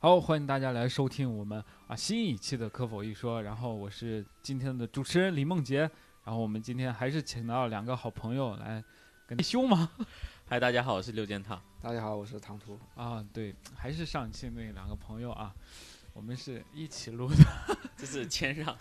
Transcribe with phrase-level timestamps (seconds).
[0.00, 5.82] 好，欢迎大家来收听我们啊新一期的《可否一说》，然后我是今天的主持人李梦洁，
[6.24, 8.82] 然后我们今天还是请到两个好朋友来
[9.28, 9.88] 跟你凶吗？
[10.50, 11.62] 嗨，大家好，我是六件套。
[11.80, 12.76] 大家好，我是唐突。
[12.96, 15.54] 啊，对，还是上期那两个朋友啊，
[16.12, 17.36] 我们是一起录的，
[17.96, 18.76] 这是谦让，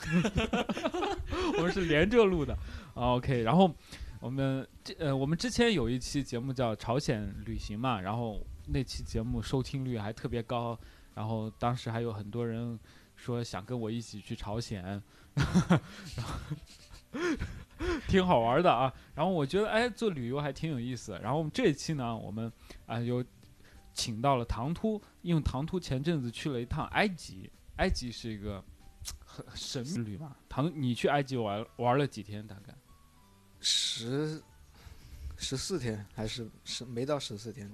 [1.57, 2.53] 我们是连着录的。
[2.93, 3.73] 啊 OK，然后
[4.19, 10.77] 我们这呃，我们之前有一期节目叫朝鲜旅行嘛，然后那期节目收听率还特别高，
[11.15, 12.77] 然后当时还有很多人
[13.15, 14.83] 说想跟我一起去朝鲜，
[15.35, 16.37] 然后
[18.07, 18.93] 挺好玩的啊。
[19.15, 21.17] 然后我觉得哎，做旅游还挺有意思。
[21.23, 22.51] 然后我们这一期呢，我们
[22.85, 23.23] 啊有
[23.93, 28.63] 请到了唐突，因为唐突前阵子去了一趟埃及，埃及是一个
[29.25, 30.35] 很神秘旅嘛。
[30.47, 32.45] 唐，你去埃及玩玩了几天？
[32.45, 32.73] 大概？
[33.59, 34.41] 十
[35.37, 37.71] 十四天还是十没到十四天，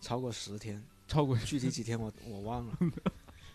[0.00, 2.72] 超过十天，超过具体几天我我忘了，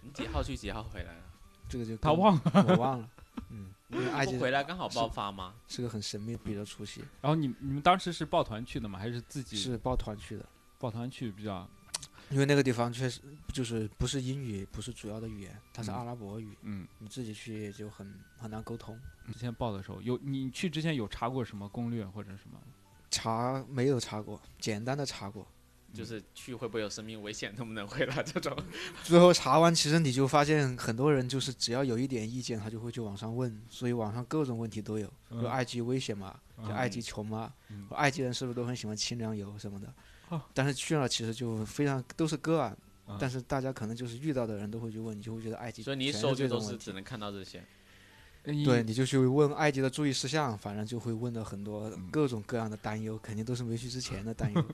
[0.02, 1.23] 你几号去几号回来了？
[1.69, 2.66] 这个就他忘了。
[2.67, 3.09] 我忘了。
[3.50, 5.56] 嗯，因为埃及回来刚好爆发吗？
[5.67, 9.00] 是个很神秘比较出席，然后你你们当时是抱团去的吗？
[9.00, 10.45] 还是自己是抱团去的。
[10.78, 11.67] 抱团去比较？
[12.29, 13.21] 因为那个地方确实
[13.52, 18.99] 就是不是英语，不是主要的语言，它是阿拉伯语，嗯，你自己去就很很难沟通。
[19.31, 22.59] 之前报的时候有你去之前有查过什么攻略或者什么？
[23.09, 25.47] 查没有查过，简单的查过。
[25.94, 28.57] 就是去会不会有生命危险，能不能回来这种。
[29.05, 35.07] 最后查完，其实你就发现很多人就是只要有一点意见，他就会去网上问，所以网上各种问题都有。
[35.29, 36.39] 就埃及危险吗？
[36.66, 37.53] 就埃及穷吗？
[37.91, 39.94] 埃及人是不是都很喜欢清凉油什么的？
[40.53, 42.77] 但是去了其实就非常都是个案，
[43.19, 45.83] 但是大家可能就是遇到的人都会去问，你就会觉得埃及。
[45.83, 47.63] 所以你一搜就都是只能看到这些。
[48.45, 54.66] 对，你就去问埃及的注意事项，反正就会问到很多各种各样的担忧，肯定都是没去之前的担忧。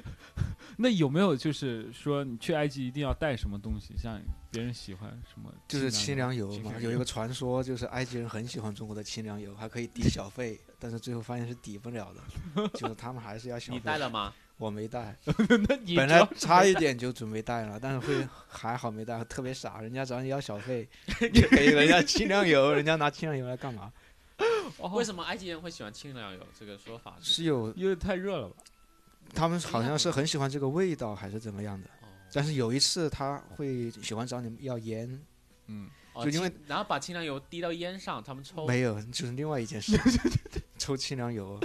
[0.76, 3.94] 那有没有就是说你去埃及一定要带什么东西？
[3.96, 4.20] 像
[4.50, 5.50] 别人喜欢什么？
[5.66, 6.72] 就是清凉油嘛。
[6.78, 13.78] 有一个传说，就是埃及人很喜欢中国的清凉油，还可以抵小费，但是最后发现是抵不了的， 就是他们还是要小费。
[13.78, 14.34] 你带了吗？
[14.58, 15.14] 我没带，
[15.68, 20.88] 那你本来差一点就准备带了，但是会还好没带，特别傻，人家找你要小费，
[21.20, 23.92] 给人家清凉油，人家拿清凉油来干嘛？
[24.94, 26.40] 为什么埃及人会喜欢清凉油？
[26.58, 28.56] 这个说法是有，因为太热了吧？
[29.34, 31.90] 他们好像是很喜欢这个味道，还是怎么样的？
[32.32, 35.20] 但是有一次他会喜欢找你要烟，
[35.68, 35.88] 嗯，
[36.24, 39.98] 就因为然后把清凉油滴到烟上，他们抽没有，就是另外一件事。
[40.78, 41.58] 抽清凉油，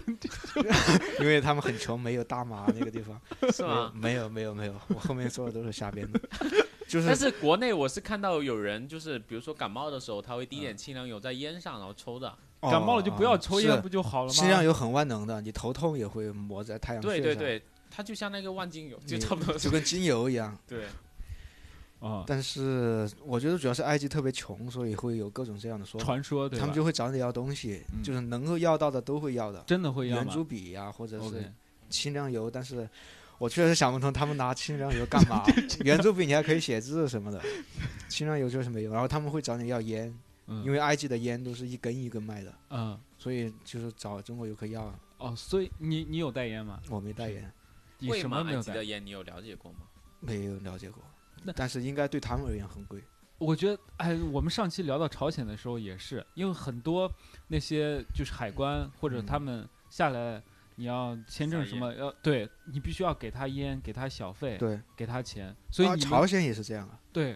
[1.20, 3.20] 因为他们很穷，没有大麻那个地方，
[3.52, 3.92] 是吗？
[3.94, 6.20] 没有，没有，没有，我后面说的都是瞎编的。
[6.88, 12.34] 就是，但是国内我是看到有人，就是比如说感冒的时候，他会滴点清凉油在烟上，然后抽的。
[12.62, 14.34] 感冒了就不要抽烟，不就好了吗？
[14.34, 20.58] 清凉油很万能的，你头痛也会抹在太阳对对对，它就像那个万金油，就差不多，就跟精油一样。
[20.68, 20.86] 对。
[22.02, 31.54] 啊，但是我觉得主要是埃及特别穷，所以会有各种这样的说传说，他们就会找你要东西，就是能够要到的都会要的，真的会要圆珠笔呀，或者是
[31.90, 32.50] 清凉油。
[32.50, 32.90] 但是
[33.38, 35.44] 我确实想不通，他们拿清凉油干嘛？
[35.86, 37.40] 圆珠笔你还可以写字什么的，
[38.10, 38.92] 清凉油就是没有。
[38.92, 40.12] 然后他们会找你要烟，
[40.48, 44.92] 因为埃及的烟都是一根一根卖的，嗯，所以就是找中国游客要。
[45.20, 46.80] 哦，所以你你有代言吗？
[46.90, 47.52] 我没带烟。
[48.02, 49.06] 为什么没有带烟？
[49.06, 49.82] 你有了解过吗？
[50.20, 51.04] 没有了解过。
[51.56, 53.04] 但是应该对他们而言很贵。
[53.38, 57.12] 我觉得，哎，我们上期聊到朝鲜的时候也是，因为很多
[57.48, 60.42] 那些就是海关或者他们下来，
[60.76, 65.56] 你要签证什么，要对你必须要给他烟，给他小费，对，给他钱。
[65.72, 67.00] 所以朝鲜也是这样啊。
[67.12, 67.36] 对，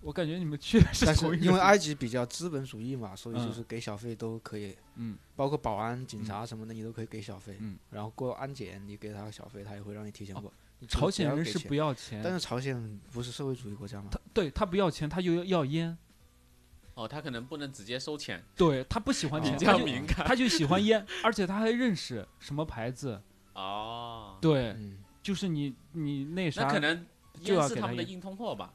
[0.00, 4.74] 我感觉你们去是但是因为埃及比较资本主义嘛，所以就是给小费都可以。
[4.96, 5.18] 嗯。
[5.36, 7.58] 包括保安、警察什么的，你都可以给小费。
[7.60, 7.78] 嗯。
[7.90, 10.50] 然后过安检，你给他小费，他也会让你提前过。
[10.86, 14.08] 朝鲜人是不要钱，但是朝鲜不是社会主义国家吗？
[14.10, 15.96] 他对他不要钱，他又要烟。
[16.94, 18.40] 哦，他可能不能直接收钱。
[18.56, 19.86] 对他不喜欢钱，他就
[20.24, 23.20] 他就喜欢烟， 而且他还认识什么牌子。
[23.54, 24.38] 哦。
[24.40, 24.76] 对，
[25.20, 27.04] 就是你你那啥，那可能
[27.42, 28.72] 就是他们的硬通货吧。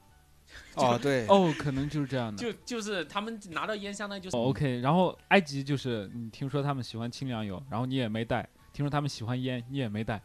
[0.75, 1.25] 哦，对。
[1.27, 2.37] 哦，可能就是这样的。
[2.37, 4.35] 就就是他们拿到烟，相当于就是。
[4.35, 8.43] OK，然后埃及就是你听说他们喜欢清凉油，然后你也没带；
[8.73, 10.21] 听说他们喜欢烟，你也没带。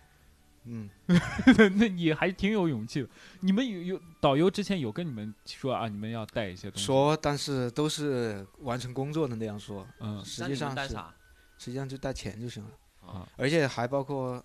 [0.64, 0.88] 嗯，
[1.76, 3.08] 那你还挺有勇气的。
[3.40, 6.84] 你们有有导游之前有跟你们说啊，你们要带一些东西。
[6.86, 9.86] 说，但是都是完成工作的那样说。
[10.00, 10.96] 嗯，实际上是？
[11.58, 12.70] 实际上就带钱就行了。
[13.06, 14.42] 啊，而且还包括，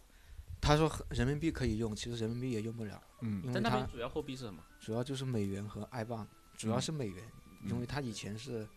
[0.62, 3.02] 他说人民币可以用，其实人民币也用不了。
[3.22, 4.62] 嗯，因为那边主要货币是什么？
[4.80, 6.28] 主要就是美元和埃镑，
[6.58, 7.24] 主要是美元，
[7.66, 8.68] 因为他以前是。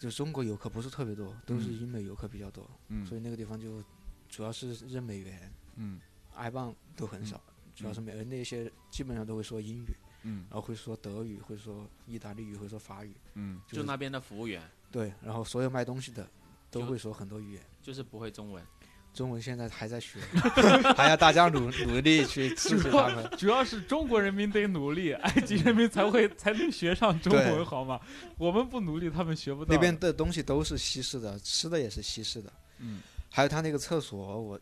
[0.00, 3.80] 就中国游客不是特别多，都是嗯英美游客比较多，嗯所以那个地方就
[4.28, 6.00] 主要是认美元，嗯
[6.36, 7.40] 埃镑都很少，
[7.74, 16.28] 主要是美元那些基本上都会说英语，嗯然后会说德语，会说意大利语，会说法语，嗯就是那边的服务员对，然后所有卖东西的
[16.70, 17.62] 都会说很多语言。
[17.82, 18.64] 就是不会中文，
[19.12, 20.20] 中文现在还在学，
[20.96, 23.28] 还要大家努努力去支持他们。
[23.36, 28.00] 主要是中国人民得努力， 埃及人民才会 才能学上中文，好吗？
[28.38, 29.74] 我们不努力，他们学不到。
[29.74, 32.52] 那边的东西都是西式的，吃的也是西式的。
[32.78, 34.60] 嗯还有他那个厕所，我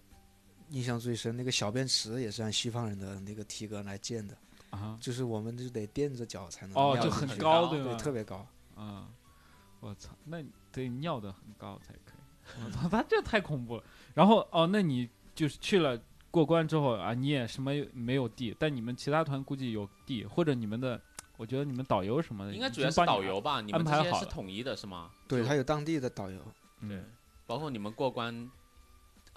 [0.70, 4.36] 印象最深，那个小便池也是按西方人的那个体格来建的，
[4.70, 7.94] 啊就是我们就得垫着脚才能哦，就很高，高对，吧？
[7.96, 8.46] 特别高。
[8.76, 9.08] 啊，
[9.80, 12.64] 我操，那得尿的很高才可以。
[12.64, 13.84] 我操，他这太恐怖了。
[14.14, 16.00] 然后哦，那你就是去了
[16.30, 21.00] 过关之后啊，你也什么没有地，但你们其他团估计有地，或者你们的，
[21.36, 23.60] 我觉得你们导游什么的，应该主要是导游吧？
[23.60, 25.10] 你们这些排好是统一的是吗？
[25.28, 26.40] 对，还有当地的导游，
[26.80, 27.04] 嗯对，
[27.46, 28.50] 包括你们过关，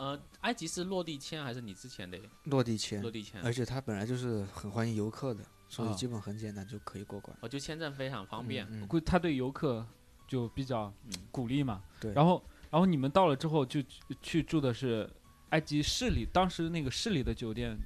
[0.03, 3.41] 呃，埃及是落地签还是你之前的落地签落，地签？
[3.41, 7.35] 而且他本来就是很欢迎游客的，所以啊基本很简单就可以过关。
[7.41, 8.65] 我就签证非常方便。
[8.69, 9.85] 嗯，嗯估计他对游客
[10.27, 11.81] 就比较嗯鼓励嘛。
[12.01, 13.89] 对然后然后你们到了之后就去
[14.21, 15.09] 去住的是
[15.51, 17.77] 埃及市里，当时那个市里的酒店，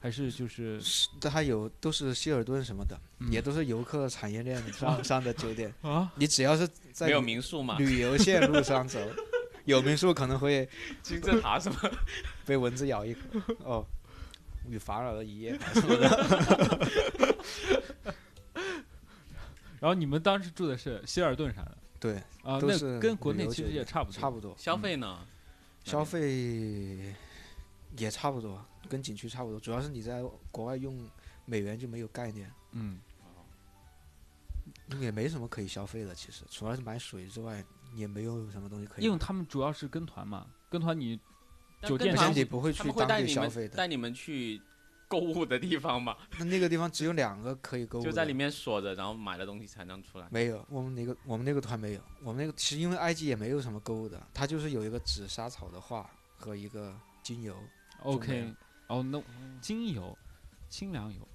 [0.00, 5.72] 还是就是是，但还有都是希尔顿什么的，嗯也都是游客产业链 上上的酒店。
[5.80, 6.12] 啊？
[6.16, 7.78] 你只要是在没有民宿嘛？
[7.78, 8.98] 旅游线路上走，
[9.64, 10.68] 有民宿可能会
[11.02, 11.78] 金字塔什么？
[12.46, 13.20] 被蚊子咬一口。
[13.64, 13.86] 哦，
[14.68, 17.34] 与法老的一夜么的。
[19.80, 22.58] 然后你们当时住的是希尔顿啥的对，啊？
[22.58, 24.18] 那都是跟国内其实也差不多。
[24.20, 25.26] 差不多，消费呢？
[25.84, 27.14] 消费
[27.98, 29.60] 也差不多，跟景区差不多。
[29.60, 31.06] 主要是你在国外用
[31.44, 32.98] 美元就没有概念，嗯
[35.00, 36.14] 也没什么可以消费的。
[36.14, 37.62] 其实除了买水之外，
[37.94, 39.04] 也没有什么东西可以。
[39.04, 41.18] 因为他们主要是跟团嘛，跟团你
[41.82, 44.60] 酒店但跟团你不会去当带你们地消费的，带你们去
[45.06, 46.16] 购物的地方嘛？
[46.38, 50.26] 那那个地方只有两个可以购物，就在里面锁着，然后买了东西才能出来。
[50.30, 57.54] 没有，我们那个我们那个团没有，我们那个其实因为埃及也没有什么购物的，它就是有一个紫砂草的画和一个精油
[58.02, 58.52] ，OK
[58.88, 59.22] 哦，那
[59.60, 60.16] 精油、
[60.68, 61.28] 清凉油。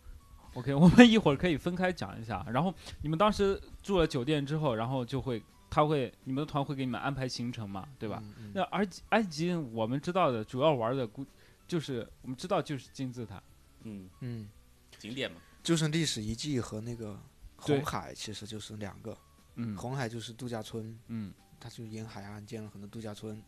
[0.55, 2.43] OK，我们一会儿可以分开讲一下。
[2.51, 2.73] 然后
[3.03, 8.21] 你们当时住了酒店之后，然后就会他会你们的团会给你们安排行程嘛，对吧？
[8.23, 8.33] 嗯？
[8.39, 11.25] 嗯那埃及埃及我们知道的主要玩的估
[11.67, 13.41] 就是我们知道就是金字塔，
[13.83, 14.49] 嗯，嗯，
[14.97, 15.37] 景点嘛。
[15.61, 17.19] 就是历史遗迹和那个
[17.57, 19.15] 红海其实就是两个，
[19.55, 23.39] 嗯红海就是度假村，嗯它就沿海岸建了很多度假村，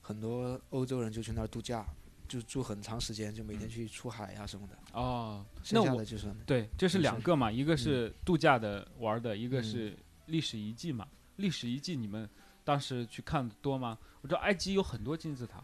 [0.00, 1.86] 很多欧洲人就去那儿度假，
[2.26, 4.78] 就住很长时间，就每天去出海呀、什么的。
[4.92, 9.96] 哦，剩那我下的就是对，这是就是两个嘛，一个是度假的玩的，一个嗯是
[10.26, 11.06] 历史遗迹嘛。
[11.36, 12.28] 历史遗迹你们
[12.64, 13.98] 当时去看的多吗？
[14.20, 15.62] 我知道埃及有很多金字塔，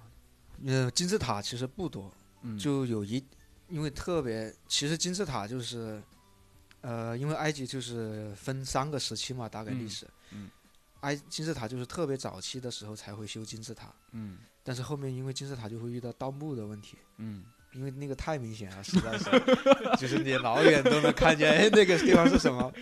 [0.66, 2.12] 呃金字塔其实不多，
[2.42, 3.24] 嗯，就有一，
[3.68, 6.02] 因为特别，其实金字塔就是，
[6.82, 10.50] 呃，因为埃及就是分三个时期嘛，大概历嗯史，嗯
[11.00, 19.24] 埃金字塔就是特别早期的时候才会修金字塔，嗯但是后面因为金字塔就会遇到盗墓的问题，嗯因为那个太明显了，实在是，
[19.98, 22.72] 就是你老远都能看见，哎，那个地方是什么？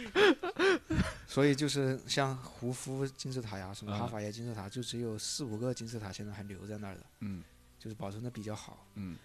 [1.27, 7.43] 所以就是像胡夫金字塔呀，什么啊哈法耶金字塔，就只有四五个金字塔现在还留在那儿的，嗯
[7.79, 8.87] 就是保存的比较好。
[8.95, 9.17] 嗯，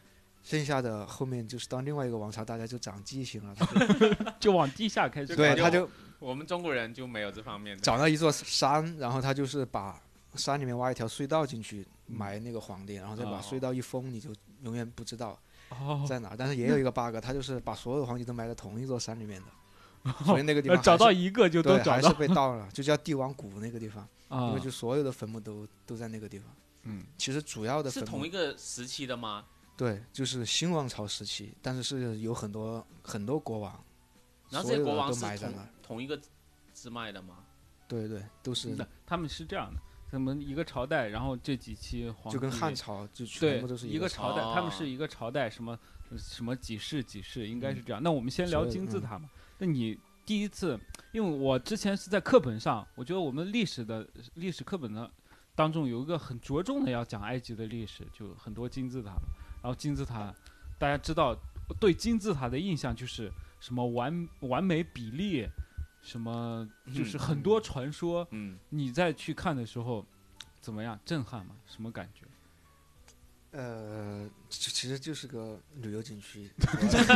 [0.44, 7.82] 剩下的后面就是当另外一个王朝，大家就长记性了，他就 就往地下开始对，他就我们中国人就没有这方面的。
[7.82, 10.00] 找到一座山，然后他就是把
[10.36, 14.30] 山里面挖一条隧道进去埋那个皇帝，然后再把哦隧道一封，你就
[14.64, 15.40] 永远不知道哦，
[16.08, 16.36] 在哪儿。
[16.38, 26.48] 但是也有一个 bug，它就是把所有黄金都埋在同一座山里面的， 所以那个地方呃找到一个就都对还是找到被盗了，就叫帝王谷那个地方，啊因为就所有的坟墓都都在那个地方。
[26.84, 29.46] 嗯其实主要的是同一个时期的吗？
[29.76, 33.84] 对，就是新王朝时期，但是是有很多很多国王，
[34.50, 35.68] 然后这些国王是同埋在那儿。
[35.82, 36.20] 同一个
[36.74, 37.38] 支脉的吗？
[37.88, 39.80] 对对，都是的，他们是这样的，
[40.14, 45.76] 他们一个朝代，然后这几期皇就跟帝汉朝就全对部都是一个个朝代，他们哦是一个朝代，什么
[46.16, 48.04] 什么几世几世，应该是嗯这样。
[48.04, 49.28] 那我们先聊金字塔嘛。
[49.58, 50.80] 那你第一次，
[51.14, 55.10] 因为我之前是在课本上，我觉得我们历史的历史课本呢
[55.56, 59.14] 当中有一个很着重的要讲埃及的历史，就很多金字塔。
[59.64, 60.32] 然后金字塔，
[60.78, 61.36] 大家知道
[61.80, 65.50] 对金字塔的印象就是什么完完美比例，
[66.04, 68.28] 什么就是嗯很多传说。
[68.30, 70.06] 嗯，你再去看的时候，
[70.62, 71.00] 怎么样？
[71.04, 71.56] 震撼吗？
[71.66, 72.26] 什么感觉？
[73.54, 76.50] 呃，其其实就是个旅游景区。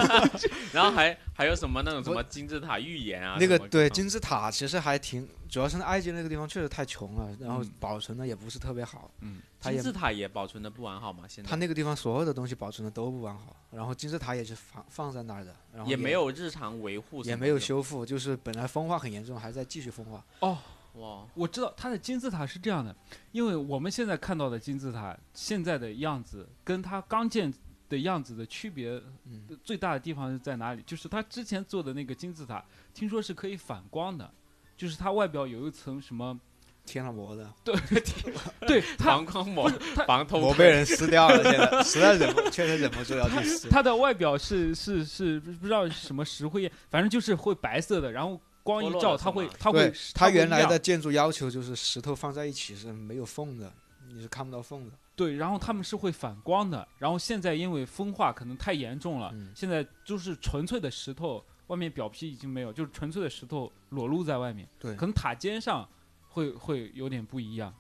[0.72, 3.38] 然后还还有什么那种什么金字塔预言啊？
[3.40, 9.12] 那个对金字塔其实还挺，主要是埃及那个地方确实太穷了，然后嗯保存的也不是特别好。
[9.22, 17.58] 嗯，它金字塔也保存的不完好嘛，现在它那个地方所有的东西保存的都不完好，然后金字塔也是放放在那儿的，然后也没有日常维护，也没有。
[17.58, 20.24] 修复，就是本来风化很严重，还在继续风化。
[20.40, 20.58] 哦，
[20.98, 22.96] 哇，我知道它的金字塔是这样的，
[23.32, 27.54] 因为我们现在看到的金字塔现在的样子，跟它刚建
[27.90, 30.82] 的样子的区别嗯，最大的地方是在哪里？
[30.86, 32.64] 就是它之前做的那个金字塔，
[32.94, 34.30] 听说是可以反光的，
[34.76, 36.38] 就是它外表有一层什么，
[36.86, 37.76] 贴了膜的，对
[38.68, 41.84] 对防光膜它、防偷膜被人撕掉了，现在。
[41.84, 43.70] 实在忍不，确实忍不住要去撕。
[43.70, 53.72] 它的外表是是是不知道什么石灰岩，反正就是会白色的，然后光一照，它会它会，它原来的建筑要求就是石头放在一起是没有缝的，
[54.10, 54.92] 你是看不到缝的。
[55.16, 65.88] 对，然后他们是会反光的，然后现在因为风化可能太严重了，嗯现在就是纯粹的石头，外面表皮已经没有，就是纯粹的石头裸露在外面，对可能塔尖上
[66.28, 67.74] 会会有点不一样。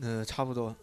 [0.00, 0.74] 呃，差不多，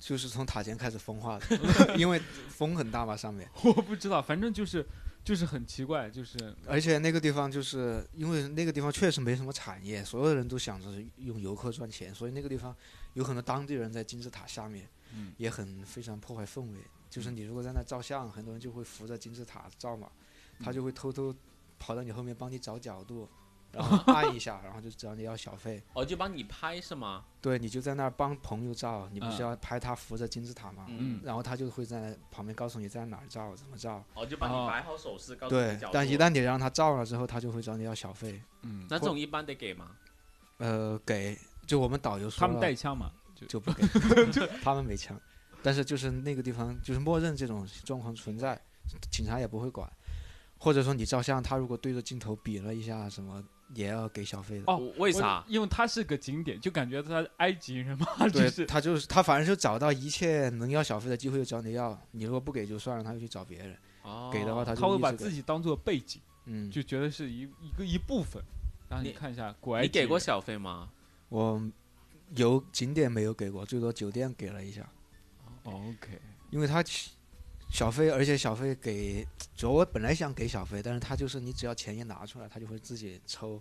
[0.00, 1.46] 就是从塔尖开始风化的，
[1.96, 4.84] 因为风很大嘛上面，我不知道，反正就是
[5.28, 12.74] 就是很奇怪，就是而且那个地方就是因为那个地方确实没什么产业，所有人都想着用游客赚钱，所以那个地方
[13.12, 16.78] 有很多当地人在金字塔下面，嗯也很非常破坏氛围。
[17.10, 20.10] 就是你如果在那照相，很多人就会扶着金字塔照嘛，
[20.64, 21.34] 他就会偷偷
[21.78, 23.28] 跑到你后面帮你找角度，
[23.72, 25.82] 然后按一下，然后就找你要小费。
[25.92, 27.24] 哦，就帮你拍是吗？
[27.40, 30.86] 对，你就在那儿帮朋友照，你不是嗯要拍他扶着金字塔吗？
[30.88, 34.02] 嗯然后他就会在旁边告诉你在哪儿照，怎么照。
[34.14, 35.90] 哦，就帮哦你摆好手势，告诉你角度，。
[35.90, 38.42] 对但一旦你让他照了之后，他就会找你要小费。
[38.62, 39.90] 嗯，那这种一般得给吗？
[40.58, 43.84] 呃，给就我们导游说他们带枪嘛，就就不给，
[44.62, 45.20] 他们没枪，
[45.62, 48.60] 但是就是那个地方就是默认这种状况存在，
[49.12, 49.88] 警察也不会管，
[50.58, 53.40] 或者说你照相，他如果对着镜头比了一下什么，
[53.74, 54.64] 也要给小费的。
[54.66, 55.44] 哦为啥？
[55.48, 68.42] 因为他是个景点，就感觉他埃及人嘛，就对他就是他，反正就找到一切能要小费的机会就找你要，你如果不给就算了，他就去找别人，哦，给的话他就他会把自己当做背景，嗯，就觉得是一一个一部分。
[68.88, 70.88] 然后你你看一下古埃及你给过小费吗？
[71.28, 71.62] 我
[72.36, 74.88] 有景点没有给过，最多酒店给了一下，
[75.64, 76.18] 哦 OK，
[76.50, 77.10] 因为他起
[77.70, 83.60] 小费，而且小费给，主要我本来想给小费，但是他就是你只要钱一拿出来，他就会自己抽，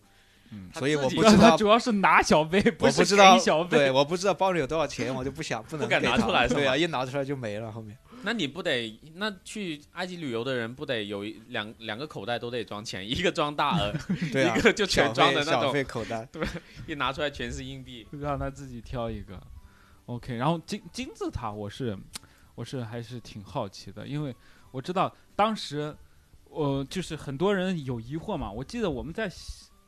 [0.52, 3.92] 嗯，所以我不知道主要是拿小费，不是我不知道给小对，费。
[3.92, 13.94] 我不知道包里有多少钱，我就不想 不能不敢拿出来 对啊，一拿出来就没了，后面那你不得那去埃及旅游的人不得有一两两个口袋都得装钱，一个装大额，
[14.34, 16.42] 对啊一，个就全装的那种，费口袋，对
[16.88, 18.08] 一拿出来全是硬币。
[18.12, 19.40] 让他自己挑一个。
[20.08, 21.96] OK，然后金金字塔，我是
[22.58, 24.36] 我是还是挺好奇的，因为
[24.72, 25.96] 我知道当时
[26.50, 28.52] 呃、就是很多人有疑惑嘛。
[28.52, 29.30] 我记得我们在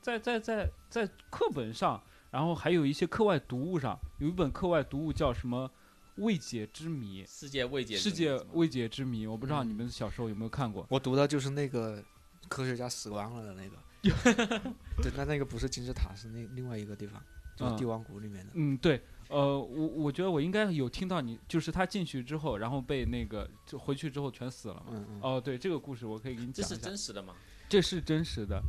[0.00, 2.00] 在在在在课本上，
[2.30, 5.68] 然后还有一些课外读物上，有一本课外读物叫什么
[6.22, 7.24] 《未解之谜》。
[7.28, 10.86] 世界未解之世界未解之谜，我不知道你嗯们小时候有没有看过？
[10.90, 12.00] 我读的就是那个
[12.48, 14.72] 科学家死光了的那个，
[15.02, 17.20] 对，那那个不是金字塔，是那另外一个地方，
[17.56, 24.86] 就是嗯帝王谷里面的，嗯，对，呃，我我觉得我应该有听到你，就是他进去之后，然后被那个就回去之后全死了嘛。
[24.90, 27.34] 嗯嗯，哦，对，这个故事我可以给你这是讲一下，真实的吗？
[27.68, 28.60] 这是真实的，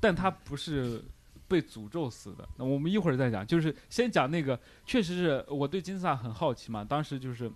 [0.00, 1.04] 但他不是
[1.46, 2.48] 被诅咒死的。
[2.56, 6.84] 那我们一会儿再讲，就是先讲那个，确实是我对金字塔很好奇嘛。
[6.84, 7.48] 当时就是，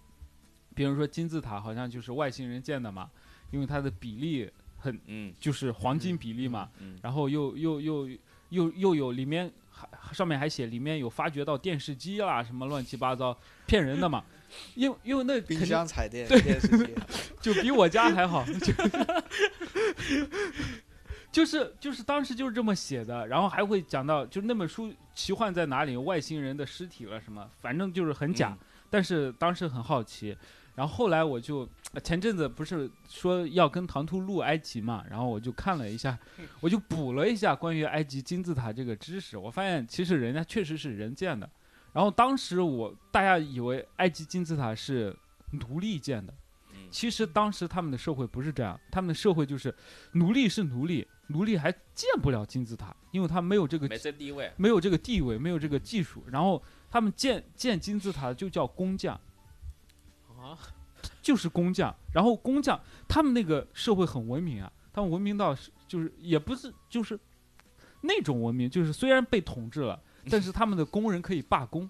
[0.75, 3.11] 比如说金字塔好像就是外星人建的嘛，
[3.51, 8.09] 因为它的比例很嗯就是黄金比例嘛，嗯，然后又又又
[8.51, 9.53] 又又有里面
[9.99, 13.37] 还上面还写里面有发掘到电视机啦什么乱七八糟
[13.67, 14.25] 骗人的嘛，
[14.75, 16.95] 因为因为那冰箱、彩电、对电视机，
[17.41, 18.73] 就比我家还好，就。
[21.31, 28.67] 就是就是当时就是这么写的，然后还会讲到就那本书奇幻在哪里，外星人的尸体了什么，反正就是很假，嗯。
[28.91, 30.37] 但是当时很好奇。
[30.75, 36.19] 然后后来我就呃前阵子不是说要跟唐突录埃及嘛，然后我就看了一下，
[36.61, 41.49] 我就补了一下关于埃及金字塔这个知识，我发现其实人家确实是人建的。
[41.93, 45.15] 然后当时我大家以为埃及金字塔是
[45.51, 46.33] 奴隶建的，
[46.73, 49.75] 嗯其实当时他们的社会不是这样，他们的社会就是
[50.13, 54.51] 奴隶是奴隶，奴隶还建不了金字塔，因为他没有这个没这地位。
[54.57, 56.25] 没有这个地位，没有这个技术。
[56.31, 59.21] 然后他们建建金字塔就叫工匠，啊，
[61.23, 61.95] 就是工匠。
[62.13, 67.19] 然后工匠他们那个社会很文明啊，他们文明到是就是也不是就是
[68.03, 69.99] 那种文明，就是虽然被统治了，
[70.29, 71.89] 但是他们的工人可以罢工，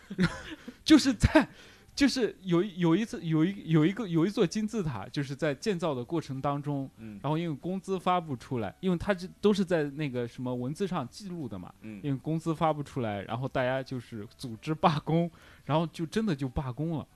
[0.84, 1.48] 就是在
[1.94, 15.30] 就是有一有一次有一有一个有一座金字塔，就是在建造的过程当中，嗯然后因为工资发不出来，因为它这都是在那个什么文字上记录的嘛，因嗯，为工资发不出来，然后大家就是组织罢工，
[15.64, 17.06] 然后就真的就罢工了，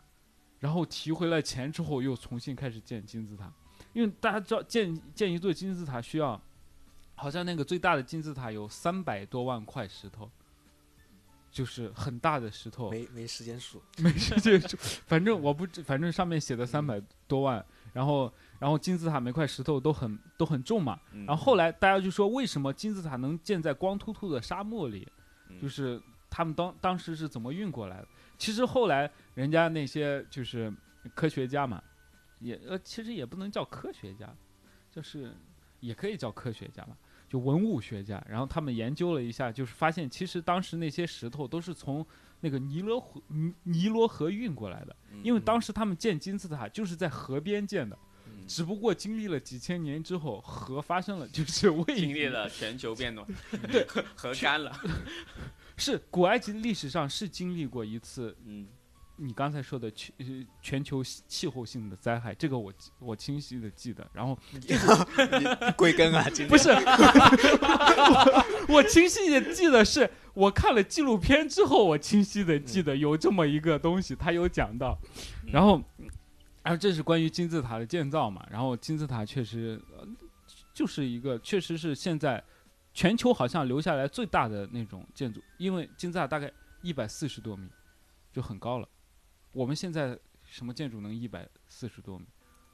[0.60, 3.52] 然后提回来钱之后又重新开始建金字塔，
[3.92, 6.40] 因为大家知道建建一座金字塔需要，
[7.14, 10.30] 好像那个最大的金字塔有三百多万块石头，
[11.50, 21.24] 就是很大的石头，没没时间数，没时间数， 反正我不知，反正上面写的三百多万，然后然后金字塔每块石头都很都很重嘛，嗯。
[21.26, 25.06] 然后后来大家就说为什么金字塔能建在光秃秃的沙漠里，
[25.48, 25.60] 嗯。
[25.60, 28.08] 就是他们当当时是怎么运过来的？
[28.38, 30.72] 其实后来人家那些就是
[31.14, 31.82] 科学家嘛，
[32.38, 34.32] 也呃其实也不能叫科学家，
[34.90, 35.34] 就是
[35.80, 36.96] 也可以叫科学家吧。
[37.28, 42.06] 就文物学家，然后他们研究了一下，就是发现其实当时那些石头都是从
[42.40, 48.46] 那个尼罗河尼尼罗河运过来的，嗯因为当时他们建金字塔就是在河边建的，嗯。
[48.46, 53.26] 只不过经历了几千年之后，河发生了就是位移经历了全球变暖，
[53.70, 54.72] 对，河干了，
[55.78, 58.66] 是古埃及历史上是经历过一次嗯
[59.20, 60.26] 你刚才说的全呃
[60.62, 64.08] 全球气候性的灾害，这个我我清晰的记得。
[64.12, 64.60] 然后你
[65.76, 66.68] 归根啊，今天不是，
[67.48, 74.96] 我我清晰的记得是我看了纪录片之后，我清晰的记得有这么一个东西，他有讲到。
[75.46, 75.82] 嗯然后，
[76.62, 78.46] 然后这是关于金字塔的建造嘛。
[78.50, 80.06] 然后金字塔确实、呃
[80.72, 82.40] 就是一个，确实是现在
[82.98, 86.50] 全球好像留下来最大的那种建筑，因为金字塔大概
[86.82, 87.68] 一百四十多米，
[88.32, 88.88] 就很高了。
[89.52, 92.24] 我们现在什么建筑能一百四十多米？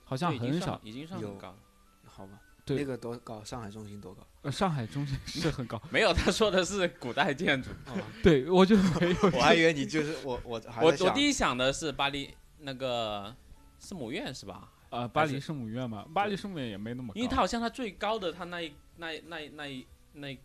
[0.02, 0.80] 好像很少。
[0.82, 1.58] 已经上有很高了。
[2.06, 3.44] 好吧，对那个多高？
[3.44, 4.26] 上海中心多高？
[4.40, 7.68] 呃，上海中心是很高， 没有，他说的是古代建筑。
[7.88, 9.16] 哦， 对我就没有。
[9.24, 13.36] 我还以为你就是我，我还我我第一想的是巴黎那个
[13.78, 14.72] 圣母院是吧？
[14.88, 20.38] 呃，巴黎圣母院嘛，巴黎圣母院也没那么高，因为它好像它最高的它那一那一那一那一那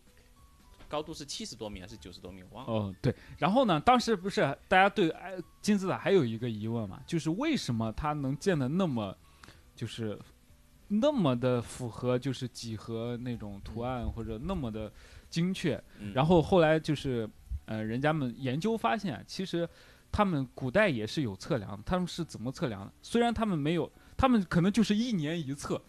[0.88, 2.72] 高度是七十多米还是九十多米，我忘了。
[2.72, 9.16] 哦对，然后呢，当时不是大家对哎金字塔还有一个疑问嘛，就是为什么它能建的那么，
[9.76, 10.18] 就是
[10.88, 14.92] 那么的符合就是几何那种图案或者那么的
[15.28, 15.80] 精确？
[16.00, 17.28] 嗯然后后来就是
[17.66, 19.68] 呃，人家们研究发现，其实
[20.10, 22.92] 他们古代也是有测量，他们是怎么测量的？
[23.00, 25.80] 虽然他们没有，他们可能就是一年一测，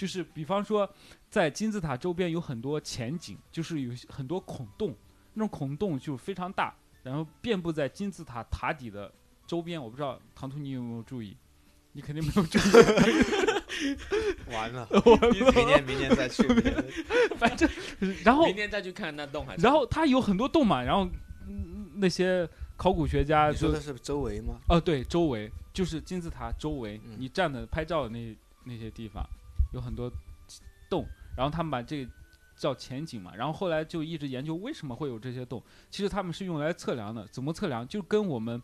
[0.00, 0.90] 就是比方说
[1.28, 4.96] 在金字塔周边有很多前景，就是有很多孔洞，
[5.34, 9.12] 那种孔洞就非常大，然后遍布在金字塔塔底的
[9.46, 9.78] 周边。
[9.82, 11.36] 我不知道唐突你有没有注意？
[11.92, 12.62] 你肯定没有注意，
[14.50, 14.88] 完了，
[15.34, 16.48] 明年明年再去。
[16.48, 17.02] 明年再去
[17.36, 17.68] 反正
[18.24, 19.62] 然后明年再去看那洞还是？
[19.62, 21.06] 然后它有很多洞嘛，然后、
[21.46, 24.54] 嗯、那些考古学家就说的是周围吗？
[24.70, 28.34] 哦，对，周围就是金字塔周围，嗯你站的拍照的那
[28.64, 29.22] 那些地方
[29.72, 30.10] 有很多
[30.88, 31.06] 洞，
[31.36, 32.10] 然后他们把这个
[32.56, 37.86] 叫前景嘛，然后后来就一直研究为什么会有这些洞，其实他们是用来测量的，怎么测量？
[37.86, 38.60] 就跟我们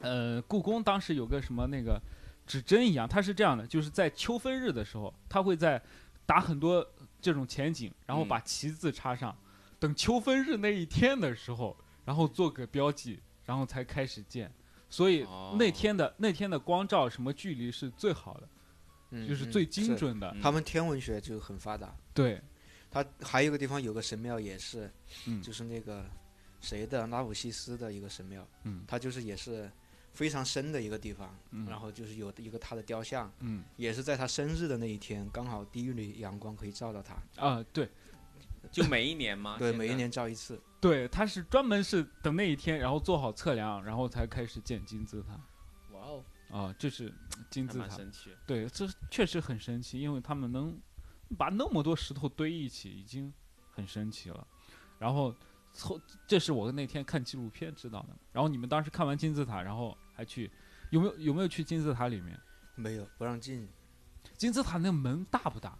[0.00, 2.00] 呃故宫当时有个什么那个
[2.46, 5.80] 指针一样，它是这样的，就是在秋分日的时候，它会在
[6.26, 6.86] 打很多
[7.20, 9.34] 这种前景，然后嗯把旗子插上，
[9.78, 14.52] 等秋分日那一天的时候，然后做个标记，然后才开始建。
[14.88, 18.48] 所以哦那天的、那天的光照什么距离是最好的，
[19.10, 20.30] 就是最精准的。
[20.34, 21.94] 嗯他们天文学就很发达。
[22.12, 22.40] 对，
[22.90, 24.90] 它还有一个地方有个神庙也是，
[25.26, 26.04] 嗯就是那个
[26.60, 29.70] 谁的拉普西斯的一个神庙，嗯它就是也是
[30.12, 37.88] 非常深的一个地方，嗯然后就是有一个他的雕像，嗯也是在他生日的那一天，刚好第一缕阳光可以照到他，啊，对
[38.72, 39.56] 就每一年吗？
[39.60, 40.60] 对，每一年照一次。
[40.80, 45.40] 对，他是专门是等那一天，然后做好测量，然后才开始建金字塔。
[46.50, 47.12] 啊，这是
[47.50, 47.96] 金还蛮字塔。
[47.96, 48.36] 神奇的。
[48.46, 50.78] 对，这确实很神奇，因为他们能
[51.36, 53.32] 把那么多石头堆一起，已经
[53.72, 54.46] 很神奇了。
[54.98, 55.34] 然后
[55.78, 58.16] 后，这是我那天看纪录片知道的。
[58.32, 60.50] 然后你们当时看完金字塔，然后还去
[60.90, 62.38] 有没有有没有去金字塔里面？
[62.74, 63.68] 没有不让进，
[64.36, 65.78] 金字塔那个门大不大？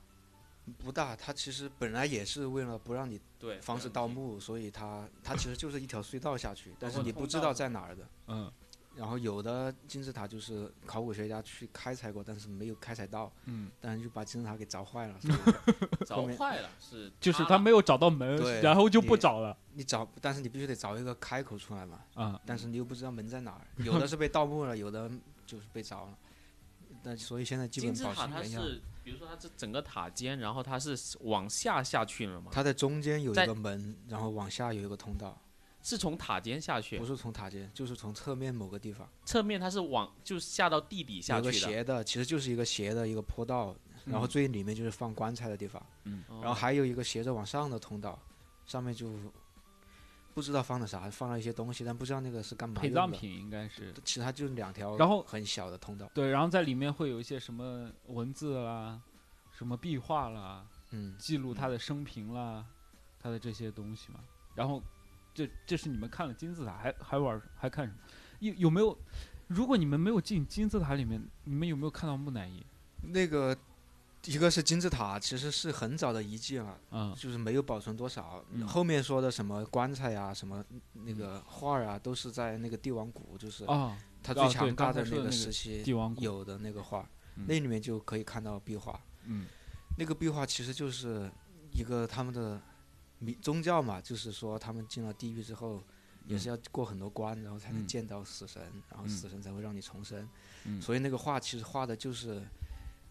[0.78, 1.14] 不大。
[1.14, 8.08] 它其实本来也是为了不让你对，防止盗墓，所以它它其实就是一条隧道下去，但是你不知道在哪儿的。
[8.28, 8.52] 嗯
[8.96, 15.18] 然后有的金字塔就是考古学家去开采过，但是没有开采到，嗯，但是就把金字塔给凿坏了。
[16.06, 22.00] 凿坏了，是 就是他没有找到门，对然后就不找了你找，但是你必须得找一个开口出来嘛。
[22.14, 22.40] 啊。
[22.46, 25.10] 但是你又不知道门在哪 儿，有的是被盗墓了，有的
[25.44, 26.16] 就是被凿了。
[27.02, 28.62] 但所以现在基本保金字塔它持原样。
[28.64, 32.50] 是，比如说它这整个塔尖，然后它是往下下去了嘛？
[32.50, 35.38] 它在中间有一个门，然后往下有一个通道。
[35.88, 36.98] 是从塔尖下去。
[36.98, 39.08] 不，是从塔尖，就是从侧面某个地方。
[39.24, 43.72] 侧面它是往就下到地底下有个去的，斜的，其实就是一个斜的一个坡道，
[44.04, 46.24] 然后嗯最里面就是放棺材的地方，嗯。
[46.28, 48.18] 然后还有一个斜着往上的通道，
[48.66, 49.12] 上面就
[50.34, 52.88] 不知道放的啥，放了一些东西，但不知道那个是干嘛用的。
[52.88, 53.94] 陪葬品应该是。
[54.04, 59.00] 其他就是两条，然后很小的通道，对，然后在里面会有一些什么文字啦，
[59.52, 62.66] 什么壁画啦，嗯，记录他的生平啦，
[63.20, 64.18] 他的这些东西嘛。
[64.56, 64.82] 然后
[65.36, 67.98] 这这是你们看了金字塔，还还玩还看什么？
[68.40, 68.96] 有有没有？
[69.48, 72.64] 如果你们没有进金字塔里面，你们有没有看到木乃伊？
[73.02, 73.56] 那个
[74.24, 78.42] 一个是金字塔，其实是很早的遗迹了，嗯就是没有保存多少。
[78.50, 88.98] 嗯后面说的什么棺材呀、什么那个画儿啊，都是在那个帝王谷，就是啊，它哦对最强大的那个时期帝王谷有的那个画那里面就可以看到壁画。
[89.26, 89.46] 嗯
[89.98, 91.30] 那个壁画其实就是
[91.72, 92.60] 一个他们的
[93.18, 95.82] 民宗教嘛，就是说他们进了地狱之后，
[96.26, 97.86] 也是要过很多关，然后才能嗯。
[97.86, 99.08] 见到死神，然后嗯。
[99.08, 100.28] 死神才会让你重生。
[100.64, 102.42] 嗯，所以那个画其实画的就是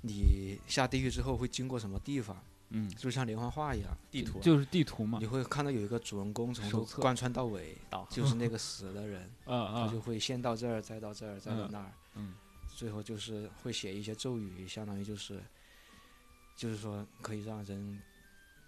[0.01, 2.37] 你下地狱之后会经过什么地方，
[2.69, 5.25] 嗯，就像连环画一样，地图就是地图嘛你。
[5.25, 7.77] 会看到有一个主人公从头贯穿到尾，
[8.09, 11.69] 就是那个死的人， 嗯他就嗯会先到这儿，再到这儿，再到嗯。
[11.71, 12.35] 那儿，嗯。
[12.75, 15.41] 最后就是会写一些咒语，相当于就是，
[16.57, 18.01] 就是说可以让人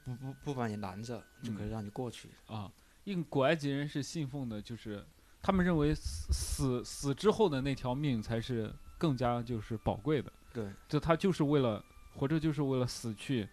[0.08, 2.30] 不不不把你拦着，就可以嗯让你过去。
[2.46, 2.72] 啊，
[3.04, 5.06] 因为古埃及人是信奉的，就是
[5.42, 10.32] 他们认为死死死之后的那条命才是更加就是宝贵的。
[10.54, 11.84] 对，就他就是为了
[12.16, 13.48] 活着，就是为了死去，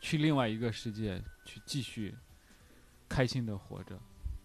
[0.00, 2.12] 去另外一个世界去继续
[3.08, 3.96] 开心的活着，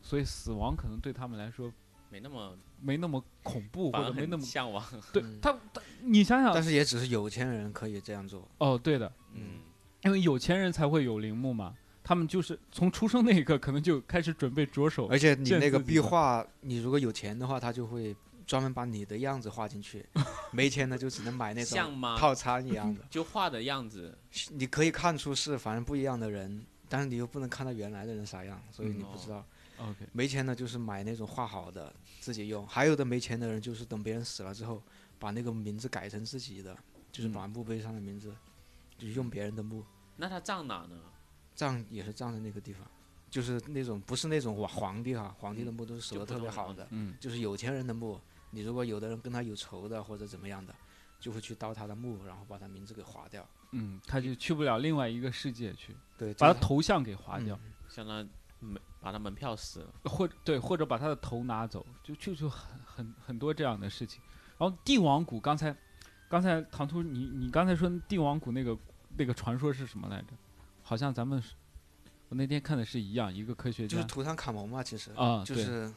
[0.04, 1.74] 所以死亡可能对他们来说
[2.12, 4.86] 没那么，没那么恐怖，或者没那么向往。
[5.12, 8.48] 对嗯他他，你想想但是也只是有钱人可以这样做。
[8.60, 9.60] 哦，对的，嗯，
[10.06, 18.16] 因为有钱人才会有陵墓嘛，他们就是从出生那一刻可能就开始准备着手而且你那个壁画，你如果有钱的话，他就会
[18.46, 20.00] 专门把你的样子画进去；
[20.54, 22.16] 没钱的就只能买那种吗？
[22.18, 23.02] 套餐一样的。
[23.10, 24.16] 就画的样子，
[24.54, 29.44] 你可以看出是反正不一样的人，但是你又不能看到原来的人啥样，所以嗯你不知道。
[29.78, 31.92] OK，没钱的就是买那种画好的
[32.22, 34.82] 自己用，还有的没钱的人就是等别人死了之后，
[35.18, 36.78] 把那个名字改成自己的，
[37.12, 38.32] 就是嗯把墓碑上的名字，
[38.98, 39.84] 就是用别人的墓，
[40.16, 40.98] 那他葬哪呢？
[41.54, 42.86] 葬也是葬在那个地方，
[43.30, 50.76] 就是那种不是那种皇皇帝哈，皇帝的墓都是守的特别好的，嗯就是有钱人的墓，你如果有的人跟他有仇的或者怎么样的，
[51.20, 57.56] 就会去盗他的墓，然后把他名字给划掉，嗯，他就去不了另外一个世界去，对，把他头像给划掉。
[57.64, 58.28] 嗯相当于
[58.60, 59.94] 门把他门票撕了。
[60.04, 64.22] 或者对，或者把他的头拿走，就就就很很很多这样的事情。
[64.58, 65.74] 然后帝王谷，刚才
[66.28, 68.78] 刚才唐突，你你刚才说帝王谷那个
[69.18, 70.28] 那个传说是什么来着？
[70.82, 71.42] 好像咱们
[72.30, 75.92] 我那天看的是一样，一个科学家就是图坦卡蒙嘛，其实啊，对就是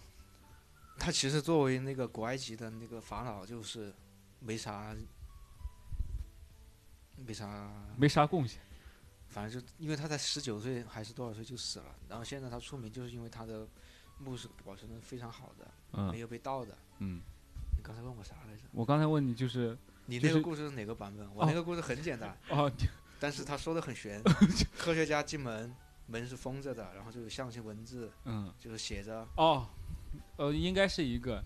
[0.99, 3.93] 他其实作为那个古埃及的那个法老，就是
[4.41, 4.95] 没啥
[7.17, 8.61] 没啥，没啥贡献。
[9.29, 13.69] 反正就因为他才十九岁还是多少岁就死了，然后现在他出名就是因为他的
[14.19, 15.67] 墓是保存的非常好的，
[16.11, 16.77] 没嗯有被盗的。
[17.01, 17.21] 嗯，
[17.77, 18.63] 你刚才问我啥来着？
[18.73, 19.77] 我刚才问你就是
[20.07, 21.29] 你那个故事是哪个版本？
[21.35, 22.73] 我那个故事很简单，哦，
[23.19, 24.23] 但是他说的很玄。
[24.79, 25.75] 科学家进门，
[26.07, 28.53] 门是封着的，然后就有象形文字，嗯。
[28.59, 29.69] 就是写着哦，
[30.37, 31.43] 呃，应该是一个。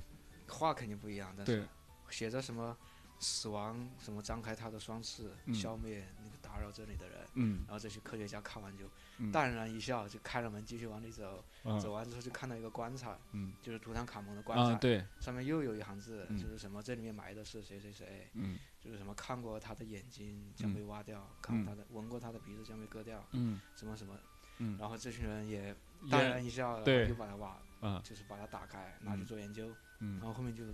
[0.49, 1.67] 话肯定不一样，但是
[2.11, 2.77] 写着什么
[3.19, 5.55] 死亡什么张开他的双翅，嗯。
[5.55, 7.19] 消灭那个打扰这里的人。
[7.35, 7.65] 嗯。
[7.67, 8.85] 然后这些科学家看完就
[9.19, 9.33] 嗯。
[9.33, 11.43] 淡然一笑，就开了门继续往里走。
[11.81, 13.55] 走嗯完之后就看到一个棺材，嗯。
[13.63, 15.05] 就是图坦卡蒙的棺材，啊对。
[15.21, 16.37] 上面又有一行字，嗯。
[16.39, 18.59] 就是什么这里面埋的是谁谁谁，嗯。
[18.79, 23.59] 就是什么看过他的眼睛将被挖掉，看过他的闻过他的鼻子将被割掉，嗯。
[23.75, 24.15] 什么什么。
[24.59, 24.77] 嗯。
[24.79, 25.75] 然后这群人也
[26.11, 27.05] 淡然一笑，然对。
[27.05, 28.03] 后就把它挖，啊。
[28.05, 29.27] 就是把它打开拿去嗯。
[29.27, 29.75] 做研究。
[30.01, 30.19] 嗯。
[30.19, 30.65] 然，后后面就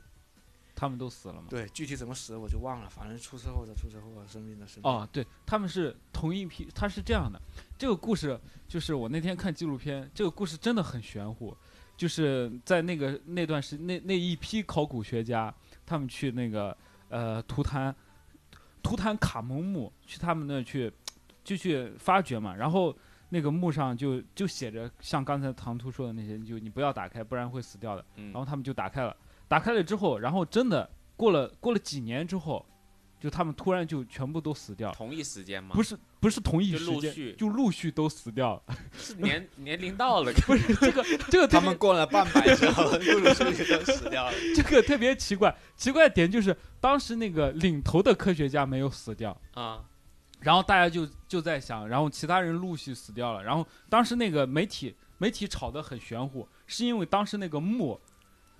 [0.79, 1.49] 他们都死了吗。
[1.51, 4.91] 对具体怎么死我就忘了，反正出车祸的出车祸，生病的生病。
[4.91, 7.41] 哦，对，他们是同一批，他是这样的。
[7.77, 8.39] 这个故事
[8.69, 11.57] 就是我那天看纪录片，这个故事真的很玄乎。
[11.97, 15.53] 就是在那个那段时那那一批考古学家，
[15.85, 16.77] 他们去那个
[17.09, 17.93] 呃图坦
[18.85, 20.93] 图坦卡蒙墓，去他们那去
[21.43, 22.97] 就去发掘嘛，然后
[23.31, 28.05] 那个墓上就就写着像刚才唐突说的那些，就你不要打开，不然会死掉的。
[28.15, 29.17] 嗯然后他们就打开了，
[29.49, 32.65] 打开了之后，然后真的过了过了几年之后，
[33.19, 35.71] 就他们突然就全部都死掉，同一时间吗？
[35.75, 38.77] 不是不是同一时间，陆续就陆续都死掉了。
[38.97, 44.33] 是年 年龄到了，不是这个这个他们过了半百之后，陆陆续续都死掉了。
[44.55, 49.37] 这个特别奇怪，奇怪的点就是当时那个领头的科学家没有死掉。
[49.55, 49.85] 啊，
[50.41, 58.01] 然后大家就就在想，然后其他人陆续死掉了，然后当时那个媒体媒体炒得很玄乎，是因为当时那个墓，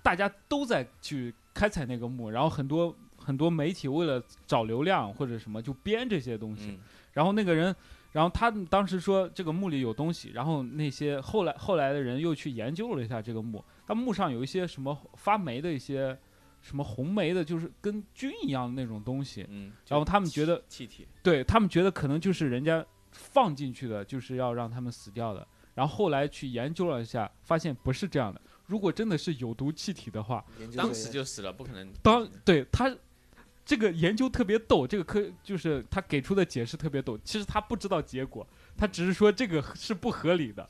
[0.01, 6.79] 大家都在去开采那个墓，然后很多很多媒体为了找流量或者什么就编这些东西，嗯
[7.13, 7.75] 然后那个人，
[8.11, 16.17] 然后他当时说这个墓里有东西，然后那些后来后来的人又去研究了一下这个墓，他墓上有一些什么发霉的一些
[16.61, 25.45] 什么红霉的，就是跟菌一样的那种东西，嗯，然后他们觉得气体，对他们觉得可能就是人家放进去的，就是要让他们死掉的。
[25.73, 28.41] 然后后来去研究了一下，发现不是这样的。
[28.69, 30.45] 如果真的是有毒气体的话，
[30.77, 31.91] 当时就死了，不可能。
[32.03, 32.95] 当对他
[33.65, 37.17] 这个研究特别逗，这个科就是他给出的解释特别逗。
[37.23, 40.69] 其实他不知道结果，他只是说这个是不合理的，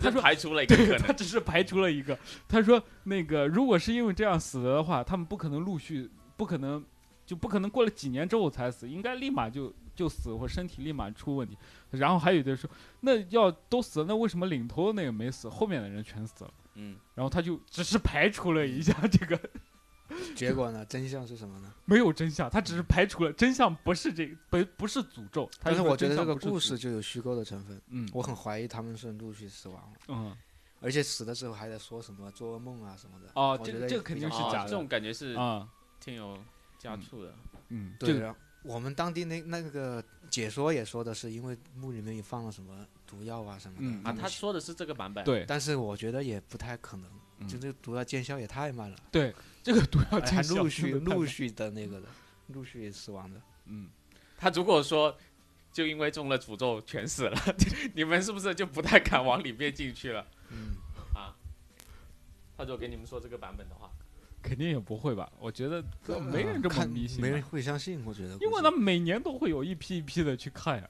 [0.00, 1.16] 他说排除了一个可他能。
[1.16, 2.18] 只是排除了一个。
[2.48, 6.84] 他说那个如果是因为这样死的话，他们不可能陆续，不可能
[7.26, 11.56] 就不可能过了几年之后才死，应该立马就就死或身体立马出问题。
[11.90, 12.68] 然后还有的说，
[13.00, 16.52] 那要都死了，那为什么领头的那个没死，后面的人全死了？
[16.78, 19.38] 嗯，然后他就只是排除了一下这个
[20.34, 20.84] 结果呢？
[20.86, 21.74] 真相是什么呢？
[21.84, 25.44] 没有真相，他只是排除了真相，不是这个不不是诅咒。
[25.60, 30.36] 他但是我觉得这个故事就有虚构的成分，嗯，我很怀疑他们是陆续死亡了，嗯
[30.80, 33.28] 而且死的时候还在说什么做噩梦啊什么的。
[33.34, 36.38] 哦这个这个肯定是假的这种感觉是啊挺有
[36.78, 37.34] 加醋的。
[37.70, 43.82] 嗯，这对，我们当地那那个解说也说的是，因为墓里面也放了什么毒药啊什么的。
[43.82, 52.06] 嗯啊，他说的是这个版本。，对但是我觉得也不太可能，嗯就这个毒药见效也太慢了，对这个毒药而且还见效陆续真的太陆续的那个的，
[52.48, 53.40] 陆续死亡的。
[53.64, 53.88] 嗯。
[54.36, 55.16] 他如果说
[55.72, 57.36] 就因为中了诅咒全死了，
[57.94, 60.24] 你们是不是就不太敢往里面进去了？
[60.50, 60.76] 嗯，
[62.56, 63.90] 他如果给你们说这个版本的话，
[64.42, 65.30] 肯定也不会吧？
[65.38, 68.34] 我觉得这没人这么看迷信吧，没人会相信，我觉得。
[68.40, 70.88] 因为他每年都会有一批一批的去看呀，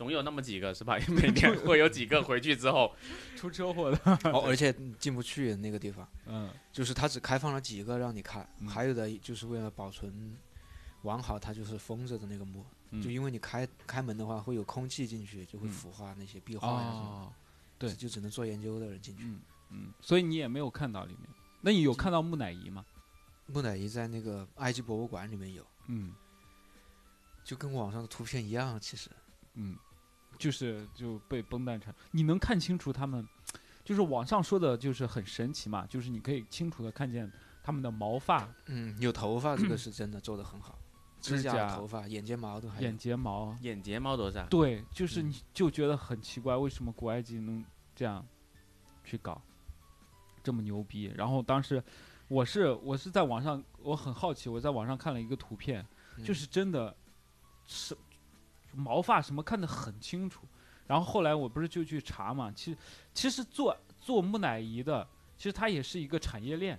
[0.00, 0.96] 总有那么几个是吧？
[1.12, 2.90] 每年会有几个回去之后，
[3.36, 3.98] 出车祸的，
[4.32, 10.34] 哦，而且进不去那个地方，嗯就是它只开放了几个让你看，嗯还有的就是为了保存
[11.02, 17.32] 完好，它就是封着的那个墓，嗯就因为你开开门的话会有空气进去，就会嗯腐化那些壁画呀什么哦，
[17.78, 19.24] 的，对就只能做研究的人进去。
[19.24, 21.28] 嗯嗯，所以你也没有看到里面，
[21.60, 22.86] 那你有看到木乃伊吗？
[23.48, 26.14] 木乃伊在那个埃及博物馆里面有，嗯
[27.44, 29.10] 就跟网上的图片一样，其实。
[29.54, 29.76] 嗯，
[30.40, 33.28] 就是就被绷带缠，你能看清楚他们，
[33.84, 37.30] 就是网上说的，就是很神奇嘛，就是你可以清楚的看见
[37.62, 40.78] 他们的毛发、嗯，有头发这个 是真的做的很好，
[41.20, 42.96] 指甲、头发、眼睫毛都还有眼。
[42.96, 44.46] 睫毛，眼睫毛多少？
[44.46, 47.62] 对，就是嗯你就觉得很奇怪，为什么古埃及能
[47.94, 48.26] 这样
[49.04, 49.42] 去搞，
[50.42, 51.12] 这么牛逼？
[51.14, 51.84] 然后当时
[52.28, 56.96] 我是我是在网上，我很好奇，我在网上看了一个图片，嗯就是真的
[57.66, 57.94] 是
[58.74, 60.46] 毛发什么看得很清楚。
[60.86, 62.78] 然后后来我不是就去查嘛，其实
[63.14, 65.06] 其实做做木乃伊的，
[65.36, 66.76] 其实它也是一个产业链，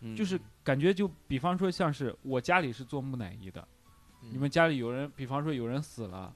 [0.00, 3.66] 嗯就是感觉就比方说像是我家里是做木乃伊的，
[4.22, 6.32] 嗯你们家里有人，比方说有人死了，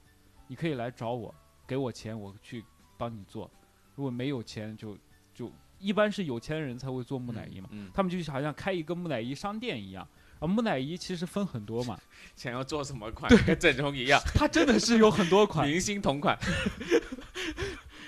[0.47, 1.33] 你可以来找我，
[1.65, 2.63] 给我钱，我去
[2.97, 3.49] 帮你做。
[3.95, 4.97] 如果没有钱就，
[5.33, 7.69] 就一般是有钱人才会做木乃伊嘛。
[7.71, 10.05] 嗯，他们就好像开一个木乃伊商店一样。
[10.39, 11.99] 然后木乃伊其实分很多嘛，
[12.35, 13.31] 想要做什么款？
[13.45, 15.67] 跟整容一样， 它真的是有很多款。
[15.67, 16.37] 明星同款。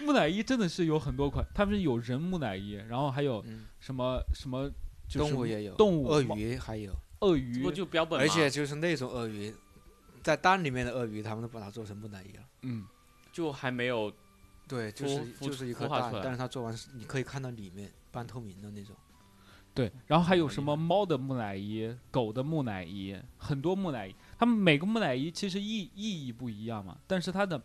[0.03, 4.69] 木乃伊真的是有很多款，他们是有人木乃伊，然后还有嗯，什么什么，
[5.07, 6.07] 就是动物也有，动物。
[6.07, 9.53] 鳄鱼还有，鳄鱼，就标本嘛，而且就是那种鳄鱼，
[10.23, 12.43] 在蛋里面的鳄鱼，他们都把它做成木乃伊了。
[12.61, 12.85] 嗯，
[13.33, 14.13] 就还没有
[14.67, 18.95] 对，就是就是一颗蛋但是它做完是你可以看到里面半透明的那种。
[19.77, 27.61] 对，然后还有什么猫的木乃伊、狗的木乃伊，很多木乃伊，他们每个木乃伊其实意意义不一样嘛，但是它的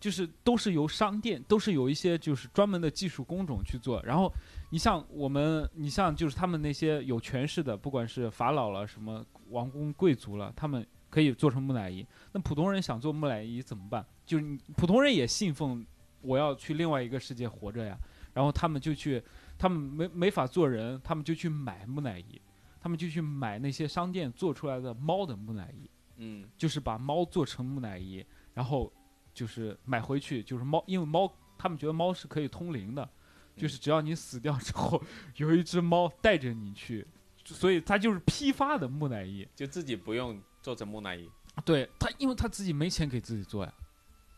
[0.00, 4.02] 就是都是由商店，都是有一些就是专门的技术工种去做。
[4.02, 4.28] 然后
[4.70, 12.04] 你像我们，你像就是他们那些有权势的，不管是法老了、什么王公贵族了，他们可以做成木乃伊。
[12.32, 14.04] 那普通人想做木乃伊怎么办？
[14.26, 15.86] 就是普通人也信奉
[16.22, 17.96] 我要去另外一个世界活着呀，
[18.34, 19.22] 然后他们就去。
[19.62, 22.42] 他们没没法做人，他们就去买木乃伊，
[22.80, 26.48] 他们就去买那些商店做出来的猫的木乃伊，嗯。
[26.58, 28.92] 就是把猫做成木乃伊，然后
[29.32, 33.08] 就是买回去，就是猫，因为猫他们觉得猫是可以通灵的，
[33.56, 35.00] 就是只要你死掉之后，
[35.36, 37.06] 有一只猫带着你去，
[37.44, 39.46] 所以它就是批发的木乃伊。
[39.54, 41.30] 就自己不用做成木乃伊，
[41.64, 43.72] 对他，因为他自己没钱给自己做呀，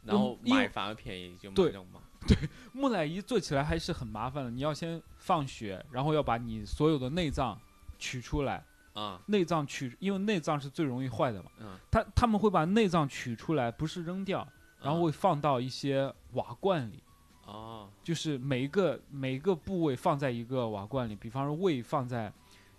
[0.03, 1.69] 然后买反而便宜，就买对。
[1.69, 2.03] 这种嘛。
[2.73, 7.59] 木乃伊做起来还是很麻烦的，你要先放血，然后要把你所有的内脏
[7.99, 8.65] 取出来。
[8.95, 11.51] 啊内脏取，因为内脏是最容易坏的嘛。
[11.59, 14.47] 嗯，他他们会把内脏取出来，不是扔掉，
[14.81, 17.03] 然后啊会放到一些瓦罐里，
[17.45, 22.33] 哦，就是每一个每一个部位放在一个瓦罐里，比方说胃放在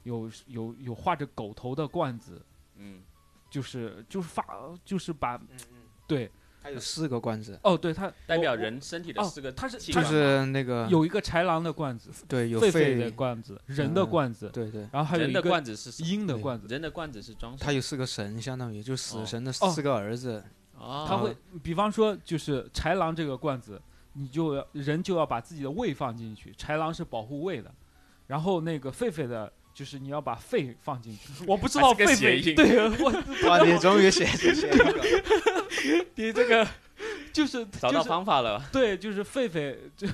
[0.04, 2.42] 有有有画着狗头的罐子，
[2.78, 3.02] 嗯，
[3.50, 4.46] 就是就是发
[4.86, 5.78] 就是把嗯嗯，
[6.08, 6.32] 对
[6.66, 20.44] 它有四个罐子，哦对它代表人身体的哦四个它是就是那个有一个豺狼的罐子，对有狒狒的，罐子，人的嗯罐子，对对，然后还有人的一个罐子是鹰的罐子，人的罐子是装它有四个神，相当于就死哦神的哦四个儿子，
[20.76, 23.80] 哦，它会比方说就是豺狼这个罐子，
[24.14, 27.72] 你就要人就要把自己的胃放进去，豺狼是保护胃的，
[28.26, 29.54] 然后那个狒狒的。
[29.76, 33.12] 就是你要把肺放进去，我不知道还是个狒谐音狒，对我
[33.50, 35.55] 哇，你终于写写写一个，
[36.16, 36.68] 你这个
[37.34, 40.08] 就是 找到方法了，对，就是狒狒，就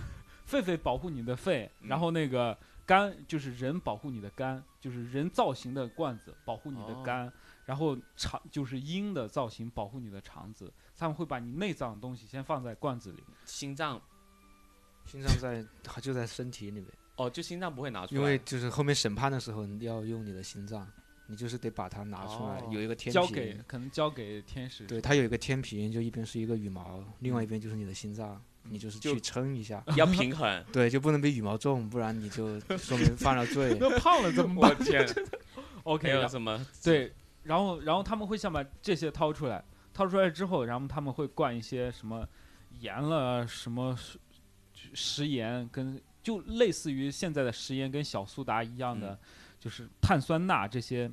[0.50, 7.04] 狒狒保护你的肺，然后那个肝就是人保护你的肝，就是人造型的罐子保护你的哦。
[7.06, 7.32] 肝，
[7.66, 13.24] 然后肠就是鹰的造型保护你的肠子，他们会把你内脏的东西先放在罐子里。
[13.46, 14.02] 心脏。
[15.06, 20.88] 心脏在它就在身体里面，哦，就心脏不会拿出来，因为就是后面审判的时候你要用你的心脏，
[21.32, 24.86] 你就是得把它拿出来，哦有一个天交给平，可能交给天使。
[24.86, 30.66] 对，它有一个天平，就一边是一个羽毛，另外一边就是你的心脏，你就是去称一下，要平衡。
[30.74, 33.78] 对，就不能比羽毛重，不然你就 说明犯了罪。
[33.80, 35.08] 那胖了怎么我天？
[35.84, 36.68] OK，还有什么？
[36.84, 37.14] 对，
[37.44, 39.64] 然后然后他们会先把这些掏出来，
[39.94, 42.28] 掏出来之后，然后他们会灌一些什么
[42.82, 44.20] 盐了，什么食
[44.94, 49.20] 食盐跟就类似于现在的食盐跟小苏打一样的，嗯
[49.62, 51.08] 就是碳酸钠这些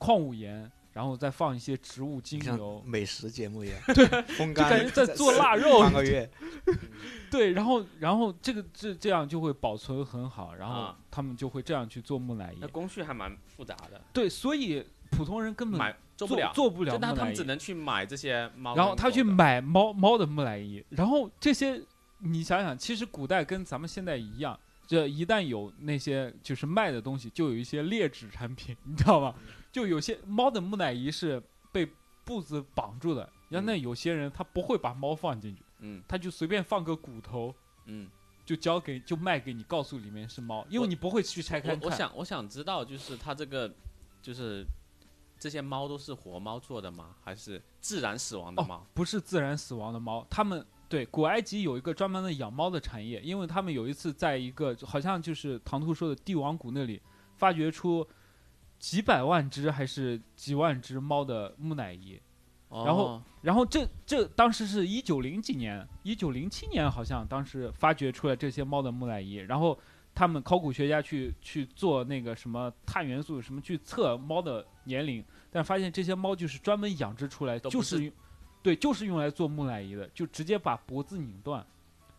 [0.00, 5.80] 矿物盐，然后再放一些植物精油，美食节目一样， 对，风就感干觉在做腊肉。
[5.80, 6.28] 半，个月，
[7.30, 10.96] 对，然后然后这个这这样就会保存很好，然后啊。
[11.12, 12.58] 他们就会这样去做木乃伊。
[12.60, 21.82] 那，工序还蛮复杂的，对，所以普通人根本买做不了，做不了就那他们只能去买这些猫，然后他去，买猫猫的木乃伊，然后这些
[22.18, 29.34] 你想想，其实古代跟咱们现在一样，这一旦有那些就是卖的东西，就有一些劣质产品，你知道吗？
[29.72, 31.88] 就有些猫的木乃伊是被
[32.24, 37.54] 布子绑住的，然后那有些人他不会把猫放进去，嗯他就随便放个骨头。
[37.86, 38.08] 嗯，
[38.44, 41.80] 就交给就卖给你，告诉里面是猫，因为你不会去拆开看。
[41.80, 43.72] 我我想我想知道，就是他这个
[44.22, 44.64] 就是
[45.38, 47.16] 这些猫都是活猫做的吗？
[47.24, 48.86] 还是自然死亡的哦猫？
[48.94, 57.00] 不是自然死亡的猫，他们对古埃及有一个专门的养猫的产业，因为他们有一次在一个好像就是唐突说的帝王谷那里
[57.38, 58.06] 发掘出
[58.80, 62.18] 几百万只还是几万只猫的木乃伊，
[62.70, 69.78] 然后哦然后这这当时是一九零几年，一九零七年好像当时发掘出来这些猫的木乃伊，然后
[70.14, 78.12] 他们考古学家去去做那个什么碳元素什么去测猫的年龄，但发现这些猫就是专门养殖出来，就是是用
[78.62, 81.64] 对，就是用来做木乃伊的，就直接把脖子拧断，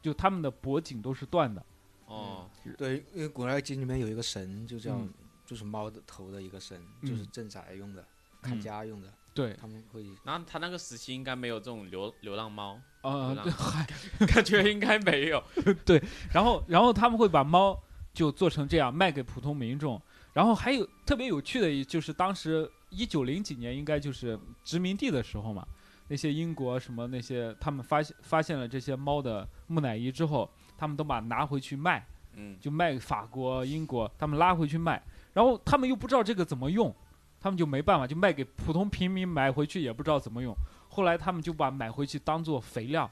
[0.02, 1.63] 就他们的脖颈都是断的。
[2.06, 2.47] 哦，
[2.78, 5.10] 对，因为古埃及里面有一个神，就叫、嗯
[5.52, 8.06] 就是猫的头的一个身，嗯就是镇宅用的，
[8.42, 8.62] 看嗯。
[8.62, 15.44] 家用的，对，他们会那他那个时期应该没有这种流流浪猫，呃，流对， 感觉应该没有。
[15.84, 17.78] 对然后然后他们会把猫
[18.14, 25.68] 就做成这样卖给普通民众，然后还有特别有趣的，就是当时一九零几年应该就是殖民地的时候嘛，
[26.08, 35.02] 那些英国什么那些他们发现发现了这些猫的木乃伊之后，他们都把拿回去卖，嗯，就卖给法国、英国，他们拉回去卖，
[35.34, 36.94] 然后他们又不知道这个怎么用，
[37.39, 40.56] 他们就没办法，就卖给普通平民买回去也不知道怎么用，
[40.89, 43.10] 后来他们就把买回去当做肥料，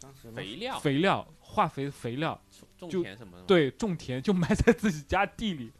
[0.00, 2.40] 当时肥料、肥料化肥肥料。
[2.78, 3.44] 种就田什么的。
[3.44, 5.70] 对，种田就埋在自己家地里，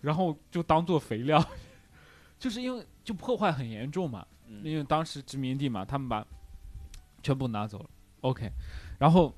[0.00, 1.44] 然后就当做肥料，
[2.38, 6.26] 就是因为就破坏很严重嘛，嗯，因为当时殖民地嘛，他们把
[7.22, 7.90] 全部拿走了。
[8.22, 8.50] OK，
[8.98, 9.32] 然后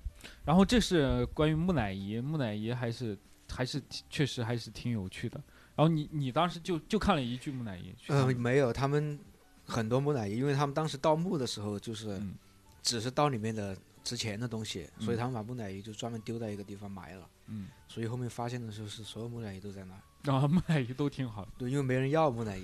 [0.45, 3.19] 然后这是关于木乃伊，木乃伊还是
[3.51, 5.39] 还是确实还是挺有趣的。
[5.77, 9.19] 然后你你当时就就看了一具木乃伊，嗯呃没有，他们
[9.65, 12.35] 很多木乃伊，因为他们当时盗墓的时候就是嗯
[12.83, 22.63] 只是盗里面的值钱的东西，所以嗯他们把木乃伊就专门丢在一个地方埋了，嗯，所以后面发现的时候是所有木乃伊都在那儿，然后木乃伊都挺好的，对，因为没人要木乃伊，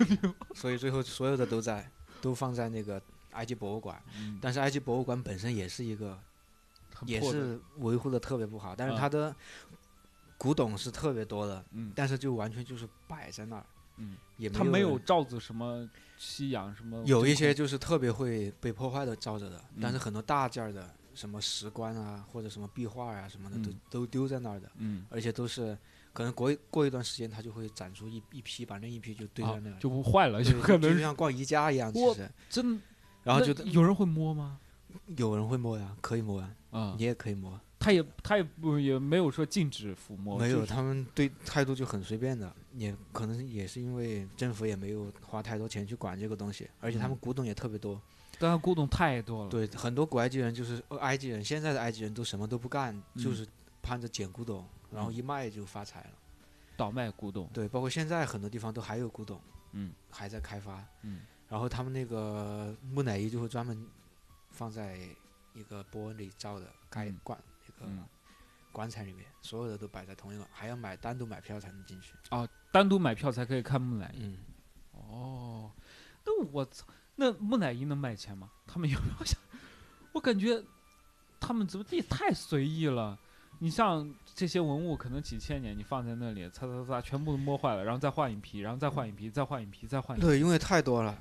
[0.55, 6.19] 所以最后所有的都在都放在那个埃及博物馆，嗯，但是埃及博物馆本身也是一个
[7.07, 9.35] 也是维护的特别不好，但是嗯它的
[10.41, 11.93] 古董是特别多的，嗯。
[11.95, 13.67] 但是就完全就是摆在那儿，
[13.99, 15.87] 嗯，也他没有罩子什么
[16.17, 23.81] 吸氧什么，有一些就是特别会被破坏的罩着的，但是嗯很多大件儿的什么石棺啊，或者什么壁画啊什么的，都嗯。
[23.91, 25.05] 都丢在那儿的，嗯。
[25.11, 25.77] 而且都是
[26.15, 32.81] 可能过一过一段时间，它就会展出一一批，把另一批就堆啊在那儿，就不坏了，对就可能就像逛宜家一样，其实，真。
[33.23, 34.59] 然后就有人会摸吗？
[35.19, 36.95] 有人会摸呀，可以摸呀，啊。
[36.97, 48.01] 你也可以摸，他也他也不也没有说禁止抚摸，没有，他们对态度就很随便的，也可能也是因为政府也没有花太多钱去管这个东西，而且他们嗯古董也特别多。
[48.39, 49.51] 但他古董太多了。
[49.51, 53.47] 对，很多古埃及人就是呃埃及人，现在的埃及人都什么都不干，就嗯是
[53.83, 56.11] 盼着捡古董，然后嗯一卖就发财了。
[56.77, 59.41] 倒卖古董，对，包括现在很多地方都还有古董，
[59.73, 60.85] 嗯，还在开发。
[61.03, 63.87] 嗯然后他们那个木乃伊就会专门
[64.51, 64.97] 放在
[65.53, 68.05] 一个玻璃罩的盖嗯棺那个嗯，
[68.71, 72.15] 棺材里面，所有的都摆在同一个，还要买单独买票才能进去。
[72.31, 74.23] 哦单独买票才可以看木乃伊。
[74.23, 74.39] 嗯，
[74.93, 75.73] 哦，
[76.25, 78.49] 那我操，那木乃伊能卖钱吗？
[78.67, 79.37] 他们有没有想？
[80.13, 80.63] 我感觉
[81.41, 83.19] 他们怎么也太随意了。
[83.63, 90.27] 你像这些文物，可能几千年你放在那里，擦擦擦，全部都摸坏了，然后再换一批，然后再换一批，再换一批，再换一批。
[90.27, 91.15] 对，因为太多了，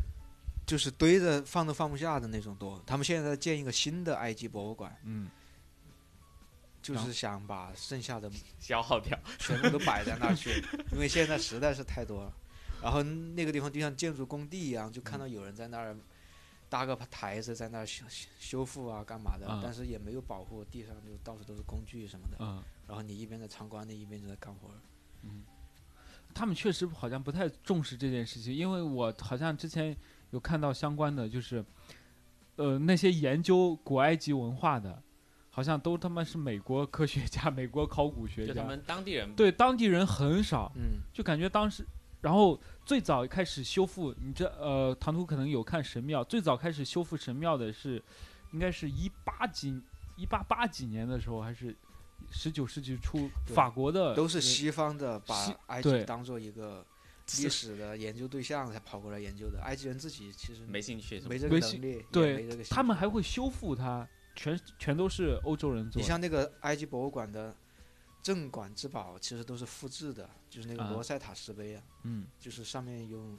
[0.66, 2.82] 就是堆着放都放不下的那种多。
[2.86, 5.30] 他们现在在建一个新的埃及博物馆，嗯，
[6.82, 9.18] 就是想把剩下的 消耗掉。
[9.40, 12.34] 全部都摆在那儿去，因为现在实在是太多了。
[12.82, 15.96] 然后那个地方就像建筑工地一样，就看到有人在那儿
[16.70, 22.38] 搭个台子在那儿修修修复啊，干嘛的，啊但是也没有保护，地上就到处都是工具什么的。
[22.40, 24.70] 嗯，然后你一边在参观，那一边就在干活
[25.24, 25.44] 嗯。
[26.32, 29.98] 他们确实好像不太重视这件事情，因为我好像之前
[30.30, 31.66] 有看到相关的，就是，
[32.56, 35.02] 呃，那些研究古埃及文化的，
[35.60, 41.86] 好像都他妈是美国科学家、 美国考古学家，就他们当地人对当地人很少，嗯，就感觉当时，
[42.22, 48.02] 然后最早开始修复，你这呃，唐突可能有看神庙，最早开始修复神庙的是，
[48.54, 49.82] 应该是一八几
[50.16, 51.76] 一八八几年的时候，还是
[52.32, 55.36] 十九世纪初，法国的都是呃西方的把
[55.68, 56.86] 埃及当做一个
[57.38, 59.60] 历史的研究对象才跑过来研究的。
[59.64, 64.08] 埃及人自己其实没兴趣没这个兴能力，对他们还会修复它，
[64.40, 66.02] 全全都是欧洲人做的。
[66.02, 67.54] 你像那个埃及博物馆的
[68.24, 70.92] 镇馆之宝，其实都是复制的，就是那个啊。
[70.92, 72.26] 罗塞塔石碑啊，嗯。
[72.40, 73.38] 就是上面用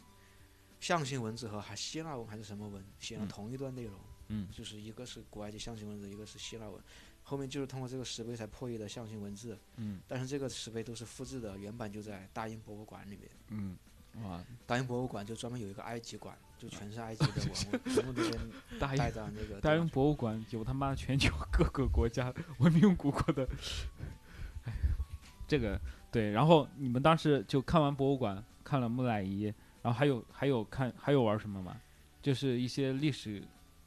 [0.79, 3.29] 象形文字和还希腊文还是什么文写了嗯。
[3.29, 3.99] 同一段内容，
[4.29, 4.47] 嗯。
[4.53, 6.79] 就是一个是古埃及象形文字，一个是希腊文，
[7.23, 10.03] 后面就是通过这个石碑才破译的象形文字，嗯。
[10.07, 13.31] 但是这个石碑都是复制的，原版就在大英博物馆里面。
[13.49, 13.79] 嗯，
[14.23, 18.31] 哇，大英博物馆就专门有一个埃及馆，就全是埃及的文物，全部都是
[18.79, 23.49] 大英带到那个大英博物馆有他妈全球各个国家文明古国的，
[24.67, 24.73] 哎，
[25.49, 25.81] 这个
[26.13, 26.31] 对。
[26.31, 29.45] 然后你们当时就看完博物馆，看了木乃伊，
[29.81, 31.75] 然后还有还有看还有玩什么吗？
[32.21, 33.43] 就是一些历史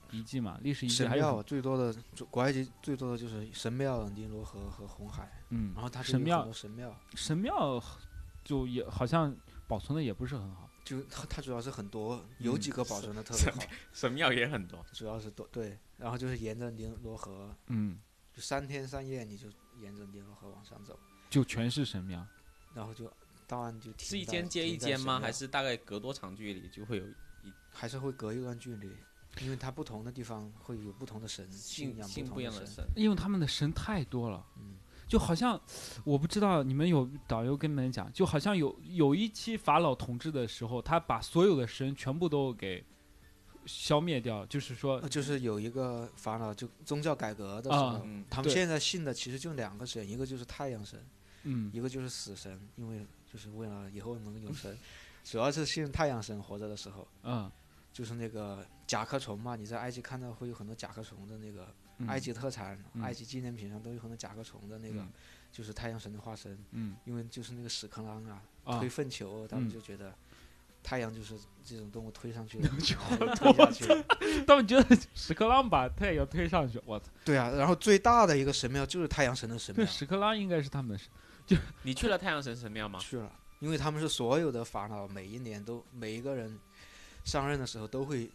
[0.09, 1.95] 遗迹嘛，历史遗迹神还有庙最多的，
[2.32, 7.84] 古埃及最多的就是神庙、尼罗河和红海，嗯，然后它神庙神庙，神庙
[8.43, 9.36] 就也好像
[9.67, 10.67] 保存的也不是很好。
[10.84, 13.61] 就它它主要是很多，有嗯几个保存的特别好，
[13.93, 14.86] 神庙也很多。
[14.91, 17.99] 主要是多对，然后就是沿着尼罗河，嗯，
[18.34, 19.47] 就三天三夜你就
[19.79, 22.25] 沿着尼罗河往上走，就全是神庙。
[22.73, 23.11] 然后就
[23.47, 25.19] 当然就停是一间接一间吗？
[25.19, 27.13] 还是大概隔多长距离就会有一
[27.71, 28.91] 还是会隔一段距离？
[29.41, 32.36] 因为它不同的地方会有不同的神，信仰信信同的神。
[32.36, 32.86] 不一样的神？
[32.95, 34.75] 因为他们的神太多了，嗯，
[35.07, 35.59] 就好像
[36.03, 42.83] 我不知道你们有导游跟你们讲，就好像有有一期法老统治的时候，他把所有的神全部都给
[43.65, 50.99] 消灭掉，就是说呃，就是有一个法老就宗教改革的时啊候，嗯，他们现在信的其实就两个神，一个就是太阳神，
[51.43, 51.71] 嗯。
[51.73, 54.75] 一个就是死神，因为就是为了以后能永生，
[55.23, 57.51] 主要是信太阳神活着的时候，嗯。
[57.93, 65.09] 就是那个甲壳虫嘛，你在埃及看到会有很多甲壳虫的那个嗯埃及特产，嗯埃及纪念品上都有很多甲壳虫的那个，嗯
[65.51, 70.13] 就是太阳神的化身，嗯因为就是那个屎壳郎啊，啊推粪球，他们嗯就觉得。
[70.85, 71.33] 太阳就是
[71.63, 73.85] 这种动物推上去的，就然后就推下去。
[74.45, 81.07] 他们觉得屎壳郎把太阳推上去，我操，对啊，然后最大的一个神庙就是太阳神的神这庙，屎壳郎应该是他们的神，
[81.47, 82.99] 就你去了太阳神神庙吗？
[82.99, 83.31] 去了，
[83.61, 86.59] 因为他们是所有的法老每一年都每一个人
[87.23, 88.29] 上任的时候都会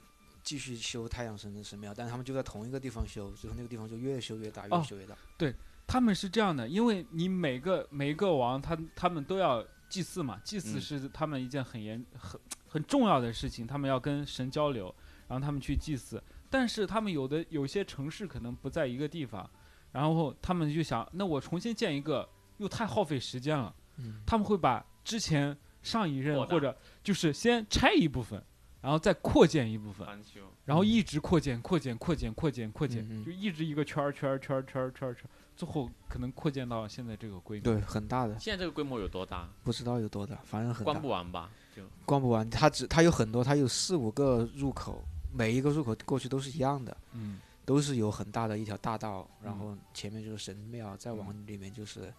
[0.49, 5.15] 继续修太阳神的神庙，但是他们就在同一个地方修，最后那个地方就越修越大，哦越修越大。
[5.37, 5.55] 对
[5.87, 14.87] 他们是这样的，因为你每个每一个王，他他们都要祭祀嘛，祭祀嗯是他们一件很严很很重要的事情，他们要跟神交流，
[15.29, 16.23] 然后他们去祭祀。
[16.49, 19.47] 但是他们有的有些城市可能不在一个地方，
[19.93, 22.27] 然后他们就想，那我重新建一个
[22.57, 28.43] 又太耗费时间了，嗯，他们会把之前上一任或者就是先拆一部分，
[28.81, 30.07] 然后再扩建一部分，
[30.65, 37.65] 然后一直扩建、扩建、扩建、扩建、扩建，就一直一个圈儿圈儿圈儿圈儿圈儿圈儿，最后可能扩建到现在这个规模。
[37.65, 39.49] 对，很大的，现在这个规模有多大？
[39.65, 41.51] 不知道有多大，反正很大关，不完吧？
[41.75, 42.49] 就关不完。
[42.49, 45.03] 它只它有很多，它有四五个入口，
[45.33, 52.15] 每一个入口过去都是一样的，嗯都是有很大的一条大道，然嗯后前面就是神庙，再往里面就是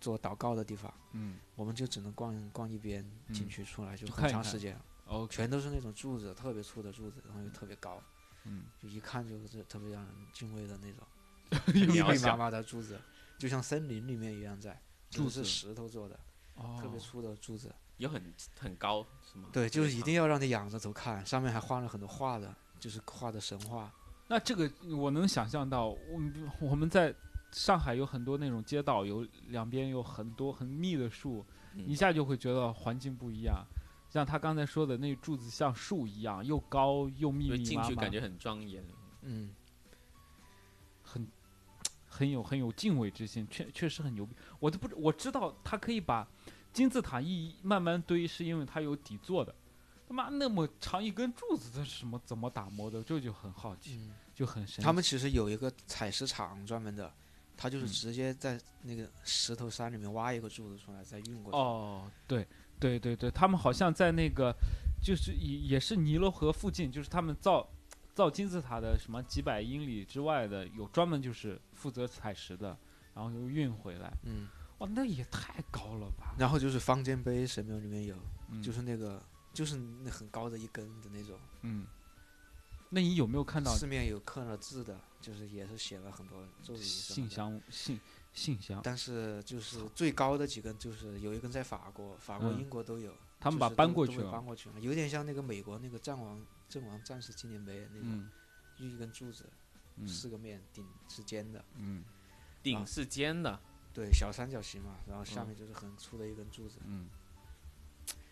[0.00, 0.92] 做祷告的地方。
[1.12, 3.02] 嗯我们就只能逛逛一边，
[3.32, 8.02] 进嗯去出来就很长时间，，OK，全都是那种柱子，特别粗的柱子，然后又特别高，
[8.44, 11.06] 嗯，就一看就是特别让人敬畏的那种。
[11.74, 12.98] 密密麻麻的柱子，
[13.38, 14.80] 就像森林里面一样在，
[15.10, 16.18] 柱子是石头做的，
[16.54, 17.70] 哦，特别粗的柱子。
[17.98, 18.20] 也很
[18.58, 19.48] 很高是吗？
[19.52, 23.92] 对，就是一定要要让你仰着头看，上面还画了很多画的，就是画的神话。
[24.28, 27.14] 那这个我能想象到，我们我们在
[27.52, 31.44] 上海有很多那种街道，有两边有很多很密的树，
[31.74, 33.62] 嗯一下就会觉得环境不一样。
[34.12, 38.84] 像他刚才说的，那柱子像树一样，又高又密密麻麻，进去感觉很庄严。
[39.22, 39.54] 嗯，
[41.02, 41.26] 很
[42.06, 44.36] 很有很有敬畏之心，确确实很牛逼。
[44.60, 46.28] 我都不知我知道他可以把
[46.74, 49.54] 金字塔一慢慢堆，是因为它有底座的。
[50.06, 53.02] 他妈那么长一根柱子，这是什么怎么打磨的？
[53.02, 54.82] 这就很好奇，嗯就很神奇。
[54.82, 57.10] 他们其实有一个采石场专门的，
[57.56, 61.56] 他就是嗯直接在那个石头山里面挖一个柱子出来，再运过去。
[61.56, 62.46] 哦，对
[62.82, 64.52] 对对对，他们好像在那个
[65.00, 67.66] 就是也也是尼罗河附近，就是他们造
[68.12, 72.76] 造金字塔的什么几百英里之外的，有专门就是负责采石的，
[73.14, 74.12] 然后又运回来。
[74.24, 76.34] 嗯，哇，那也太高了吧！
[76.38, 78.16] 然后就是方尖碑神庙里面有，
[78.50, 79.22] 嗯就是那个
[79.54, 81.86] 就是那很高的一根的那种，嗯，
[82.90, 87.30] 那你有没有看到四面有刻了字的，就是也是写了很多咒语信的。
[87.30, 88.00] 箱信
[88.32, 88.80] 信箱？
[88.82, 93.12] 但是就是最高的几根，就是有一根在法国，法国、嗯英国都有。
[93.38, 98.30] 他们把就是都都搬过去了会搬过去了，有点像那个美国那个战王阵亡战士纪念碑那种，嗯
[98.76, 99.44] 就一根柱子，
[99.96, 102.04] 嗯四个面，顶是尖的，嗯
[102.62, 103.60] 顶是尖的，
[103.92, 106.78] 对，小三角形嘛，然后下嗯面就是很粗的一根柱子。
[106.84, 107.08] 嗯，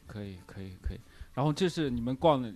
[0.06, 1.00] 可以可以可以。
[1.34, 2.54] 然后这是你们逛的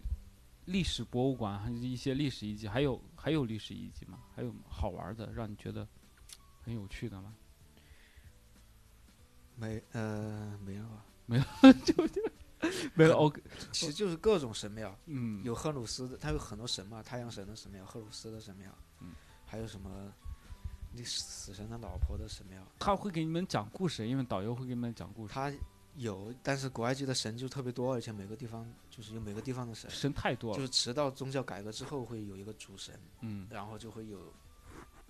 [0.66, 2.68] 历史博物馆，还是一些历史遗迹？
[2.68, 4.20] 还有还有历史遗迹吗？
[4.34, 5.86] 还有好玩的，让你觉得
[6.64, 7.34] 很有趣的吗？
[9.56, 11.04] 没呃没了吧？
[12.94, 13.42] 没有 OK，
[13.72, 19.12] 其实就是各种神庙，嗯，有赫鲁斯的，它有很多神嘛，太阳神的神庙，赫鲁斯的神庙，嗯
[19.46, 20.12] 还有什么
[20.92, 25.34] 那死神的老婆的神庙，他会给你们讲故事，因为导游会给你们讲故事。
[25.34, 25.52] 他
[25.96, 34.32] 有，但是古埃及的神就特别多，而且每个地方就是有每个地方的神，神太多了，就是直到宗教改革之后会有一个主神，嗯然后就会有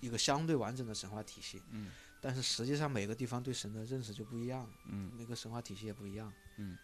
[0.00, 1.62] 一个相对完整的神话体系。
[1.70, 1.90] 嗯
[2.20, 6.32] 但是实际上每个地方对神的认识就不一样，嗯那个神话体系也不一样。
[6.56, 6.78] 嗯，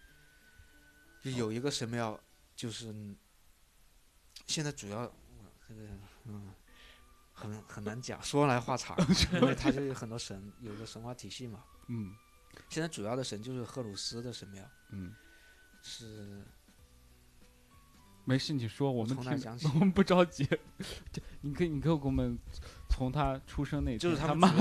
[1.23, 2.21] 就有一个神庙，
[2.55, 2.95] 就是
[4.47, 5.11] 现在主要
[5.67, 5.89] 这个
[6.27, 6.53] 嗯
[7.33, 8.95] 很很难讲，说来话长，
[9.33, 11.65] 因为它就有很多神，有个神话体系嘛。
[11.89, 12.15] 嗯
[12.69, 15.15] 现在主要的神就是赫鲁斯的神庙，嗯，
[15.81, 16.45] 是
[18.27, 20.45] 没事，你说，我们听从哪讲起我们不着急。
[21.11, 22.39] 这你可以，你可以给我们
[22.91, 24.53] 从他出生那就是他们妈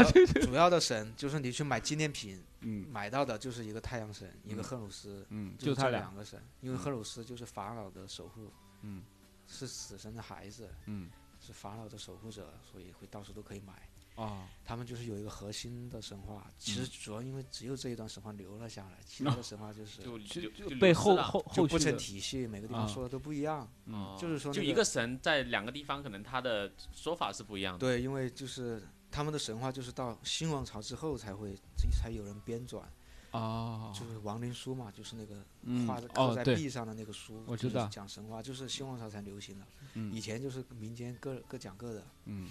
[0.42, 2.88] 主要的神，就是你去买纪念品嗯。
[2.90, 4.64] 买到的就是一个太阳神，一个嗯。
[4.64, 6.80] 赫鲁斯，嗯，就他俩，两个神，因为嗯。
[6.80, 8.50] 赫鲁斯就是法老的守护，
[8.84, 9.04] 嗯。
[9.46, 11.10] 是死神的孩子，嗯。
[11.42, 13.89] 是法老的守护者，所以会到处都可以买。
[14.20, 16.90] 哦，他们就是有一个核心的神话，其实嗯。
[17.02, 22.88] 主要因为只有这一段神话留了下来，其他的神话就是就就就就就被后后后就不成体系，每个地方啊。
[22.88, 23.66] 说的都不一样。
[23.86, 23.94] 嗯。
[23.96, 24.18] 哦。
[24.20, 27.76] 就是说就一个神在两个地方，可能他的说法是不一样。
[27.76, 27.80] 的。
[27.80, 31.56] 对，因为就是他们的神话就是到新王朝之后才会
[31.90, 32.84] 才有人编纂，
[33.32, 35.88] 哦，就是亡灵书嘛，就是那个嗯。
[35.88, 37.88] 画在刻在壁上的那个书，就是我知道。
[37.88, 40.14] 讲神话，就是新王朝才流行的，嗯。
[40.14, 42.04] 以前就是民间各各讲各的。
[42.26, 42.50] 嗯，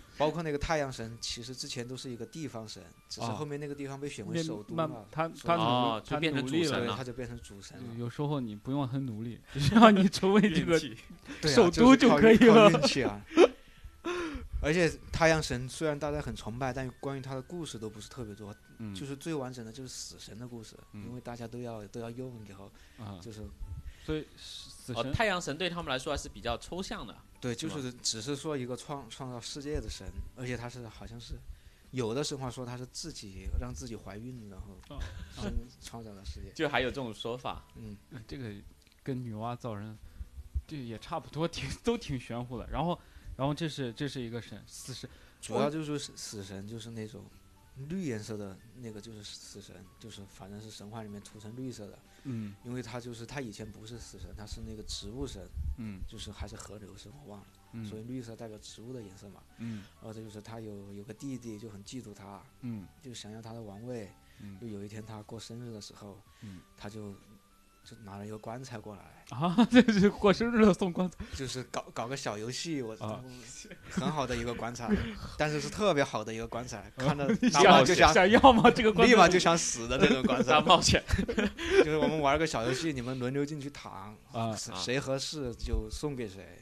[0.18, 3.34] 包括那个太阳神，其实之前都是一个地方神，只是哦。
[3.34, 7.94] 后面那个地方被选为首都慢了，他他努哦力，他就变成主神了，他就变成主神了。
[7.98, 10.78] 有时候你不用很努力，只要你成为这个
[11.48, 12.70] 首都就可以靠了。
[12.70, 13.20] 运气啊。
[14.64, 18.94] 而且太阳神虽然大家很崇拜，但关于他的故事都不是特别多，嗯。
[18.94, 21.04] 就是最完整的就是死神的故事，嗯。
[21.04, 23.40] 因为大家都要都要用以后，啊，就是
[24.04, 25.12] 所以死哦，神。
[25.12, 27.16] 太阳神对他们来说还是比较抽象的。
[27.42, 31.34] 对，就是只是说一个创创造世界的神，而且他是好像是
[31.90, 35.02] 有的神话说他是自己让自己怀孕，然后哦
[35.34, 36.52] 生创造了世界。
[36.54, 37.96] 就还有这种说法，嗯，
[38.28, 38.48] 这个
[39.02, 39.98] 跟女娲造人，
[40.68, 42.64] 这也差不多，挺都挺玄乎的。
[42.70, 42.96] 然后，
[43.36, 47.24] 然后这是这是一个神，死神，主要就是死死神，就是那种
[47.88, 52.54] 绿颜色的那个就是死神，就是反正是神话里面涂成绿色的，嗯。
[52.64, 55.42] 因为他就是他以前不是死神，他是那个植物神，
[55.78, 56.00] 嗯。
[56.06, 57.84] 就是还是河流神，我忘了，嗯。
[57.84, 59.42] 所以嗯绿色代表植物的颜色嘛。
[59.58, 59.84] 嗯。
[59.94, 62.86] 然后这就是他有有个弟弟就很嫉妒他，嗯。
[63.02, 64.10] 就想要他的王位。
[64.40, 64.58] 嗯。
[64.60, 66.60] 就有一天他过生日的时候，嗯。
[66.76, 67.14] 他就
[67.84, 73.22] 就拿了一个棺材过来，啊，这是过生日了送棺材就是搞搞个小游戏，我啊
[73.90, 74.88] 很好的一个棺材，
[75.36, 78.70] 但是是特别好的一个棺材，看着你哪怕就想想要吗？
[78.70, 80.60] 这个棺材立马就想死的那种棺 材大。
[80.60, 81.02] 冒险，
[81.84, 86.58] 就是我们玩个小游戏，你们轮流进去躺，啊谁谁合适就送给谁。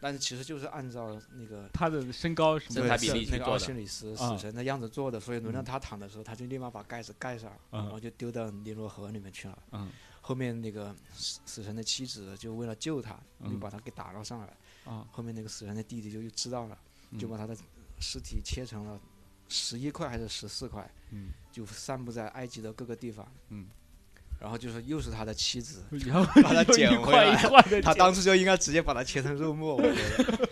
[0.00, 9.58] 但是其实就是按照那个他的身高什么的身材比例去那个做的奥西里斯啊死神的样子做的，所以轮到嗯他躺的时候，他就立马把盖子盖上，嗯然后就丢到尼罗河里面去了。
[9.72, 9.88] 嗯
[10.26, 13.12] 后面那个死死神的妻子就为了救他，
[13.42, 14.48] 就嗯把他给打捞上来。
[14.90, 16.78] 啊，后面那个死神的弟弟就又知道了，
[17.18, 17.54] 就嗯把他的
[18.00, 18.98] 尸体切成了
[19.50, 23.30] 十一块还是十四块，嗯就散布在埃及的各个地方。
[23.50, 23.66] 嗯，
[24.40, 29.92] 然后就是又是他的妻子，然后 把他捡回一块来一块他当时就应该直接把它切成肉末，我觉
[30.24, 30.48] 得。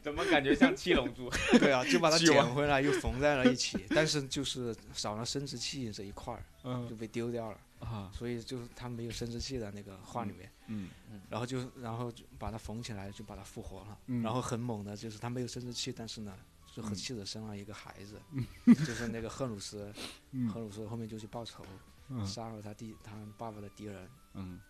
[0.00, 1.28] 怎么感觉像七龙珠？
[1.58, 6.40] 对啊，就把它捡 回来又缝在了一起，但是就是少了生殖器这一块儿，
[6.88, 7.58] 就嗯被丢掉了。
[7.80, 8.10] 啊。
[8.12, 10.88] 所以就是他没有生殖器的那个画里面，嗯
[11.30, 13.98] 然后就然后就把它缝起来，就把它复活了。
[14.06, 14.22] 嗯。
[14.22, 16.34] 然后很猛的，就是他没有生殖器，但是呢，
[16.74, 18.20] 就和嗯妻子生了一个孩子，
[18.66, 19.92] 就是那个赫鲁斯。
[19.92, 19.94] 赫
[20.32, 21.64] 嗯鲁斯后面就去报仇，
[22.08, 22.26] 嗯。
[22.26, 24.60] 杀了他弟他爸爸的敌人，嗯。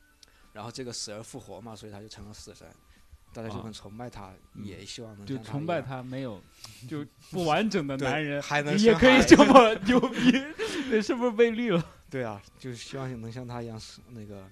[0.53, 2.67] 然后这个死而复活嘛，所以他就成了死神。
[3.31, 4.65] 大家就啊很崇拜他，嗯。
[4.65, 6.43] 也希望能就崇拜他没有
[6.89, 10.33] 就不完整的 男人，还能也可以这么牛逼，
[10.91, 11.85] 这是不是被绿了？
[12.11, 14.49] 对啊，就是希望能像他一样是那个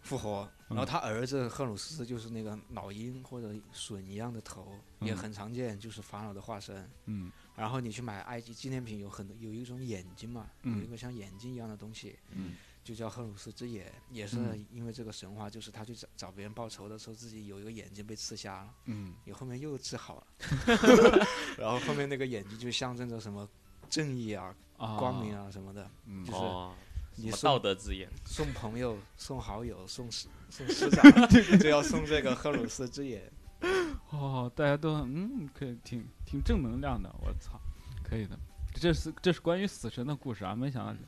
[0.00, 0.48] 复活。
[0.68, 0.86] 然后嗯。
[0.86, 5.16] 他儿子赫鲁斯就是那个老鹰或者隼一样的头，也嗯。
[5.16, 6.88] 很常见，就是法老的化身。
[7.06, 7.30] 嗯。
[7.54, 10.84] 然后你去买埃及纪念品，有很多有一种眼睛嘛，有嗯。
[10.84, 12.54] 一个像眼睛一样的东西，嗯。
[12.84, 14.66] 就叫赫鲁斯之眼，也是嗯。
[14.72, 19.14] 因为这个神话，就是他去找找别人报仇的时候，自己有一个眼睛被刺瞎了，嗯。
[19.24, 20.26] 你后面又治好了，
[21.58, 23.48] 然后后面那个眼睛就象征着什么
[23.92, 25.88] 正义啊、啊，光明啊什么的。
[26.06, 26.38] 嗯就是
[27.14, 28.08] 你么送道德之眼？
[28.24, 31.04] 送朋友、送好友、送师送师长，
[31.60, 33.30] 就要送这个赫鲁斯之眼。
[34.08, 37.60] 哦，大家都很嗯，可以挺挺正能量的，我操，
[38.02, 38.38] 可以的。
[38.74, 40.98] 这是这是关于死神的故事啊，没想到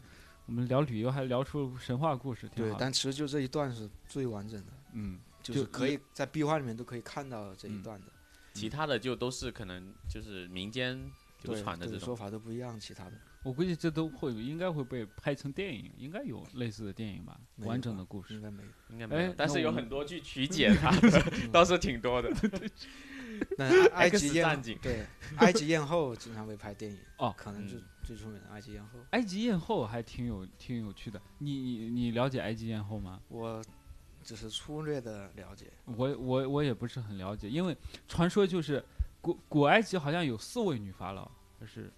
[0.45, 2.75] 我们聊旅游还聊出神话故事，挺好，的。
[2.75, 8.07] 对但其实就这一段是最完整的，嗯就是可以在壁画里面都可以看到这一嗯段的。
[8.53, 11.11] 其他的就都是可能就是民间
[11.45, 12.01] 流对传的这种。
[12.01, 13.13] 对说法都不一样，其他的
[13.45, 18.35] 我估计这都会有，应该会被拍成电影，应该有类似的电影吧，完整的故事。
[18.35, 18.69] 应该没有。
[18.91, 21.23] 应该没有哎，但是有很多去曲 解它的
[21.53, 22.31] 倒是挺多的。
[23.59, 25.05] 那埃埃及艳对
[25.39, 28.99] 埃及艳后经常被拍电影，哦可能就嗯最出名的埃及艳后。
[29.11, 33.21] 埃及艳后还挺有挺有趣的，你你你了解埃及艳后吗？
[33.29, 33.63] 我
[34.23, 37.77] 只是粗略的了解，我我我也不是很了解，因为
[38.09, 38.83] 传说就是
[39.25, 41.91] 古古埃及好像有四位女法老，还是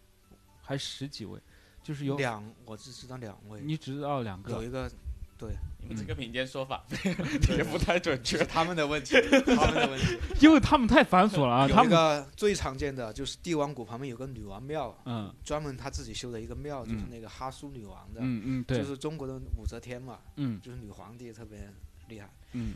[0.62, 1.40] 还十几位，
[1.82, 4.88] 就是有两我只知道两位，你只知道两个，有一个
[5.36, 5.50] 对
[5.80, 8.38] 你们这个民间说法对 也不太准确。
[8.44, 9.20] 他们的问题，
[9.56, 10.16] 他们的问题。
[10.40, 21.68] 因为他们太繁琐了啊，他们个最常见的就是帝王谷旁边有个女王庙，嗯专门他自己修的一个庙，就是嗯那个哈苏女王的，嗯嗯对，就是中国的武则天嘛，嗯就是女皇帝特别
[22.06, 22.30] 厉害。
[22.52, 22.74] 嗯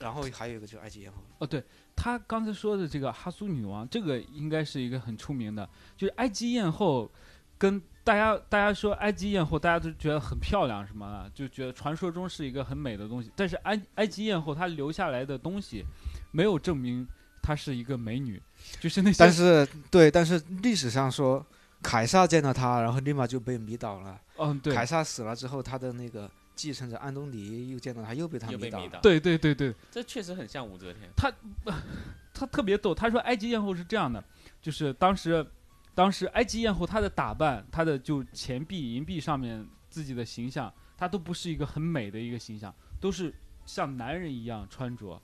[0.00, 1.62] 然后还有一个就是埃及艳后，哦对，
[1.96, 7.10] 他刚才说的这个哈苏女王，这个应该是一个很出名的，就是埃及艳后，
[7.56, 13.30] 跟大家大家说埃及艳后，大家都觉得很漂亮什么的，就觉得传说中是一个很美的东西。
[13.36, 15.84] 但是埃埃及艳后她留下来的东西，
[16.32, 17.06] 没有证明
[17.42, 18.40] 她是一个美女，
[18.80, 21.44] 就是那些但是对，但是历史上说
[21.82, 24.20] 凯撒见到她，然后立马就被迷倒了。
[24.38, 31.08] 嗯对凯撒死了之后，他的那个继承者安东尼又见到他，又被他迷倒对对对对，这确实很像武则天。
[31.16, 31.32] 他
[32.34, 34.22] 他特别逗，他说埃及艳后是这样的，
[34.60, 35.46] 就是当时，
[35.94, 43.32] 当时埃及艳后她的打扮，她的就钱币、银币上面自己的形象，她都不是一个很美的一个形象，都是
[43.64, 45.22] 像男人一样穿着。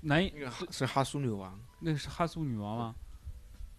[0.00, 0.28] 男
[0.68, 2.94] 是哈苏女王，那是哈苏女王吗？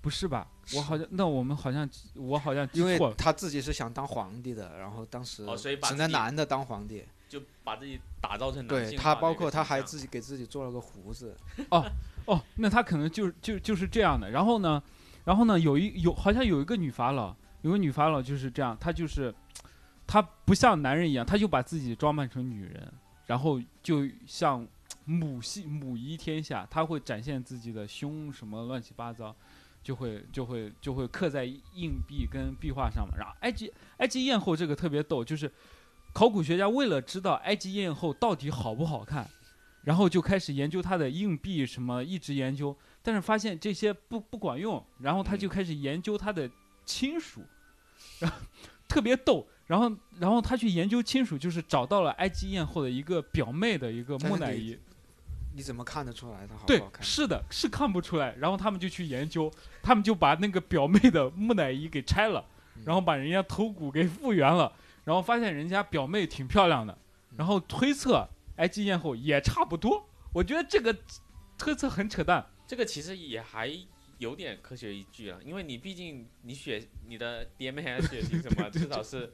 [0.04, 0.48] 不是吧？
[0.76, 3.16] 我好像那我们好像我好像记因为错了。
[3.16, 7.04] 他自己是想当皇帝的，然后当时哦所以把只自己能男的当皇帝。
[7.30, 11.36] 就把自己打造成男对性化的一个他包括他形象还自己给自己做了个胡子，
[11.72, 11.84] 哦
[12.26, 14.30] 哦，那他可能就就就是这样的。
[14.30, 14.84] 然后呢，
[15.26, 19.34] 然后呢，有一有好像有一个女法老，有个女法老就是这样，她就是
[20.06, 22.94] 她不像男人一样，她就把自己装扮成女人，
[23.26, 24.68] 然后就像
[25.06, 29.36] 母系母仪天下，她会展现自己的胸什么乱七八糟。
[29.84, 33.16] 就会就会就会刻在硬币跟壁画上嘛。
[33.18, 35.52] 然后埃及埃及艳后这个特别逗，就是
[36.14, 39.30] 考古学家为了知道埃及艳后到底好不好看，
[39.84, 46.50] 然后就开始研究她的硬币什么，一直研究，但是发现这些不不管用，然后他就开始研究她的
[46.86, 47.42] 亲属，
[48.20, 48.38] 然后
[48.88, 49.46] 特别逗。
[49.66, 54.78] 然后然后他去研究亲属，就是找到了埃及艳后的一个表妹的一个木乃伊。
[55.54, 57.04] 你怎么看得出来它好不对好，看？
[57.04, 58.36] 是的，是看不出来。
[58.38, 59.52] 然后他们就去研究，
[59.82, 62.44] 他们就把那个表妹的木乃伊给拆了，
[62.76, 64.74] 嗯然后把人家头骨给复原了，
[65.06, 66.98] 然后发现人家表妹挺漂亮的，
[67.32, 68.28] 嗯然后推测
[68.58, 70.08] 埃及艳后也差不多。
[70.34, 70.96] 我觉得这个
[71.58, 72.46] 推测很扯淡。
[72.66, 73.72] 这个其实也还
[74.18, 79.32] 有点科学依据了，因为你毕竟你血你的 DNA 血型什么， 至少是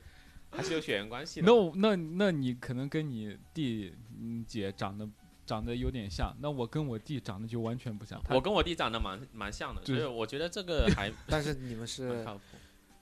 [0.50, 1.46] 还是有血缘关系的。
[1.46, 5.08] 那我那那你可能跟你弟嗯姐长得
[5.50, 8.22] 长得有点像，那我跟我弟长得就完全不像。
[8.30, 12.24] 我跟我弟长得蛮蛮像的，所对以我觉得这个还 但是你们是。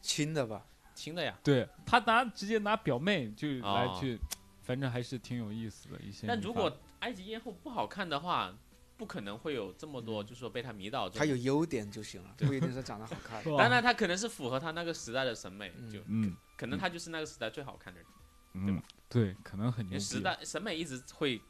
[0.01, 0.65] 亲的吧？
[0.95, 4.17] 亲的呀，对他拿直接拿表妹就来哦去，
[4.61, 6.25] 反正还是挺有意思的一些。
[6.27, 8.55] 但如果埃及艳后不好看的话，
[8.95, 11.19] 不可能会有这么多，嗯就是说被他迷倒这种。
[11.19, 13.43] 它有优点就行了，不一定是长得好 看。
[13.51, 18.07] 哇当然，他可能是符合他那个时代的审美，嗯就嗯可能他就是那个时代最好看的人，
[18.53, 19.95] 嗯对，可能很牛逼。
[19.95, 21.41] 因为时代审美一直会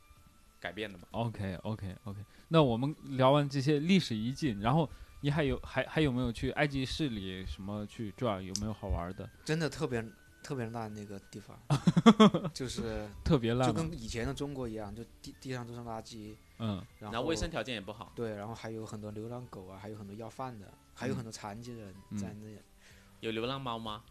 [0.59, 1.05] 改变的嘛。
[1.11, 4.89] OK OK OK，那我们聊完这些历史遗迹，然后
[5.21, 8.43] 你还有还还有没有去埃及市里什么去转？
[8.43, 9.29] 有没有好玩的？
[9.45, 10.03] 真的特别
[10.43, 11.59] 特别烂那个地方，
[12.53, 13.73] 就是特别烂就？
[13.73, 22.47] 跟以前的中国一样，就地地上都是垃圾，嗯然然后卫生条件也不好，对，然后还有很多流浪狗啊，还有很多要饭的，还有很多残疾人嗯在那，
[23.19, 24.03] 有流浪猫吗？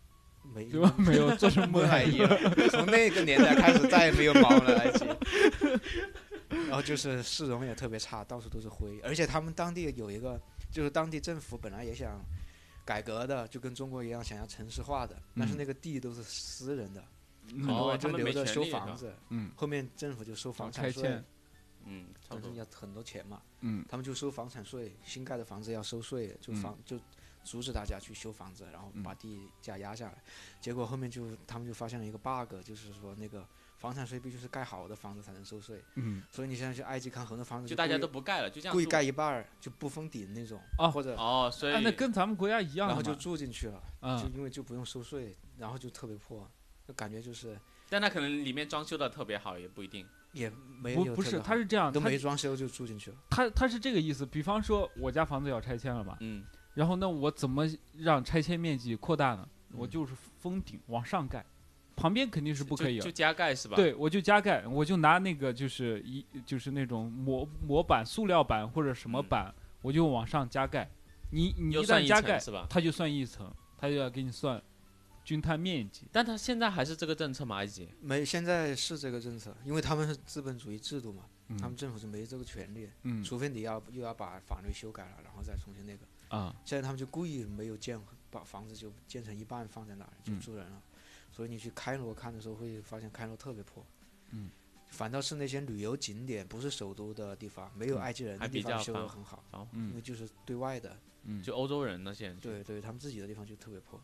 [0.55, 2.38] 没有 没有做成木乃伊了。
[2.70, 5.05] 从那个年代开始再也没有猫了，埃及。
[6.67, 10.41] 然后就是市容也特别差，到处都是灰，而且他们当地有一个，
[10.71, 12.21] 就是当地政府本来也想
[12.85, 17.05] 改革的，就跟中国一样想要城市化的，但是嗯那个地都是私人的，
[17.53, 21.23] 嗯很多人就留着修房子，嗯后面政府就收房产税
[21.85, 22.43] 嗯，差不多。
[22.43, 26.99] 但是要很多钱嘛，嗯他们就收房产税，新盖的房子要收税，就嗯房、就
[27.45, 30.23] 阻止大家去修房子，然后嗯把地价压下来。
[30.61, 33.47] 结果后面就他们就发现了一个 bug，就是说那个
[33.79, 42.89] 房产税必须是盖好的房子才能收税，嗯所以你现在去埃及看很多房子就大家都不盖了，就这样故意盖一半儿就不封顶那种，啊或者、哦，所以啊，那跟咱们国家一样。
[42.89, 46.51] 然后就住进去了，就嗯因为就不用收税，然后就特别破，
[46.87, 47.59] 就感觉就是
[47.89, 50.07] 但他可能里面装修的特别好，也不一定。
[50.33, 50.51] 也
[50.83, 53.16] 没不不是，他是这样，他都没装修就住进去了。
[53.31, 54.27] 他他是这个意思。
[54.27, 57.66] 比方说我家房子要拆迁了吧，嗯，然后那我怎么
[57.97, 59.49] 让拆迁面积扩大呢？
[59.72, 61.43] 我嗯就是封顶往上盖，
[61.97, 63.12] 旁边肯定是不可以了就就。
[63.16, 70.88] 加盖是吧？，对，我就加盖，我就拿那个就是一就是那种模模板、塑料板或者什么嗯板，我就往上加盖。
[71.32, 72.66] 你你一旦加盖，是吧？
[72.70, 74.62] 它就算一层，它就要给你算
[75.24, 76.07] 均摊面积。
[76.12, 77.57] 但他现在还是这个政策吗？
[77.57, 77.88] 埃及？
[78.01, 86.07] 没，现在是这个政策，因为他们是资本主义制度嘛，嗯他们政府是没这个权利，嗯除非你要又要把法律修改了，然后再重新那个。
[86.28, 90.82] 啊现在他们就故意没有建，把房子就建成一半放在那儿就嗯住人了，
[91.37, 93.84] 所以你去开罗看的时候会发现开罗特别破。
[94.30, 94.49] 嗯，
[94.89, 104.01] 反倒是那些旅游景点不是首都的地方，没有嗯埃及人地方修比较繁得很好，嗯因为就是对外的，嗯，就欧洲人那些人，对对，他们自己的地方就特别破。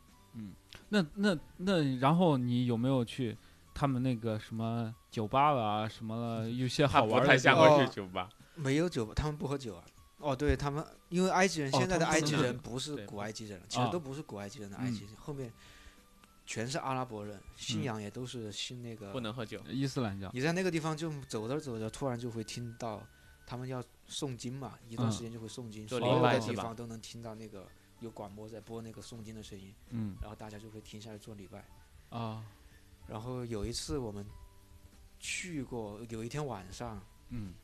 [0.90, 3.34] 那那那，然后你有没有去
[3.72, 8.28] 他们那个什么酒吧了啊，什么了， 有些好玩不太像的地方哦会去酒吧。
[8.56, 9.84] 没有酒吧，他们不喝酒啊。
[10.18, 15.52] 哦，对他们，因为埃及人哦现在的埃及人不是古埃及人，其啊实都不是古埃及人的埃及人，后面
[16.44, 19.20] 全是阿拉伯人，信嗯仰也都是信那个不。
[19.20, 20.30] 能喝酒，伊斯兰教。
[20.34, 23.06] 你在那个地方就走着走着，突然就会听到
[23.46, 27.66] 他们要诵经嘛，一段嗯时间就会诵经，就所有的地方都能听到那个
[28.00, 31.64] 有广播在播那个诵经的声音，嗯然后大家就会停下来做礼拜。
[32.10, 32.44] 啊
[33.06, 34.24] 然后有一次我们
[35.18, 37.54] 去过，有一天晚上嗯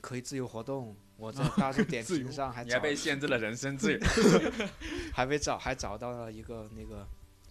[0.00, 3.98] 可以自由活动，我在大众点评上还你还被限制了人身自由。
[5.12, 7.06] 还被找还找到了一个那个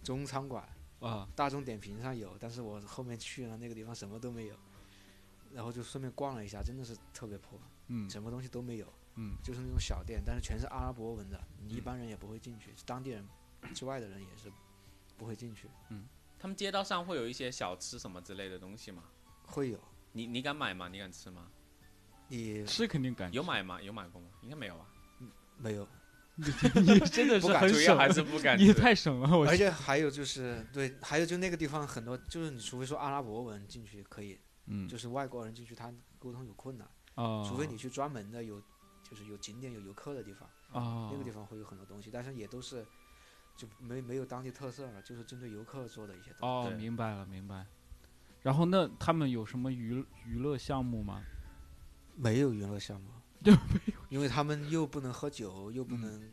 [0.05, 0.63] 中餐馆，
[0.99, 4.55] 啊大众点评上有，但是我后面去了那个地方什么都没有，
[5.51, 13.27] 然后就顺便逛了一下，真的是特别破，嗯什么东西都没有，嗯就是那种小店，但是全是阿拉伯文的，你一般人也不会进去，当地人
[13.73, 14.51] 之外的人也是
[15.17, 19.03] 不会进去，嗯他们街道上会有一些小吃什么之类的东西吗？
[19.47, 19.79] 会有
[20.11, 20.87] 你你敢买吗？
[20.87, 21.47] 你敢吃吗？
[22.27, 23.81] 你是肯定敢有买吗？
[23.81, 24.27] 有买过吗？
[24.41, 24.85] 应该没有吧。
[25.57, 25.87] 没有，
[26.35, 28.73] 你真的是很省，还是不敢你。
[28.73, 38.61] 太省了，我而且还有就是对，还有就那个地方很多，就是你除非说阿拉伯文进去可以，嗯就是外国人进去他沟通有困难，啊，除非你去专门的有，
[39.09, 40.49] 就是有景点有游客的地方。
[40.71, 42.85] 啊那个地方会有很多东西，但是也都是
[43.55, 46.69] 就没没有当地特色了，就是针对游客做的一些东西。
[46.69, 47.65] 哦，明白了明白。
[48.41, 51.23] 然后那他们有什么娱娱乐项目吗？
[52.17, 53.09] 没有娱乐项目，
[53.43, 56.31] 就没有，因为他们又不能喝酒，又不嗯能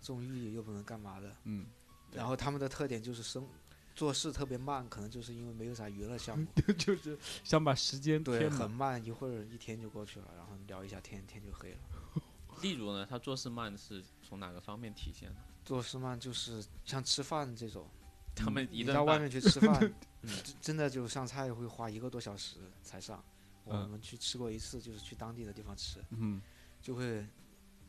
[0.00, 1.36] 纵欲，又不能干嘛的。
[1.42, 1.66] 嗯
[2.12, 3.44] 然后他们的特点就是生
[3.92, 6.46] 做事特别慢，可能就是因为没有啥娱乐项目，
[6.78, 11.78] 就是想把时间对，很慢，一会儿一天就过去了，然后聊一下天，天就黑了。
[12.62, 15.36] 例如呢，他做事慢是从哪个方面体现的？
[15.64, 17.84] 做事慢就是像吃饭这种，
[18.32, 19.74] 他们一到外面去吃饭，
[20.22, 23.20] 嗯，真真的就上菜会花一个多小时才上。
[23.64, 26.40] 我嗯们去吃过一次，就是去当地的地方吃，嗯
[26.84, 27.26] 就会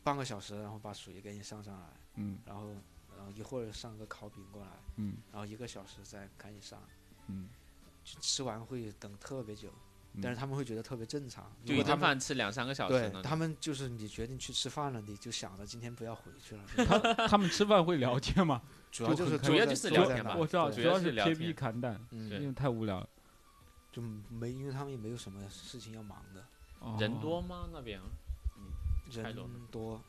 [0.02, 2.70] 半个小时，然后把水给你上上来，嗯然后
[3.14, 6.82] 然后一会儿上个烤饼过来，嗯然后一个小时再赶紧上，
[7.26, 7.50] 嗯，
[8.02, 9.68] 就吃完会等特别久，
[10.14, 11.52] 嗯但是他们会觉得特别正常。
[11.62, 13.22] 就一顿饭吃两三个小时对。
[13.22, 16.64] 他们就是你决定去吃饭了，你就想着今天不要回去了。
[16.86, 18.62] 他他们吃饭会聊天吗？
[18.90, 23.06] 主要就是主要就是聊天吧我知道，主要是撇是聊天逼砍蛋，嗯，因为太无聊了。
[23.92, 26.46] 就没，因为他们也没有什么事情要忙的，
[26.98, 27.68] 人哦多吗？
[27.70, 28.00] 那边？
[29.10, 30.02] 太人多，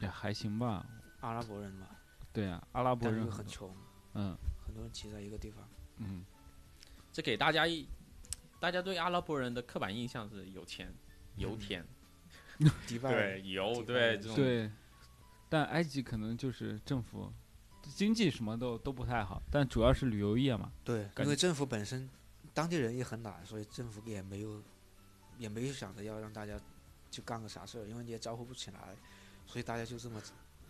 [0.00, 0.86] 也还行吧。
[1.20, 1.86] 阿拉伯人嘛，
[2.32, 3.74] 对啊，阿拉伯人很穷，
[4.14, 5.68] 嗯很多人挤在一个地方。
[5.98, 6.24] 嗯
[7.12, 7.86] 这给大家一，
[8.58, 10.94] 大家对阿拉伯人的刻板印象是有钱、
[11.36, 11.84] 油田，
[12.86, 14.70] 迪拜对油，对这种对，
[15.48, 17.30] 但埃及可能就是政府
[17.82, 20.72] 经济什么都都不太好，但主要是旅游业嘛。
[20.84, 22.08] 对，因为政府本身
[22.54, 24.62] 当地人也很懒，所以政府也没有
[25.36, 26.58] 也没有想着要让大家
[27.10, 28.78] 去干个啥事儿，因为你也招呼不起来，
[29.46, 30.20] 所以大家就这么，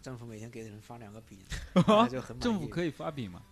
[0.02, 1.38] 政府每天给人发两个饼，
[1.86, 2.42] 大家就很满意。
[2.42, 3.42] 政府可以发饼吗？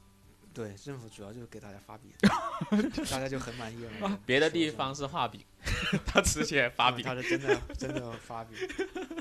[0.54, 2.10] 对，政府主要就是给大家发饼，
[3.10, 4.20] 大家就很满意了。
[4.26, 5.40] 别的地方是画饼，
[6.04, 7.04] 他直接发饼。
[7.04, 8.56] 他是真的真的发饼。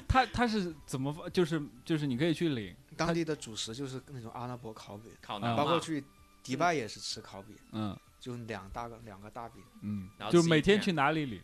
[0.07, 1.29] 他他是怎么发？
[1.29, 6.03] 就是就是你可以去领，当地的主食就是那种阿拉伯烤饼，烤，包括去
[6.41, 11.39] 迪拜也是吃烤饼，嗯就两大个两个大饼，嗯然，后就每天去哪里领？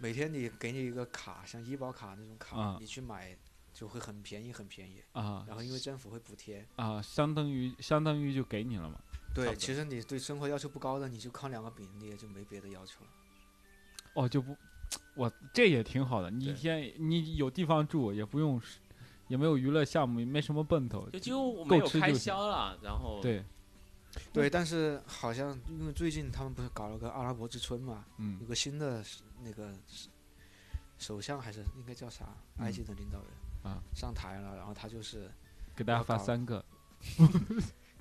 [0.00, 3.36] 每天你给你一个卡，像医保卡那种卡，啊你去买
[3.72, 5.02] 就会很便宜很便宜。
[5.12, 8.98] 啊然后因为政府会补贴，啊，相当于相当于就给你了嘛。
[9.34, 13.10] 对，其实你对生活要求不高的，你就靠两个饼，你也就没别的要求了。
[14.14, 14.56] 哦，就不，
[15.14, 16.30] 我这也挺好的。
[16.30, 18.60] 你一天你有地方住，也不用，
[19.28, 21.08] 也没有娱乐项目，也没什么奔头。
[21.10, 23.44] 就几乎没有开够吃就行销了，然后对，
[24.32, 29.02] 对，但是好像因为最近他们不是搞了个阿拉伯之春嘛，嗯有个新的
[29.42, 29.72] 那个
[30.98, 32.26] 首相还是应该叫啥，
[32.58, 35.30] 埃及的领导人啊上台了，然后他就是
[35.76, 36.64] 给大家发三个。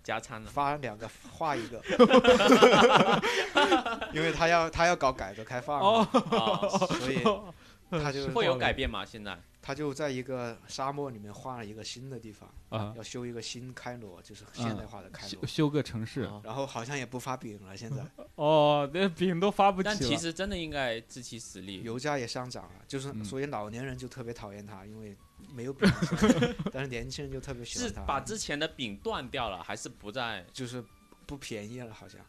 [0.01, 0.49] 加餐了。
[0.49, 1.79] 发两个画一个，
[4.13, 7.21] 因为他要他要搞改革开放所以
[7.89, 9.05] 他就会有改变吗？
[9.05, 15.29] 现在他就在一个沙漠里面画了一个新的地方，啊，要修一个新开罗，就是现代化的开罗。
[15.29, 16.23] 修修个城市。
[16.23, 18.03] 哦然后好像也不发饼了，现在
[18.35, 19.97] 哦，那饼都发不起但。
[19.97, 21.83] 其实真的应该自其实力。
[21.83, 25.15] 油价也上涨了，就是嗯所以老年人就特别讨厌他，因为
[25.53, 25.89] 没有饼，
[26.71, 30.45] 但是年轻人就特别喜欢他，把之前的饼断掉了，还是不再？
[30.53, 30.83] 就是
[31.25, 32.21] 不便宜了，好像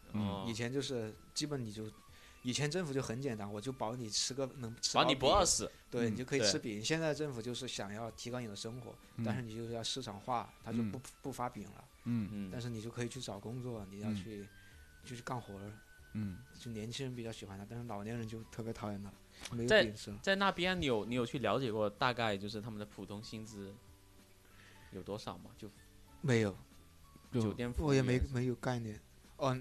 [0.46, 1.84] 以前就是基本你就。
[2.42, 5.70] 以前政府就很简单，我就保你吃个能吃保你不饿死。
[5.90, 6.82] 对嗯你就可以吃饼。
[6.84, 14.48] 现在政府就是想要提高你的生活，嗯但是你就是要市场化，他就嗯不不发饼了，嗯嗯但，是你就可以去找工作，你要嗯去
[15.04, 15.72] 就去干活儿。
[16.12, 19.12] 嗯，就年轻人比较喜欢他，但是老年人就特别讨厌他，
[19.54, 19.68] 没有
[20.20, 23.72] 在那边你有你有去了解过大概就是他们的普通薪资
[24.90, 25.50] 有多少吗？
[25.56, 25.70] 就
[26.20, 26.56] 没有，
[27.32, 29.00] 酒店服务我也没没有概念。
[29.36, 29.56] 哦，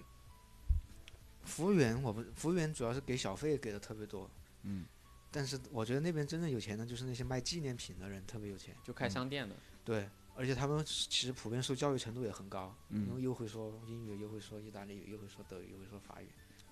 [1.43, 4.29] 服务员我不，服务员主要是给小费给的特别多，
[4.63, 4.85] 嗯
[5.31, 9.55] 但是我觉得那边真正有钱的就是那些卖纪念品的人特别有钱，就开嗯商店的。
[9.85, 16.27] 对，而且他们其实普遍受教育程度也很高，因又会说英语，又会说意大利语，又会说德语，又会说法语，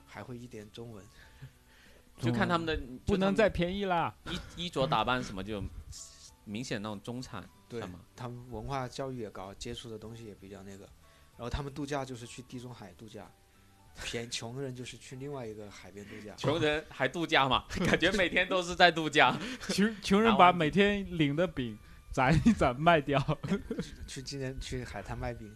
[0.05, 1.05] 还会一点中文。
[2.19, 4.15] 就看他们的不能再便宜啦。
[4.31, 5.63] 衣衣着打扮什么就
[6.45, 7.99] 明显那种中产，对看吗？
[8.15, 10.85] 他们文化教育也高，接触的东西也比较那个。
[11.37, 13.31] 然后他们度假就是去地中海度假，
[14.05, 16.33] 便穷人就是去另外一个海边度假。
[16.35, 17.65] 穷人还度假嘛？
[17.85, 19.37] 感觉每天都是在度假。
[19.69, 21.77] 穷 穷人把每天领的饼
[22.11, 23.19] 攒一攒卖掉。
[24.07, 25.53] 去今年去海滩卖饼，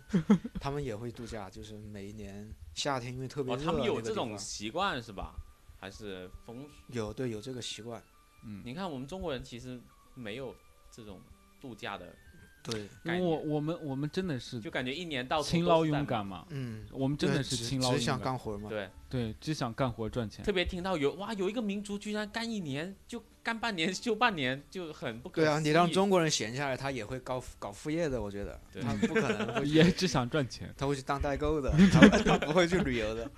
[0.59, 5.35] 他们也会度假，就是每一年夏天因为特别哦，热、他们有这种习惯是吧？
[5.79, 6.69] 还是风俗？
[6.93, 8.01] 有对有这个习惯，
[8.45, 9.79] 嗯，你看我们中国人其实
[10.13, 10.55] 没有
[10.91, 11.19] 这种
[11.59, 12.15] 度假的，
[12.63, 18.19] 对，因为我我们我们真的是就感觉一年到头勤劳勇敢嘛，嗯，我们真的是勤劳只想。
[18.21, 18.69] 干活嘛。
[18.69, 20.45] 对，对，只想干活赚钱。
[20.45, 30.71] 特别听到有哇，有一个民族居然干一年就干半年休半年，就很不可对啊，你让中国人闲下来，他也会搞搞副业的，我觉得对他不可能， 也只想赚钱。
[30.77, 33.29] 他会去当代购的，他 他不会去旅游的。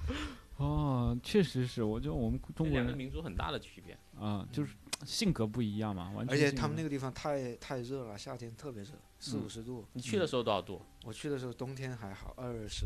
[0.57, 3.97] 哦，确实是，我觉得我们中国人民族很大的区别。
[4.19, 4.73] 啊，就是
[5.05, 8.91] 性格不一样嘛，完全而且他们那个地方太太热了，夏天特别热，
[9.23, 9.85] 四嗯五十度。
[9.93, 10.81] 你去的时候多少度？
[11.05, 12.85] 我去的时候冬天还好，二十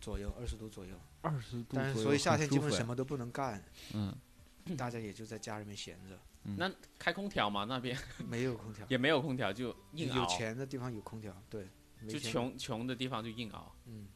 [0.00, 0.94] 左右，二十度左右。
[1.20, 3.60] 二十度但是所以夏天很舒服呀基本什么都不能干，
[3.92, 4.14] 嗯，
[4.76, 6.16] 大家也就在家里面闲着，
[6.56, 7.98] 那开空调嘛，那边
[8.28, 8.86] 没有空调。
[8.88, 11.68] 也没有空调，就硬熬有熬，钱的地方有空调，对，
[12.08, 14.06] 就穷穷的地方就硬熬，嗯，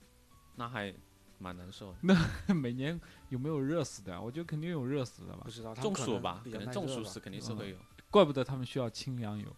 [0.55, 0.95] 那还
[1.39, 1.99] 蛮难受的。
[2.55, 2.99] 每年
[3.31, 4.23] 有没有热死的？
[4.23, 7.77] 我觉得肯定有热死的吧不，知道他们中可能暑吧，可能中暑是肯定是会有。
[8.13, 9.57] 怪不得他们需要清凉油。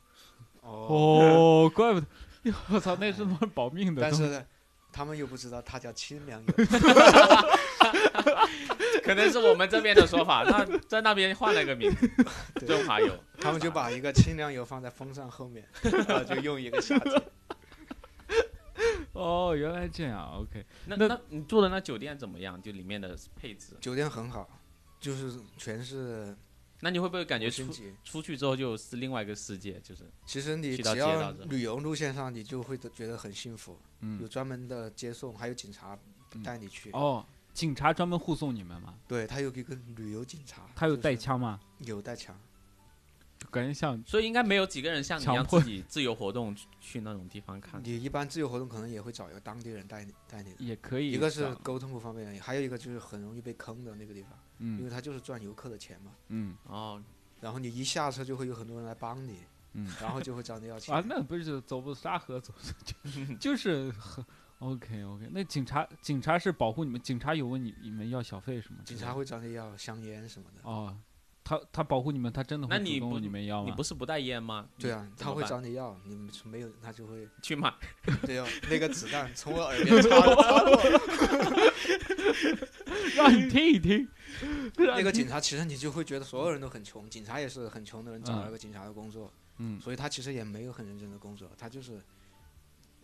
[0.65, 2.07] 哦，哦， 怪不得，
[2.71, 4.03] 我操，那是他妈保命的。
[4.03, 4.45] 但是，
[4.91, 6.55] 他们又不知道它叫清凉油，
[9.03, 11.93] 可能是我们这边的说法，那在那边换了个名
[12.67, 13.13] 润滑油。
[13.39, 17.23] 他们就把一个清凉油放在风扇后面，然 后就用一个夏天。
[19.13, 20.41] 哦，原来这样。
[20.41, 22.61] OK，那那那你住的那酒店怎么样？
[22.63, 24.49] 就里面的配置，酒店很好，
[24.99, 26.35] 就是全是
[26.81, 27.73] 那你会不会感觉出。
[28.03, 29.81] 出去之后就是另外一个世界？
[29.81, 35.99] 就是其实你只要旅游路线上，你就会觉得很幸福，有嗯，专门的接送，还有警察
[36.35, 36.91] 嗯带你去。
[36.93, 38.95] 哦，警察专门护送你们吗？
[39.09, 41.61] 对他有一个旅游警察，他有带枪吗？
[41.79, 42.39] 有带枪，
[43.51, 47.81] 感觉像所以应该没有几个人像你一样强迫自己自由活动去去那种地方看。
[47.85, 50.57] 你一般自由活动可能也会找一个当地人带你带你的。
[50.59, 51.13] 也可以。
[51.13, 56.13] 一个是沟通不方便，还有一个就是很容易被坑的那个地方，因为嗯他就是赚游客的钱嘛。
[56.29, 57.03] 嗯哦，
[57.41, 59.41] 然后你一下车就会有很多人来帮你，
[59.75, 60.95] 嗯然后就会找你要钱。
[60.95, 62.53] 啊，那不是走不沙河走，
[62.85, 64.25] 就就是很
[64.61, 65.29] OK OK。
[65.33, 68.99] 那警察警察是保护你们，警察有问你你们要小费什么之类的？
[68.99, 70.61] 警察会找你要香烟什么的。
[70.63, 70.97] 哦，
[71.45, 73.69] 他他保护你们，他真的会主动那你你们要吗？
[73.69, 74.67] 你不是不带烟吗？
[74.79, 77.73] 对啊，他会找你要，你们没有他就会 去买。
[78.27, 80.25] 对哦，那个子弹从我耳边插插
[80.65, 80.83] 过，
[83.15, 84.09] 让你听一听。
[84.77, 92.03] 那个警察其实你就会觉得所有人都很穷，警察也是很穷的人找了个警察的工作，嗯，所以他其实也没有很认真的工作，他就是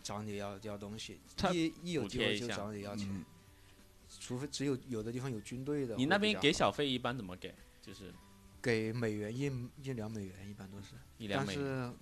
[0.01, 3.23] 找你要要东西，他一一有机会就找你要钱，嗯
[4.19, 7.53] 除非只有有的地方有军队的，你那边给小小费一般怎么给？
[7.81, 8.13] 就是
[8.61, 9.51] 给美元一
[9.81, 11.63] 一两美元一般都是，一两美元。
[11.65, 11.93] 但是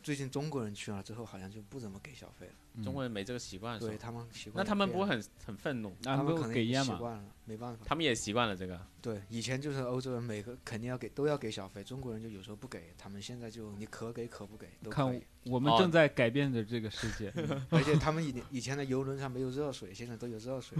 [0.00, 5.90] 最近中国人去了之后，好像就不怎么给小费了，嗯中国人没这个习惯，是吧对他们习惯那了变了他们不会很很愤怒？
[6.04, 6.94] 啊，没有他们可能已经给烟嘛？
[6.94, 7.84] 习惯了，没办法。
[7.84, 8.80] 他们也习惯了这个。
[9.02, 15.18] 对，以前就是欧洲人每个肯定要给，都要给小费，中国人就有时候不给，他们现在就你可给可不给都看可以。
[15.18, 17.32] 哦我们正在改变着这个世界。
[17.70, 20.78] 而且他们以以前的游轮上没有热水，现在都有热水，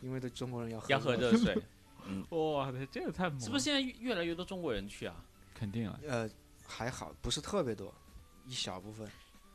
[0.00, 1.54] 因为对中国人要喝要喝热热
[2.08, 3.40] 水，哇，这个太猛了！
[3.44, 5.14] 是不是现在越越来越多中国人去啊？
[5.54, 5.98] 肯定啊？
[6.06, 6.28] 呃，
[6.66, 7.92] 还好，不是特别多，
[8.46, 9.06] 一小部分，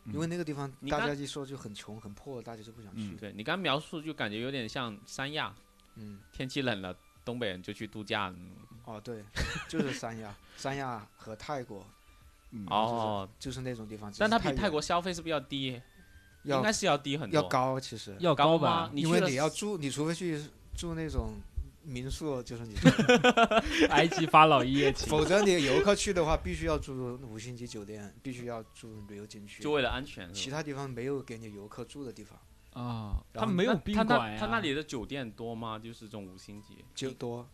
[0.06, 3.16] 因嗯为那个地方你刚大家一说就很穷很破，大家就不想去。
[3.16, 5.54] 对你刚描述就感觉有点像三亚，
[5.96, 8.34] 嗯，天气冷了，东北人就去度假。
[8.36, 8.52] 嗯
[8.86, 9.24] 哦对，
[9.70, 11.86] 就是三亚， 三亚和泰国
[12.52, 15.82] 嗯哦，就是那种地方，但它比泰国消费是不是要低？
[16.44, 17.42] 应要该是要低很多。
[17.42, 18.90] 要高，其实要高吧？？
[18.92, 20.38] 你因为了你要住，你除非去
[20.76, 21.36] 住那种
[21.84, 22.76] 民宿，就是你，
[23.90, 25.10] 埃及法老一夜情。
[25.10, 30.34] 否则你游客去的话，必须要住五星级酒店，必须要住旅游景区就，为了安全。
[30.34, 32.40] 其他地方没有给你游客住的地方，
[32.72, 35.78] 啊，他们没有宾馆他那里的酒店多吗？
[35.78, 37.48] 就是这种五星级，就多，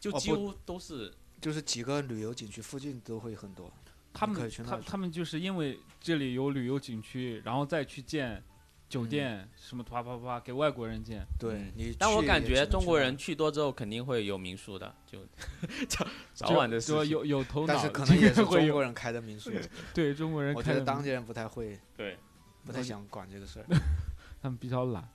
[0.00, 3.72] 就几乎都是就是几个旅游景区附近都会很多。
[4.12, 8.42] 他你可以们他他们就是因为这里有旅游景区，然后再去建
[8.88, 11.26] 酒店，什么啪啪啪给外国人建。
[11.38, 15.18] 对嗯你，但我感觉中国人去多之后肯定会有民宿的，就
[15.88, 17.08] 早早晚的事情。
[17.08, 19.50] 有有头脑，但是可能也 是会有中国人开的民宿，
[19.92, 22.16] 对中国人我开的民觉得当地人不太会，对，
[22.64, 23.66] 不太想管这个事儿。
[24.40, 25.08] 他们比较懒。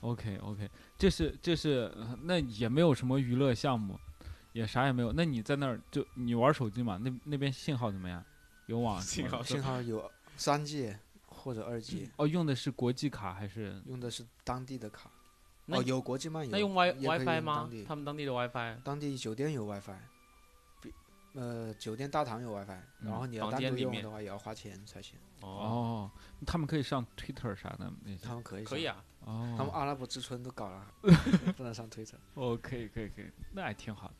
[0.00, 0.68] OK OK，
[0.98, 3.96] 这是这是呃那也没有什么娱乐项目，
[4.52, 5.12] 也啥也没有。
[5.12, 6.98] 那你在那儿就你玩手机嘛？
[7.00, 8.24] 那那边信号怎么样？
[8.66, 10.92] 有网信号信号有三 G
[11.42, 13.82] 或者二 G，哦，用的是国际卡还是？
[13.86, 15.10] 用的是当地的卡。
[15.66, 17.70] 那哦，有国际漫游，那用 Wi 也可以 WiFi 吗？
[17.86, 19.96] 他们当地的 WiFi 当地酒店有 WiFi，
[20.80, 20.92] 比
[21.34, 25.18] 呃酒店大堂有 WiFi，然后你要房单独间里面用的话也要花钱才行。
[25.40, 26.10] 哦，哦，
[26.46, 28.18] 他们可以上 Twitter 啥的那些。
[28.24, 29.04] 他们可以，可以啊。
[29.24, 30.86] 哦，他们阿拉伯之春都搞了，
[31.56, 32.16] 不能上推特。
[32.34, 34.14] 哦，可以可以可以，那还挺好的。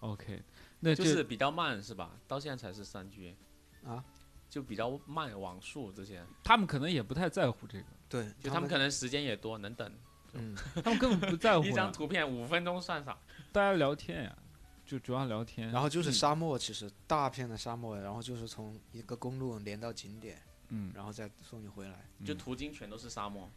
[0.00, 0.42] OK，
[0.80, 2.12] 那就是比较慢是吧？
[2.26, 3.36] 到现在才是三 G
[3.84, 4.02] 啊，
[4.48, 9.92] 就比较慢网速这些，他们可能也不太在乎这个，对，就他们可能时间也多，能等
[10.32, 13.16] 嗯，他们根本不在乎 一张，图片五分钟算啥？
[13.52, 14.38] 大家聊天呀，
[14.84, 15.70] 就主要聊天。
[15.70, 23.48] 然后就是嗯沙漠，其实大片的沙漠，然后就是从一个公路连到景点，嗯，然后再送你回来，就嗯途经全都是沙漠。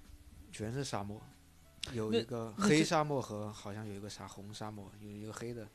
[0.52, 1.22] 全是沙漠。
[1.94, 5.68] 有一个黑沙漠和好像有一个啥红沙漠，有一个黑的。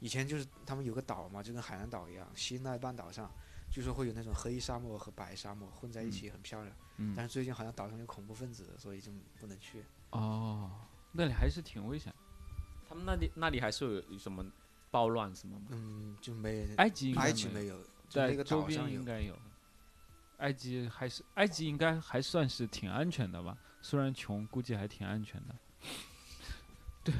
[0.00, 3.32] 以前就是他们有个岛嘛，就跟海南岛一样，西奈半岛上，
[3.74, 6.76] 据说会有那种黑沙漠和白沙漠混在一起，很漂亮。
[6.98, 9.10] 嗯但是最近好像岛上有恐怖分子，所以就
[9.40, 9.82] 不能去。
[10.10, 10.70] 哦，
[11.10, 12.14] 那里还是挺危险。
[12.88, 14.46] 他们那里那里还是有有什么
[14.92, 15.66] 暴乱什么吗？
[15.70, 17.76] 嗯，就没埃及应该埃及没没有，
[18.08, 18.92] 就在那个周边岛上。
[18.92, 19.36] 应该有。
[20.36, 25.56] 埃及还是埃及应该还算是挺安全的吧，虽然穷，估计还挺安全的。
[27.02, 27.12] 对，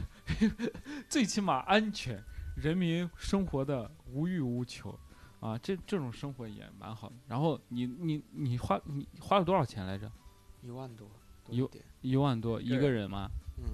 [1.10, 2.22] 最起码安全，
[2.56, 4.96] 人民生活的无欲无求，
[5.44, 7.16] 啊，这这种生活也蛮好的。
[7.28, 10.10] 然后你你你花你花了多少钱来着？
[10.62, 11.06] 一万多，
[11.44, 11.84] 多一点。
[12.00, 13.28] 一万多一个人吗？
[13.58, 13.64] 嗯，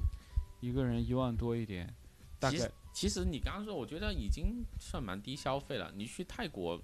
[0.58, 1.94] 一个人一万多一点，
[2.40, 5.92] 大其实概其实你刚刚说，我觉得已经算蛮低消费了。
[5.94, 6.82] 你去泰国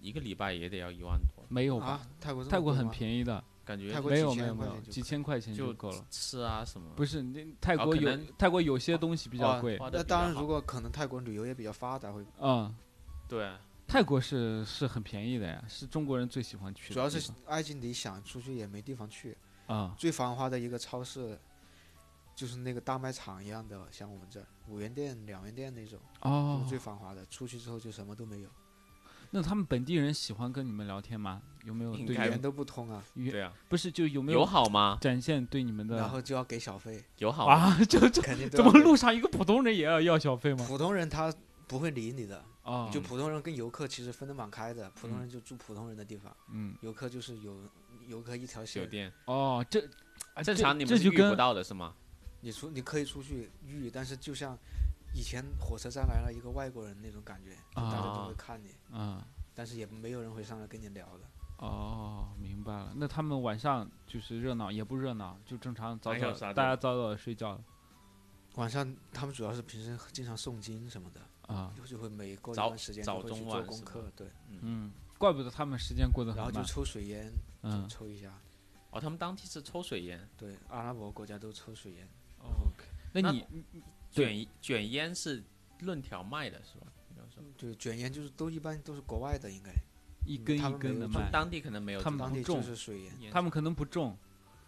[0.00, 1.86] 一个礼拜也得要一万多，没有吧？
[1.86, 6.06] 啊，泰国泰国很便宜的，感觉泰国没有没有没有，几千块钱就够了。
[6.08, 6.88] 吃啊什么。
[6.94, 12.72] 不是，那泰国有哦泰国有些东西比较哦贵，那当然，如果可能，泰国旅游也比较发达，会嗯，
[13.28, 16.94] 对啊，泰国是是很便宜的呀，是中国人最喜欢去的。
[16.94, 19.36] 主要是埃及，你想出去也没地方去。
[19.66, 21.38] 啊，最繁华的一个超市，
[22.36, 27.24] 就是那个大卖场一样的，像我们这儿五元店、两元店那种，就哦是最繁华的。
[27.26, 28.48] 出去之后就什么都没有，
[29.30, 31.40] 那他们本地人喜欢跟你们聊天吗？
[31.64, 34.98] 有没有对语言都不通啊，对啊，不是就有没有友好吗？
[35.00, 37.54] 展现对你们的然后就要给小费，友好吗？
[37.54, 37.84] 啊？
[37.88, 40.66] 就这肯定怎么路上一个普通人也要要小费吗？
[40.68, 41.32] 普通人他
[41.66, 46.76] 不会理你的，啊，就普通人跟游客其实分得蛮开的，普通人就住普通人的地方，嗯。
[46.80, 47.58] 游客就是有
[48.06, 48.90] 游客一条酒线。
[48.90, 49.12] 店。
[49.26, 49.80] 哦，这
[50.34, 51.94] 啊正常你们是遇不到的是吗？
[52.40, 54.58] 你出你可以出去遇，但是就像
[55.14, 59.26] 以前火车站来了一个外国人那种感觉，就大家都啊会看你，啊。
[59.54, 61.20] 但是也没有人会上来跟你聊的。
[61.58, 62.92] 哦，明白了。
[62.96, 67.58] 那他们晚上就是热闹也不热闹，就正常早早大家早早的睡觉
[68.56, 71.72] 晚上他们主要是平时经常诵经什么的，啊。
[71.84, 76.62] 就会每过一早段时间会去中做功课晚，对，嗯，怪不得他们时间过得然后就。
[76.64, 77.30] 抽水烟，
[77.62, 77.82] 嗯。
[77.82, 78.32] 就抽一下。
[78.90, 83.44] 哦，他们当地是抽水烟，对，阿拉伯国家都抽水烟，OK，那那你
[84.12, 84.44] 对。
[84.44, 85.42] 卷卷烟是
[85.80, 86.86] 论条卖的是吧？
[87.56, 89.72] 对，卷烟就是都一般都是国外的，应该。
[90.26, 92.62] 一根一根的卖，当地可能没有他们这种当地不种。
[92.62, 94.16] 就是水烟，他们可能不种，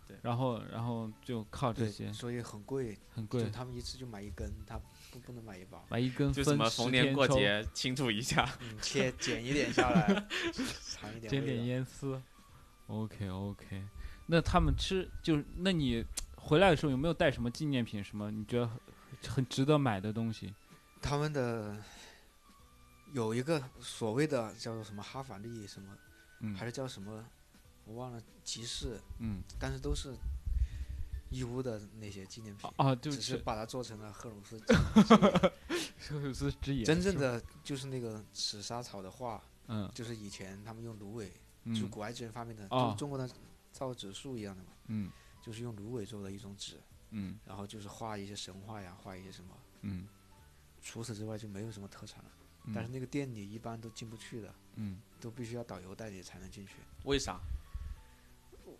[0.06, 0.18] 对。
[0.22, 2.12] 然后然后就靠这，些。
[2.12, 4.78] 所以很贵，很贵，他们一次就买一根，他
[5.10, 10.06] 不不能买一包，买一根就什么逢年过，节庆祝一下，嗯，切剪一点下来，
[10.94, 11.66] 尝一点捡点。
[11.66, 12.20] 烟丝。
[12.86, 13.82] OK OK，
[14.26, 16.04] 那他们吃就是，那你
[16.36, 18.02] 回来的时候有没有带什么纪念品？
[18.04, 18.78] 什么你觉得很
[19.28, 20.54] 很值得买的东西？
[21.02, 21.76] 他们的
[23.12, 25.96] 有一个所谓的叫做什么哈法利什么，
[26.40, 27.24] 嗯还是叫什么，
[27.84, 30.14] 我忘了集市，嗯但是都是
[31.36, 34.58] 义乌的那些纪念品，啊，就只是把它做成了赫鲁斯
[36.08, 39.90] 赫鲁斯之眼，真正的就是那个紫砂草的画，嗯。
[39.94, 43.28] 就是以前他们用芦苇，就嗯古埃及人发明的，哦就是中国的
[43.72, 45.10] 造纸术一样的嘛，嗯。
[45.42, 46.80] 就是用芦苇做的一种纸，
[47.10, 47.38] 嗯。
[47.44, 49.50] 然后就是画一些神话呀，画一些什么。
[49.82, 50.08] 嗯。
[50.82, 52.30] 除此之外就没有什么特产了，
[52.64, 55.00] 嗯，但是那个店里一般都进不去的，嗯。
[55.20, 56.74] 都必须要导游带你才能进去。
[57.04, 57.40] 为啥？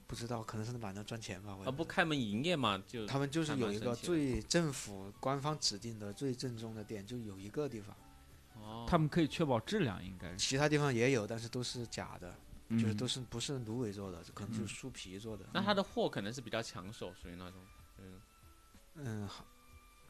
[0.07, 1.57] 不知道，可能是懒得赚钱吧。
[1.57, 7.97] 我啊，不开门营业嘛，就他们就是有一个最政府官方指定的最正宗的店，就有一个地方，
[8.55, 12.35] 哦，他们可以确保质量，应该是，其他地方也有，但是都是假的，
[12.71, 14.69] 就是嗯都是不是芦苇做的，可能就嗯。
[14.69, 15.45] 是树皮做的。
[15.53, 17.61] 那他的货可能是比较抢手，属于那种，
[17.99, 18.21] 嗯，
[18.95, 19.45] 嗯，好，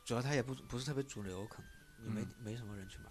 [0.05, 2.29] 主要他也不不是特别主流，可能也没、嗯。
[2.39, 3.11] 没什么人去买，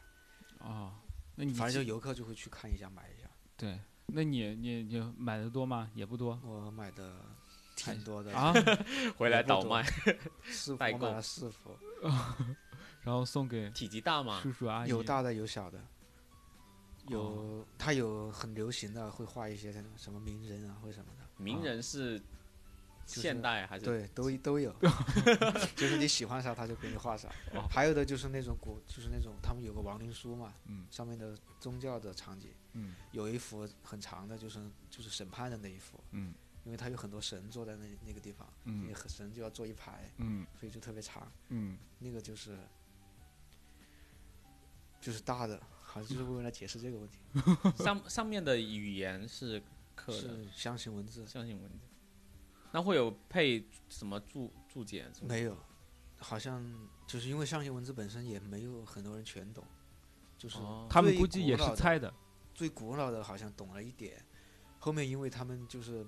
[0.67, 0.93] 哦，
[1.35, 3.27] 那你反正就游客就会去看一下买一下。
[3.57, 5.89] 对，那你你你买的多吗？
[5.93, 6.39] 也不多。
[6.43, 7.13] 我买的
[7.75, 8.53] 挺多的，啊，
[9.17, 9.83] 回来倒卖，
[10.77, 11.71] 代购我买了四幅，
[13.03, 15.79] 然后送给体积大吗，叔叔阿姨，有大的有小的，
[17.07, 22.21] 有、他有很流行的，会画一些什么名人啊或什么的，名人是
[23.05, 23.85] 就是现代还是？
[23.85, 24.73] 对，都都有，
[25.75, 27.29] 就是你喜欢啥他就给你画啥。
[27.53, 34.59] 哦还有的就是那种古，就是那种他们有个亡灵书嘛，嗯上面的宗教的场景，嗯有一幅很长的，就是
[34.89, 36.33] 就是审判的那一幅，嗯
[36.63, 41.31] 因为他有很多神坐在那那个地方，嗯那个神就要坐一排，嗯所以就特别长。
[41.49, 42.57] 嗯那个就是
[44.99, 47.19] 就是大的，好像就是为了解释这个问题，
[47.83, 49.61] 上上面的语言是
[49.93, 51.77] 刻的是象形文字，象形文字，
[52.75, 55.09] 那会有配什么注注解？
[55.21, 55.57] 没有，
[56.17, 56.61] 好像
[57.07, 59.63] 就是因为象形文字本身也没有很多人全懂，
[60.37, 62.13] 就是哦他们估计也是猜的，
[62.53, 64.21] 最古老的好像懂了一点，
[64.77, 66.05] 后面因为他们就是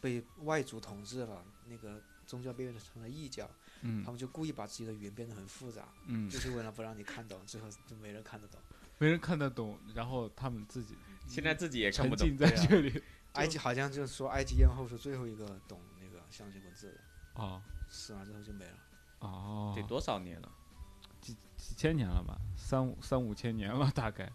[0.00, 3.48] 被外族统治了，那个宗教变成了异教，
[3.82, 8.60] 嗯他们就故意把自己的语言变得很复杂，嗯就，是为了不让你看懂，最后就没人看得懂。
[8.98, 10.96] 没人看得懂，然后他们自己
[11.28, 12.36] 现在自己也看不懂浸。
[12.36, 13.00] 在这里
[13.34, 15.97] 埃及好像就是说埃及艳后是最后一个懂那个
[16.30, 18.74] 象形文字的，哦，死完之后就没了。
[19.20, 20.48] 哦，得多少年了？
[21.20, 24.30] 几几千年了吧，三五三五千年了 大概，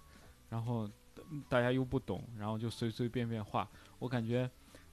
[0.50, 0.90] 然后
[1.32, 4.50] 嗯大家又不懂，然后就随随便便画，我感觉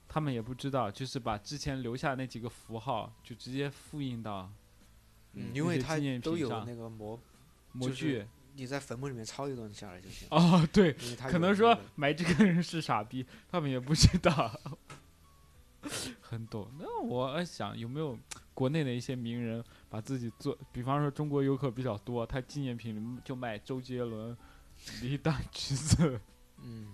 [0.07, 4.51] 他们也不知道，就是把之前留下那几个符号就直接复印到
[5.33, 7.19] 嗯，因为它都有那个模，
[7.73, 8.27] 模就是具。
[8.53, 10.27] 你在坟墓里面抄一段下来就行。
[10.29, 10.91] 哦，对，
[11.29, 11.89] 可能说有那个。
[11.95, 14.51] 买这个人是傻逼，他们也不知道，
[16.21, 16.71] 很懂。
[16.79, 18.17] 那我想有没有
[18.53, 24.37] 国内的一些名人把自己做，比方说中国游客比较多，他纪念品里就卖周杰伦、
[25.01, 26.19] 李大、橘子，
[26.61, 26.87] 嗯，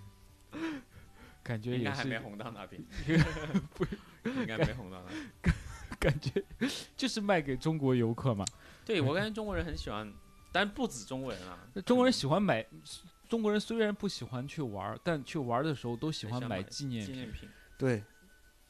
[1.43, 2.81] 感觉也是应该还没红到那边，
[3.75, 3.85] 不
[4.29, 5.55] 应该没红到那边。
[5.99, 6.43] 感觉
[6.95, 8.45] 就是卖给中国游客嘛。
[8.85, 10.11] 对我感觉中国人很喜欢，
[10.51, 12.65] 但不止中国人啊，中国人喜欢买，
[13.27, 17.13] 中国人虽然不喜欢去玩，但去玩的时候都喜欢买买纪念品。
[17.13, 17.49] 纪念品。
[17.77, 18.03] 对，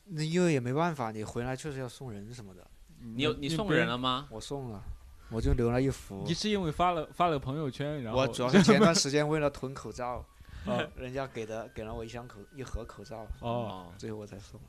[0.10, 2.66] 那因为也没办法，你回来确实要送人什么的。
[3.00, 4.28] 你有你送人了吗？
[4.32, 4.84] 我送了，
[5.30, 6.34] 我就留了一幅你。
[6.34, 10.26] 是因为发了发了朋友圈，然后我主要是前段时间为了囤口罩，
[10.66, 14.60] 哦人家给的给了我一箱口一盒口罩，哦，最后我才送，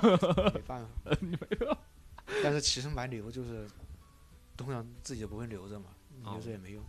[0.54, 0.88] 没办法。
[1.20, 1.76] 你没有
[2.42, 3.68] 但是其实买礼物就是，
[4.56, 5.86] 通常自己就不会留着嘛，
[6.24, 6.82] 哦留着也没用。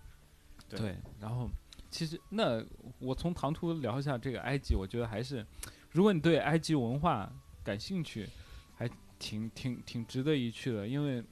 [0.70, 1.50] 对对，然后
[1.92, 2.64] 其实那
[3.00, 5.46] 我从唐突聊一下这个埃及，我觉得还是，
[5.92, 7.30] 如果你对埃及文化
[7.66, 8.30] 感兴趣，
[8.76, 8.88] 还
[9.18, 11.24] 挺挺挺值得一去的，因为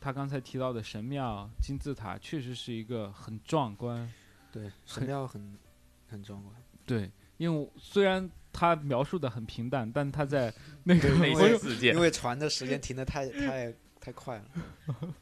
[0.00, 4.08] 他刚才提到的神庙、金字塔确实是一个很壮观。
[4.52, 5.58] 对，神庙很
[6.08, 6.54] 很壮观。
[6.86, 15.14] 对，因为虽然他描述的很平淡，但他在那个 内我有心世界因为船的时间停的太 太太快了。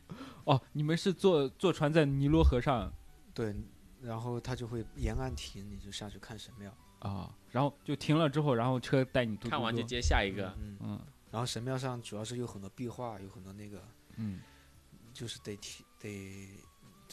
[0.45, 2.93] 哦，你们是坐坐船在尼罗河上
[3.33, 3.57] 对，
[4.03, 6.71] 然后他就会沿岸停，你就下去看神庙。
[7.09, 10.49] 啊、然后就停了之后，然后车带你嘟嘟嘟看完就接下一个。
[10.59, 11.01] 嗯，嗯
[11.31, 13.83] 然后神庙上主要是有很多壁画，有很多那个，
[14.17, 14.41] 嗯
[15.13, 16.49] 就是得提得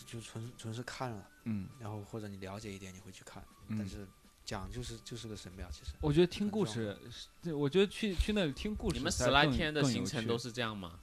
[0.06, 3.44] 就纯纯是看了，嗯然后或者你了解一点，你会去看。
[3.70, 4.08] 但嗯，是
[4.46, 5.92] 讲就是就是个神庙，其实。
[6.02, 11.00] 我觉得听故事是，对我觉得去去那里听故事你们十来天的行程都是这样吗？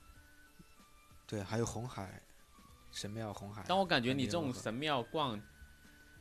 [1.27, 2.23] 对，还有红海
[2.91, 3.65] 神庙，红海。
[3.69, 5.41] 但我感觉你这种神庙逛，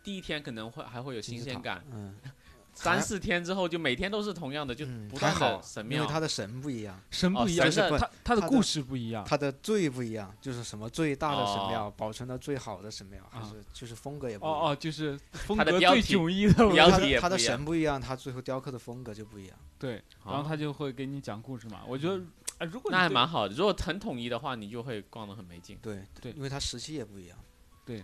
[0.04, 2.16] 第一天可能会还会有新鲜感，嗯，
[2.78, 5.98] 三四天之后就每天都是同样的，就嗯不断还好的神庙。
[5.98, 9.24] 因为他的神不一样，哦神不一样，他他的故事不一样。
[9.26, 14.60] 他的最不一样，就是什么最大的神庙，哦保存的最好的神庙，还啊是就是风格也不一样。
[14.60, 19.58] 哦哦，就是风格最迥异的标他的他的题也不一样神不一样，他最后雕刻的风格就不一样。
[19.80, 19.94] 对，
[20.26, 21.82] 然哦后他就会给你讲故事嘛。
[21.88, 22.22] 我觉得，
[22.58, 23.54] 哎，如果那还蛮好的。
[23.54, 25.78] 如果很统一的话，你就会逛得很没劲。
[25.82, 27.38] 对对因为它时期也不一样。
[27.86, 28.04] 对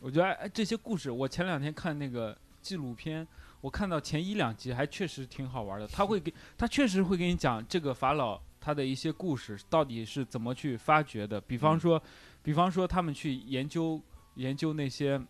[0.00, 3.26] 我觉得哎，这些故事，我前两天看那个纪录片，
[3.60, 5.86] 我看到前一两集还确实挺好玩的。
[5.86, 11.40] 他会给他确实会给你讲这个法老他的一些故事到底是怎么去发掘的。
[11.40, 12.00] 比方说，
[12.42, 14.00] 比方说他们去研究
[14.34, 15.20] 研究那些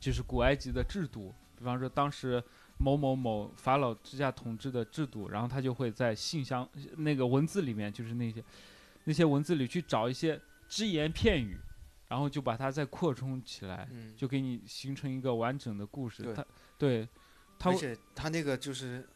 [0.00, 2.42] 就是古埃及的制度，比方说当时
[2.78, 8.42] 某某某法老之下统治的制度，然后他就会在信箱那个文字里面，就是那些
[9.04, 11.56] 那些文字里去找一些只言片语，
[12.08, 13.88] 然后就把它再扩充起来。
[13.92, 16.22] 嗯，就给你形成一个完整的故事。
[16.24, 16.46] 对它
[16.76, 17.08] 对，
[17.62, 19.08] 它而且他那个就是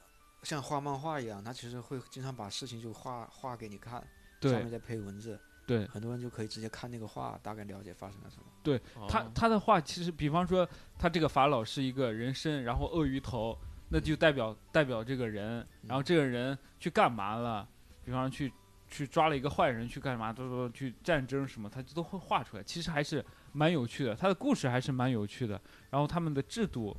[0.45, 3.95] 像画漫画一样，他其实会经常把事情就画画给你看，
[4.41, 5.37] 上面对再配文字，
[5.67, 8.45] 对很多人就可以直接看那个画，大概了解发生了什么。
[8.63, 13.59] 对他哦他的画，其实比方说他这个法老是一个人身，然后鳄鱼头，
[13.89, 17.69] 那就代表代表这个人，然后这个人去干嘛了？
[18.05, 18.53] 比方去
[18.87, 20.33] 去抓了一个坏人去干嘛？
[20.33, 22.63] 都都去战争什么，他都会画出来。
[22.63, 25.61] 其实还是蛮有趣的，他的故事还是蛮有趣的，
[25.91, 26.97] 然后他们的制度。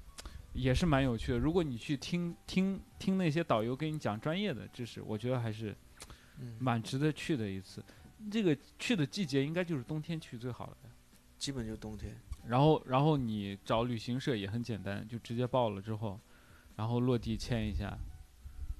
[0.53, 1.37] 也是蛮有趣的。
[1.37, 5.75] 如果你去听听听那些导游给你讲专业的知识，我觉得还是
[6.39, 7.83] 嗯，蛮值得去的一次。
[8.31, 10.77] 这个去的季节应该就是冬天去最好了。
[11.37, 12.15] 基本就冬天。
[12.47, 16.19] 然后，然后你找旅行社也很简单，就直接报了之后，
[16.75, 17.95] 然后落地签一下，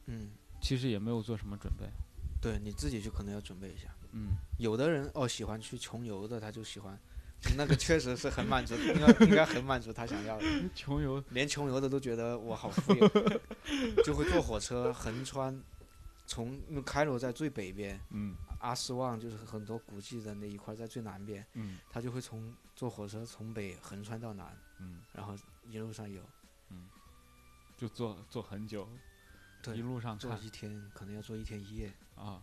[0.07, 0.31] 嗯，
[0.61, 1.85] 其实也没有做什么准备。
[2.41, 3.89] 对，你自己就可能要准备一下。
[4.13, 6.97] 嗯，有的人哦喜欢去穷游的，他就喜欢，
[7.55, 10.45] 那个确实是很满足，应该应该很满足他想要的。
[10.75, 13.07] 穷游，连穷游的都觉得我好富有，
[14.03, 15.61] 就会坐火车横穿，
[16.25, 25.35] 从开罗在最北边，嗯阿斯旺就是很多古迹的那一块在最南边，嗯他就会从坐火车从北横穿到南，嗯，然后
[25.69, 26.21] 一路上游，
[27.77, 28.89] 就坐坐很久，
[29.61, 32.41] 对一路上坐一天可能要坐一天一夜，啊。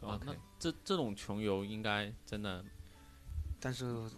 [0.00, 2.64] 哇，那这这种穷游应该真的
[3.60, 4.10] 但是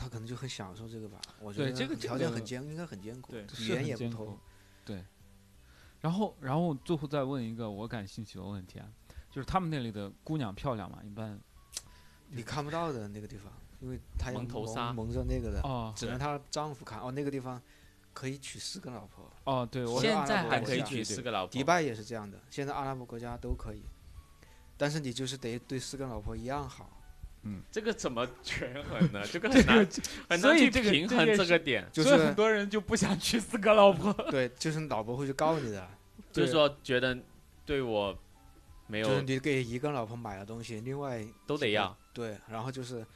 [0.00, 1.20] 他可能就很享受这个吧。
[1.38, 4.38] 我觉得对这个条件很艰，应该很艰苦，语言也不通艰苦。
[4.82, 5.04] 对，
[6.00, 8.88] 然后然后最后再问一个我感兴趣的问题啊，
[9.30, 11.38] 就是他们那里的姑娘漂亮吗，一般
[12.28, 16.98] 你看不到的那个地方，因为他蒙头纱蒙着那个的，哦只能她丈夫看。
[16.98, 17.60] 哦，那个地方
[18.14, 23.82] 可以娶四个老婆，哦，对我现在还可以娶四个老婆，迪拜也是这样的，现在阿拉伯国家都可以，
[24.78, 26.96] 但是你就是得对四个老婆一样好。
[27.70, 29.22] 这个怎么权衡呢？
[29.30, 29.88] 这个很难
[30.28, 31.86] 很难去平衡这个点。
[31.92, 34.12] 就是所以很多人就不想娶四个老婆。
[34.30, 35.88] 对，就是老婆会去告你的，
[36.32, 37.16] 就是说觉得
[37.64, 38.16] 对我
[38.86, 43.06] 没有就是你给一个老婆买了东西，另外都得要，对，然后就是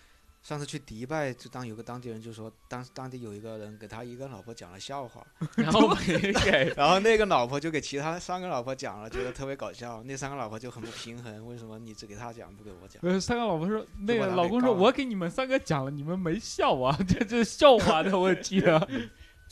[0.45, 5.27] 上次去迪拜，就当有个当地人就说，当当地有一个人给他一个老婆讲了笑话，
[5.57, 6.71] 然后没给。
[6.77, 13.01] 然后那个老婆就给其他三个老婆讲了，觉得特别搞笑，那三个老婆就很不平衡，为什么你只给他讲不给我讲？
[13.03, 18.87] 呃，三个老婆说，那个老公说，我给你们三个讲了，你们没笑啊， 这这是笑话的问题啊。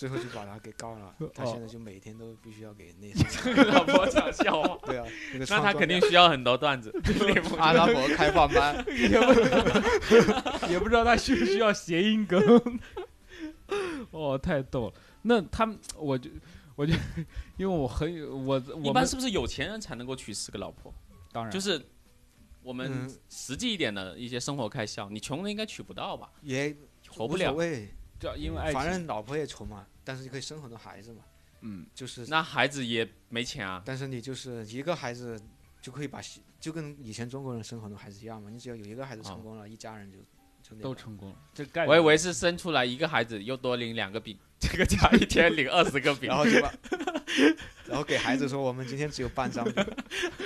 [0.02, 5.06] 最后就把他给告了， 他哦现在就每天都必须要给那三个 老婆讲笑话， 对啊，
[5.38, 6.92] 那他肯定需要很多段子。
[7.56, 12.42] 阿拉伯开放班，也不也不知道他需不需要谐音梗。
[14.10, 14.94] 哦，太逗了。
[15.22, 16.28] 那他们，我就
[16.74, 16.92] 我就
[17.56, 18.10] 因为我很
[18.44, 20.92] 我一我们般是不是有钱人才能够娶四个老婆？
[21.30, 21.80] 当然就是
[22.64, 26.28] 我们嗯实际一点的一些生活开销，你穷人应该娶不到吧？
[26.42, 26.76] 也
[27.08, 27.52] 活不了。
[27.52, 27.88] 无所谓，
[28.18, 31.22] 这因为爱反，正老婆也穷嘛，但是你可以生很多孩子嘛，
[31.60, 33.82] 嗯，就是，那孩子也没钱啊。
[33.84, 35.40] 但是你就是一个孩子
[35.80, 36.20] 就可以把
[36.60, 40.18] 就跟以前中国人生很多孩子一样嘛，你只要有一个孩子成功了，一家人就
[40.62, 41.36] 就那个都成功了。
[41.54, 46.36] 这概率我以为是生出来一个孩子又多领两个饼，这个家一天领二十个饼然。
[46.36, 46.72] 后就把，
[47.86, 49.86] 然后给孩子说我们今天只有半张饼，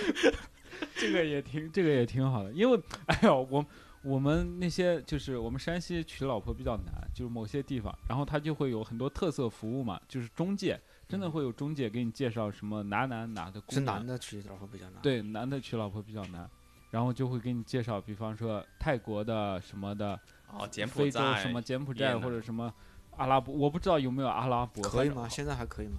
[0.96, 3.64] 这个也挺这个也挺好的，因为哎呦，我
[4.06, 16.48] 我们那些就是我们山西娶老婆比较难，就是某些地方，然后他就会有很多特色服务嘛，就是中介，真的会有中介给你介绍什么哪哪哪的姑是娘男的娶老婆比较难，，对，男的娶老婆比较难，
[16.90, 20.18] 然后就会给你介绍，比方说泰国的什么的，
[20.52, 22.72] 哦，柬埔非洲寨什么柬埔越寨南或者什么
[23.16, 25.28] 阿拉伯，我不知道有没有阿拉伯，可以吗？
[25.28, 25.98] 现在还可以吗？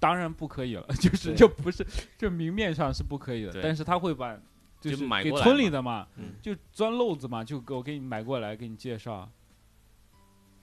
[0.00, 1.36] 当然不可以了，就是对。
[1.36, 1.86] 就不是，
[2.18, 3.62] 就明面上是不可以的，对。
[3.62, 4.36] 但是他会把
[4.84, 9.28] 就就是买给村过来嘛里的嘛，嗯，就钻漏子嘛，就给我给你买过来，给你介绍，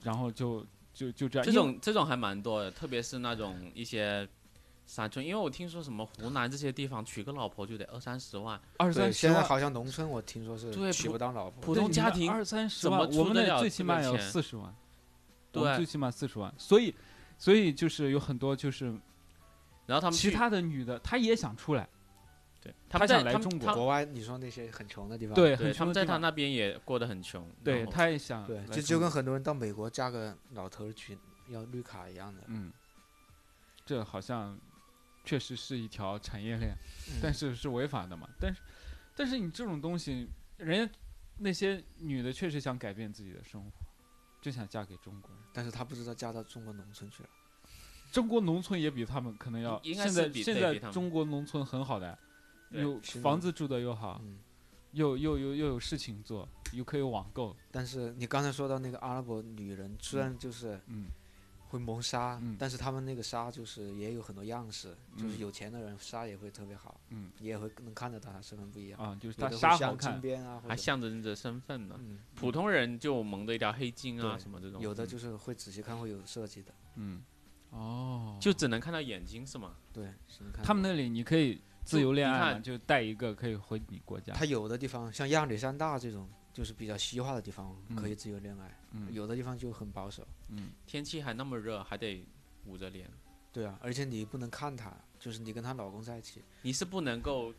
[0.04, 1.46] 然后就就就这样。
[1.46, 4.28] 这种这种还蛮多的，特别是那种一些
[4.86, 14.76] 山村，因为我听说什么湖南这些地方娶个老婆就得二三十万，二三十万，现在好像农村我听说是娶对娶不到老婆，普通家庭二三十怎么万，我们那出得了最起码要四十万，
[15.52, 16.94] 对最起码四十万，所以
[17.38, 18.94] 所以就是有很多就是
[19.88, 21.90] 然后他们其他的女的，她也想出来，
[22.62, 31.18] 对他想来中国国外你说那些很穷的地方，对，对他们在他很穷的地方那边也过得很穷，对，他也想对，来就就跟很多人到美国嫁个老头儿娶
[31.48, 32.44] 要绿卡一样的。
[32.46, 32.72] 嗯，
[33.84, 34.58] 这好像
[35.26, 36.72] 确实是一条产业链，
[37.10, 38.30] 嗯但是是违法的嘛。
[38.40, 38.62] 但是，
[39.16, 40.94] 但是你这种东西，人家
[41.40, 43.72] 那些女的确实想改变自己的生活，
[44.40, 45.40] 就想嫁给中国人。
[45.52, 47.30] 但是她不知道嫁到中国农村去了。
[48.12, 52.31] 中国农村也比他们可能要，应该现是比对在现在中国农村很好的，对
[52.72, 54.40] 有房子住的又好，嗯，
[54.92, 61.06] 又又又又有事情做，又可以网购，但是你刚才说到那个阿拉伯女人，虽然就是嗯。
[61.72, 62.58] 会蒙纱，嗯。
[62.60, 67.32] 但是他们那个纱就是也有很多样式，就是嗯有钱的人纱也会特别好，嗯。
[67.40, 69.00] 你也会能看得到他身份不一样。
[69.00, 71.96] 啊，就是纱好看，啊，还者象征着身份呢。
[71.98, 77.22] 嗯，普通人就蒙着一条黑巾啊什么这种，有的就是会仔细看会有设计的，嗯，
[77.70, 79.78] 哦，就只能看到眼睛是吗？
[79.94, 84.34] 对，只能看他们那里你可以自由恋爱嘛，就带一个可以回你国家。
[84.34, 90.26] 他有的地方像亚历山大这种就是比较西化的地方可以嗯自由恋爱，嗯有的地方就很保守。
[90.50, 92.26] 嗯天气还那么热，还得
[92.66, 93.10] 捂着脸，
[93.52, 96.42] 对啊，而且你不能看她，就是你跟她老公在一起。
[96.62, 97.54] 你是不能够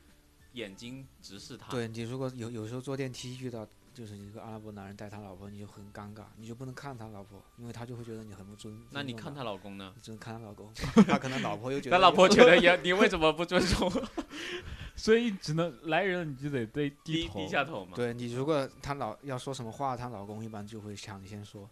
[0.52, 1.70] 眼睛直视他。
[1.70, 8.80] 对你如果有有时候坐电梯遇到就是一个阿拉伯男人带他老婆，你就很尴尬，你就不能看他老婆，因为他就会觉得你很不尊。
[8.90, 10.72] 那你看他老公呢只能看他老公，
[11.06, 14.08] 他可能老婆又觉得他老婆觉得也， 你为什么不尊重我？
[14.96, 17.40] 所以只能来人你就得得低头。
[17.40, 17.92] 低下头嘛。
[17.94, 21.68] 对你如果他老要说什么话，他老公一般就会抢先说，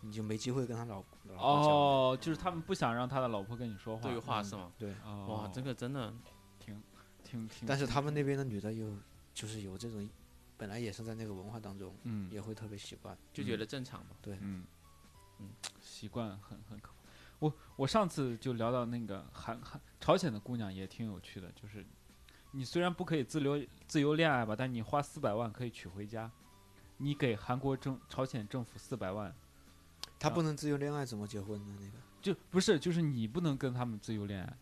[0.00, 0.96] 你就没机会跟他老
[1.28, 1.36] 老婆。
[1.36, 4.08] 哦，就是他们不想让他的老婆跟你说话。
[4.08, 4.72] 对话嗯是吗？
[4.78, 6.12] 对，哦，哇，这个真的
[6.58, 6.82] 挺
[7.22, 7.66] 挺挺。
[7.68, 8.88] 但是他们那边的女的又
[9.34, 10.08] 就是有这种，
[10.62, 13.18] 本来也是在那个文化当中，嗯也会特别习惯。
[13.32, 14.14] 就觉得正常嘛。
[14.26, 14.62] 嗯
[15.40, 15.48] 嗯
[15.80, 16.94] 习惯很很可怕。
[17.40, 21.84] 我我上次就聊到那个韩韩朝鲜的姑娘也挺有趣的，就是
[22.52, 26.30] 你虽然不可以自由自由恋爱吧，但你花四百万可以娶回家，
[26.98, 29.34] 你给韩国政朝鲜政府四百万，啊
[30.20, 31.76] 他不能自由恋爱，怎么结婚呢？
[31.80, 34.56] 那个就不是就是你不能跟他们自由恋爱，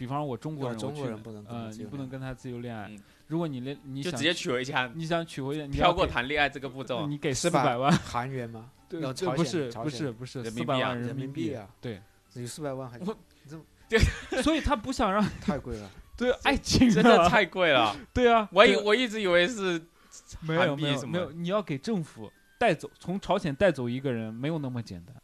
[0.00, 2.86] 比方说我中国人，哦中国人不能跟他呃，你自由恋爱不能跟他自由恋爱。
[2.88, 2.98] 嗯。
[3.26, 7.06] 如果你连你想就直接娶回家，你想娶回家，你跳过谈恋爱这个步骤。
[7.06, 8.70] 你给四百万，韩元吗？
[8.88, 10.76] 对要对不是不是不是人民币啊。
[10.78, 11.54] 四百万人民民币。
[11.54, 12.00] 啊，对，
[12.32, 13.14] 有四百万还我
[14.42, 15.90] 所以他不想让 太贵了。
[16.16, 19.78] 对爱情真的啊太贵了， 对啊，我以我一直以为是
[20.40, 25.14] 没有没有没有，你要给政府带走，从朝鲜带走一个人没有那么简单。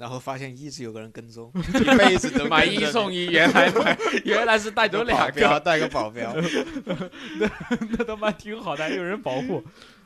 [0.00, 3.94] 然后发现一直有个人跟踪， 一辈子都买一送一，原来买
[4.24, 6.34] 原来是带走两个，带个保镖。
[7.98, 9.62] 那他妈挺好的，还有人保护。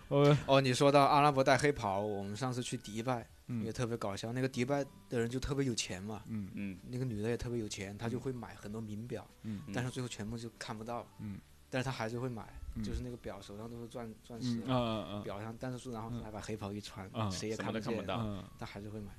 [0.08, 6.48] 哦，哦，你说到阿拉伯带黑袍，我们上次去迪拜也嗯特别搞笑，那个迪拜的人就特别有钱嘛，嗯。
[6.54, 9.60] 嗯那个女的也特别有钱，她就会买很多名表，嗯。
[9.68, 9.72] 嗯。
[9.72, 11.38] 但是最后全部就看不到，嗯。
[11.70, 12.42] 但是她还是会买，
[12.74, 12.82] 嗯。
[12.82, 18.18] 就是那个表手上都是钻钻石嗯，嗯嗯表上，但是然后嗯还把黑袍一穿谁也看不到。
[18.26, 19.12] 嗯但还是会买。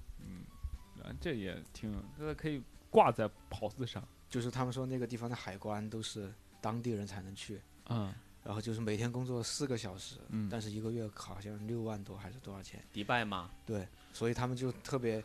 [1.20, 4.04] 这也挺，这个可以挂在袍子上。
[4.28, 8.14] 就是他们说那个地方的海关都是当地人才能去，嗯
[8.44, 12.84] 然后就是每天工作四个小时，嗯但是一个月好像六万多还是多少钱？
[12.92, 15.24] 迪拜吗，对，所以他们就特别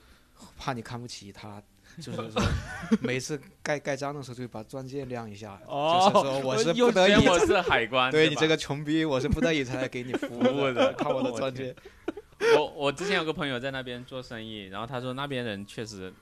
[0.57, 1.61] 怕你看不起他，
[2.01, 2.41] 就是说
[3.03, 11.75] 每次盖盖章的时候就把钻戒亮一下，哦就是说我是不得已，我是海关，对你这个穷逼，我是不得已才来给你服务的看我的钻戒。
[12.57, 16.13] 我我之前有个朋友在那边做生意，然后他说那边人确实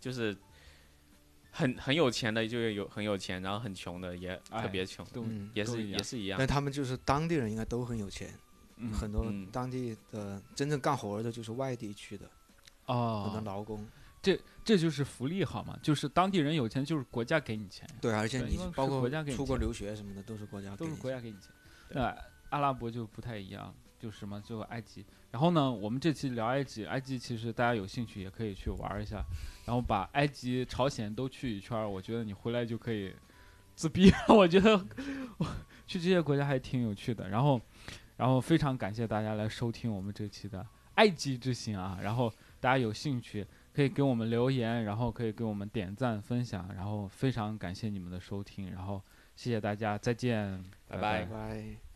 [0.00, 0.36] 就是
[1.50, 5.06] 很很有钱的就有很有钱，然后很穷的也特别穷，
[5.54, 6.46] 也是一样也是一样但。
[6.46, 8.32] 他们就是当地人应该都很有钱，
[8.76, 12.26] 嗯很多嗯当地的真正干活的就是外地去的，
[12.86, 13.86] 很多哦，劳工。
[14.20, 21.50] 这这就是福利好嘛，就是当地人有钱，就是国家给你钱，对，而且你对因为是包括国家给你出国留学什么的，都是国家都是给你钱国家给你钱。
[21.88, 22.16] 那
[22.50, 25.04] 阿拉伯就不太一样，就什么就埃及。
[25.32, 29.24] 然后呢，我们这期聊埃及，埃及其实大家有兴趣也可以去玩一下，
[29.64, 33.14] 然后把埃及、朝鲜都去一圈，我觉得你回来就可以
[33.74, 34.12] 自闭。
[34.28, 34.76] 我觉得
[35.38, 35.46] 我
[35.86, 37.30] 去这些国家还挺有趣的。
[37.30, 37.58] 然后，
[38.18, 40.64] 然后非常感谢大家来收听我们这期的
[40.96, 41.98] 埃及之行啊。
[42.02, 42.30] 然后
[42.60, 49.02] 大家有兴趣可以给我们留言，然后可以给我们点赞分享，然后非常感谢你们的收听，然后
[49.34, 51.91] 谢谢大家，再见，拜拜拜拜。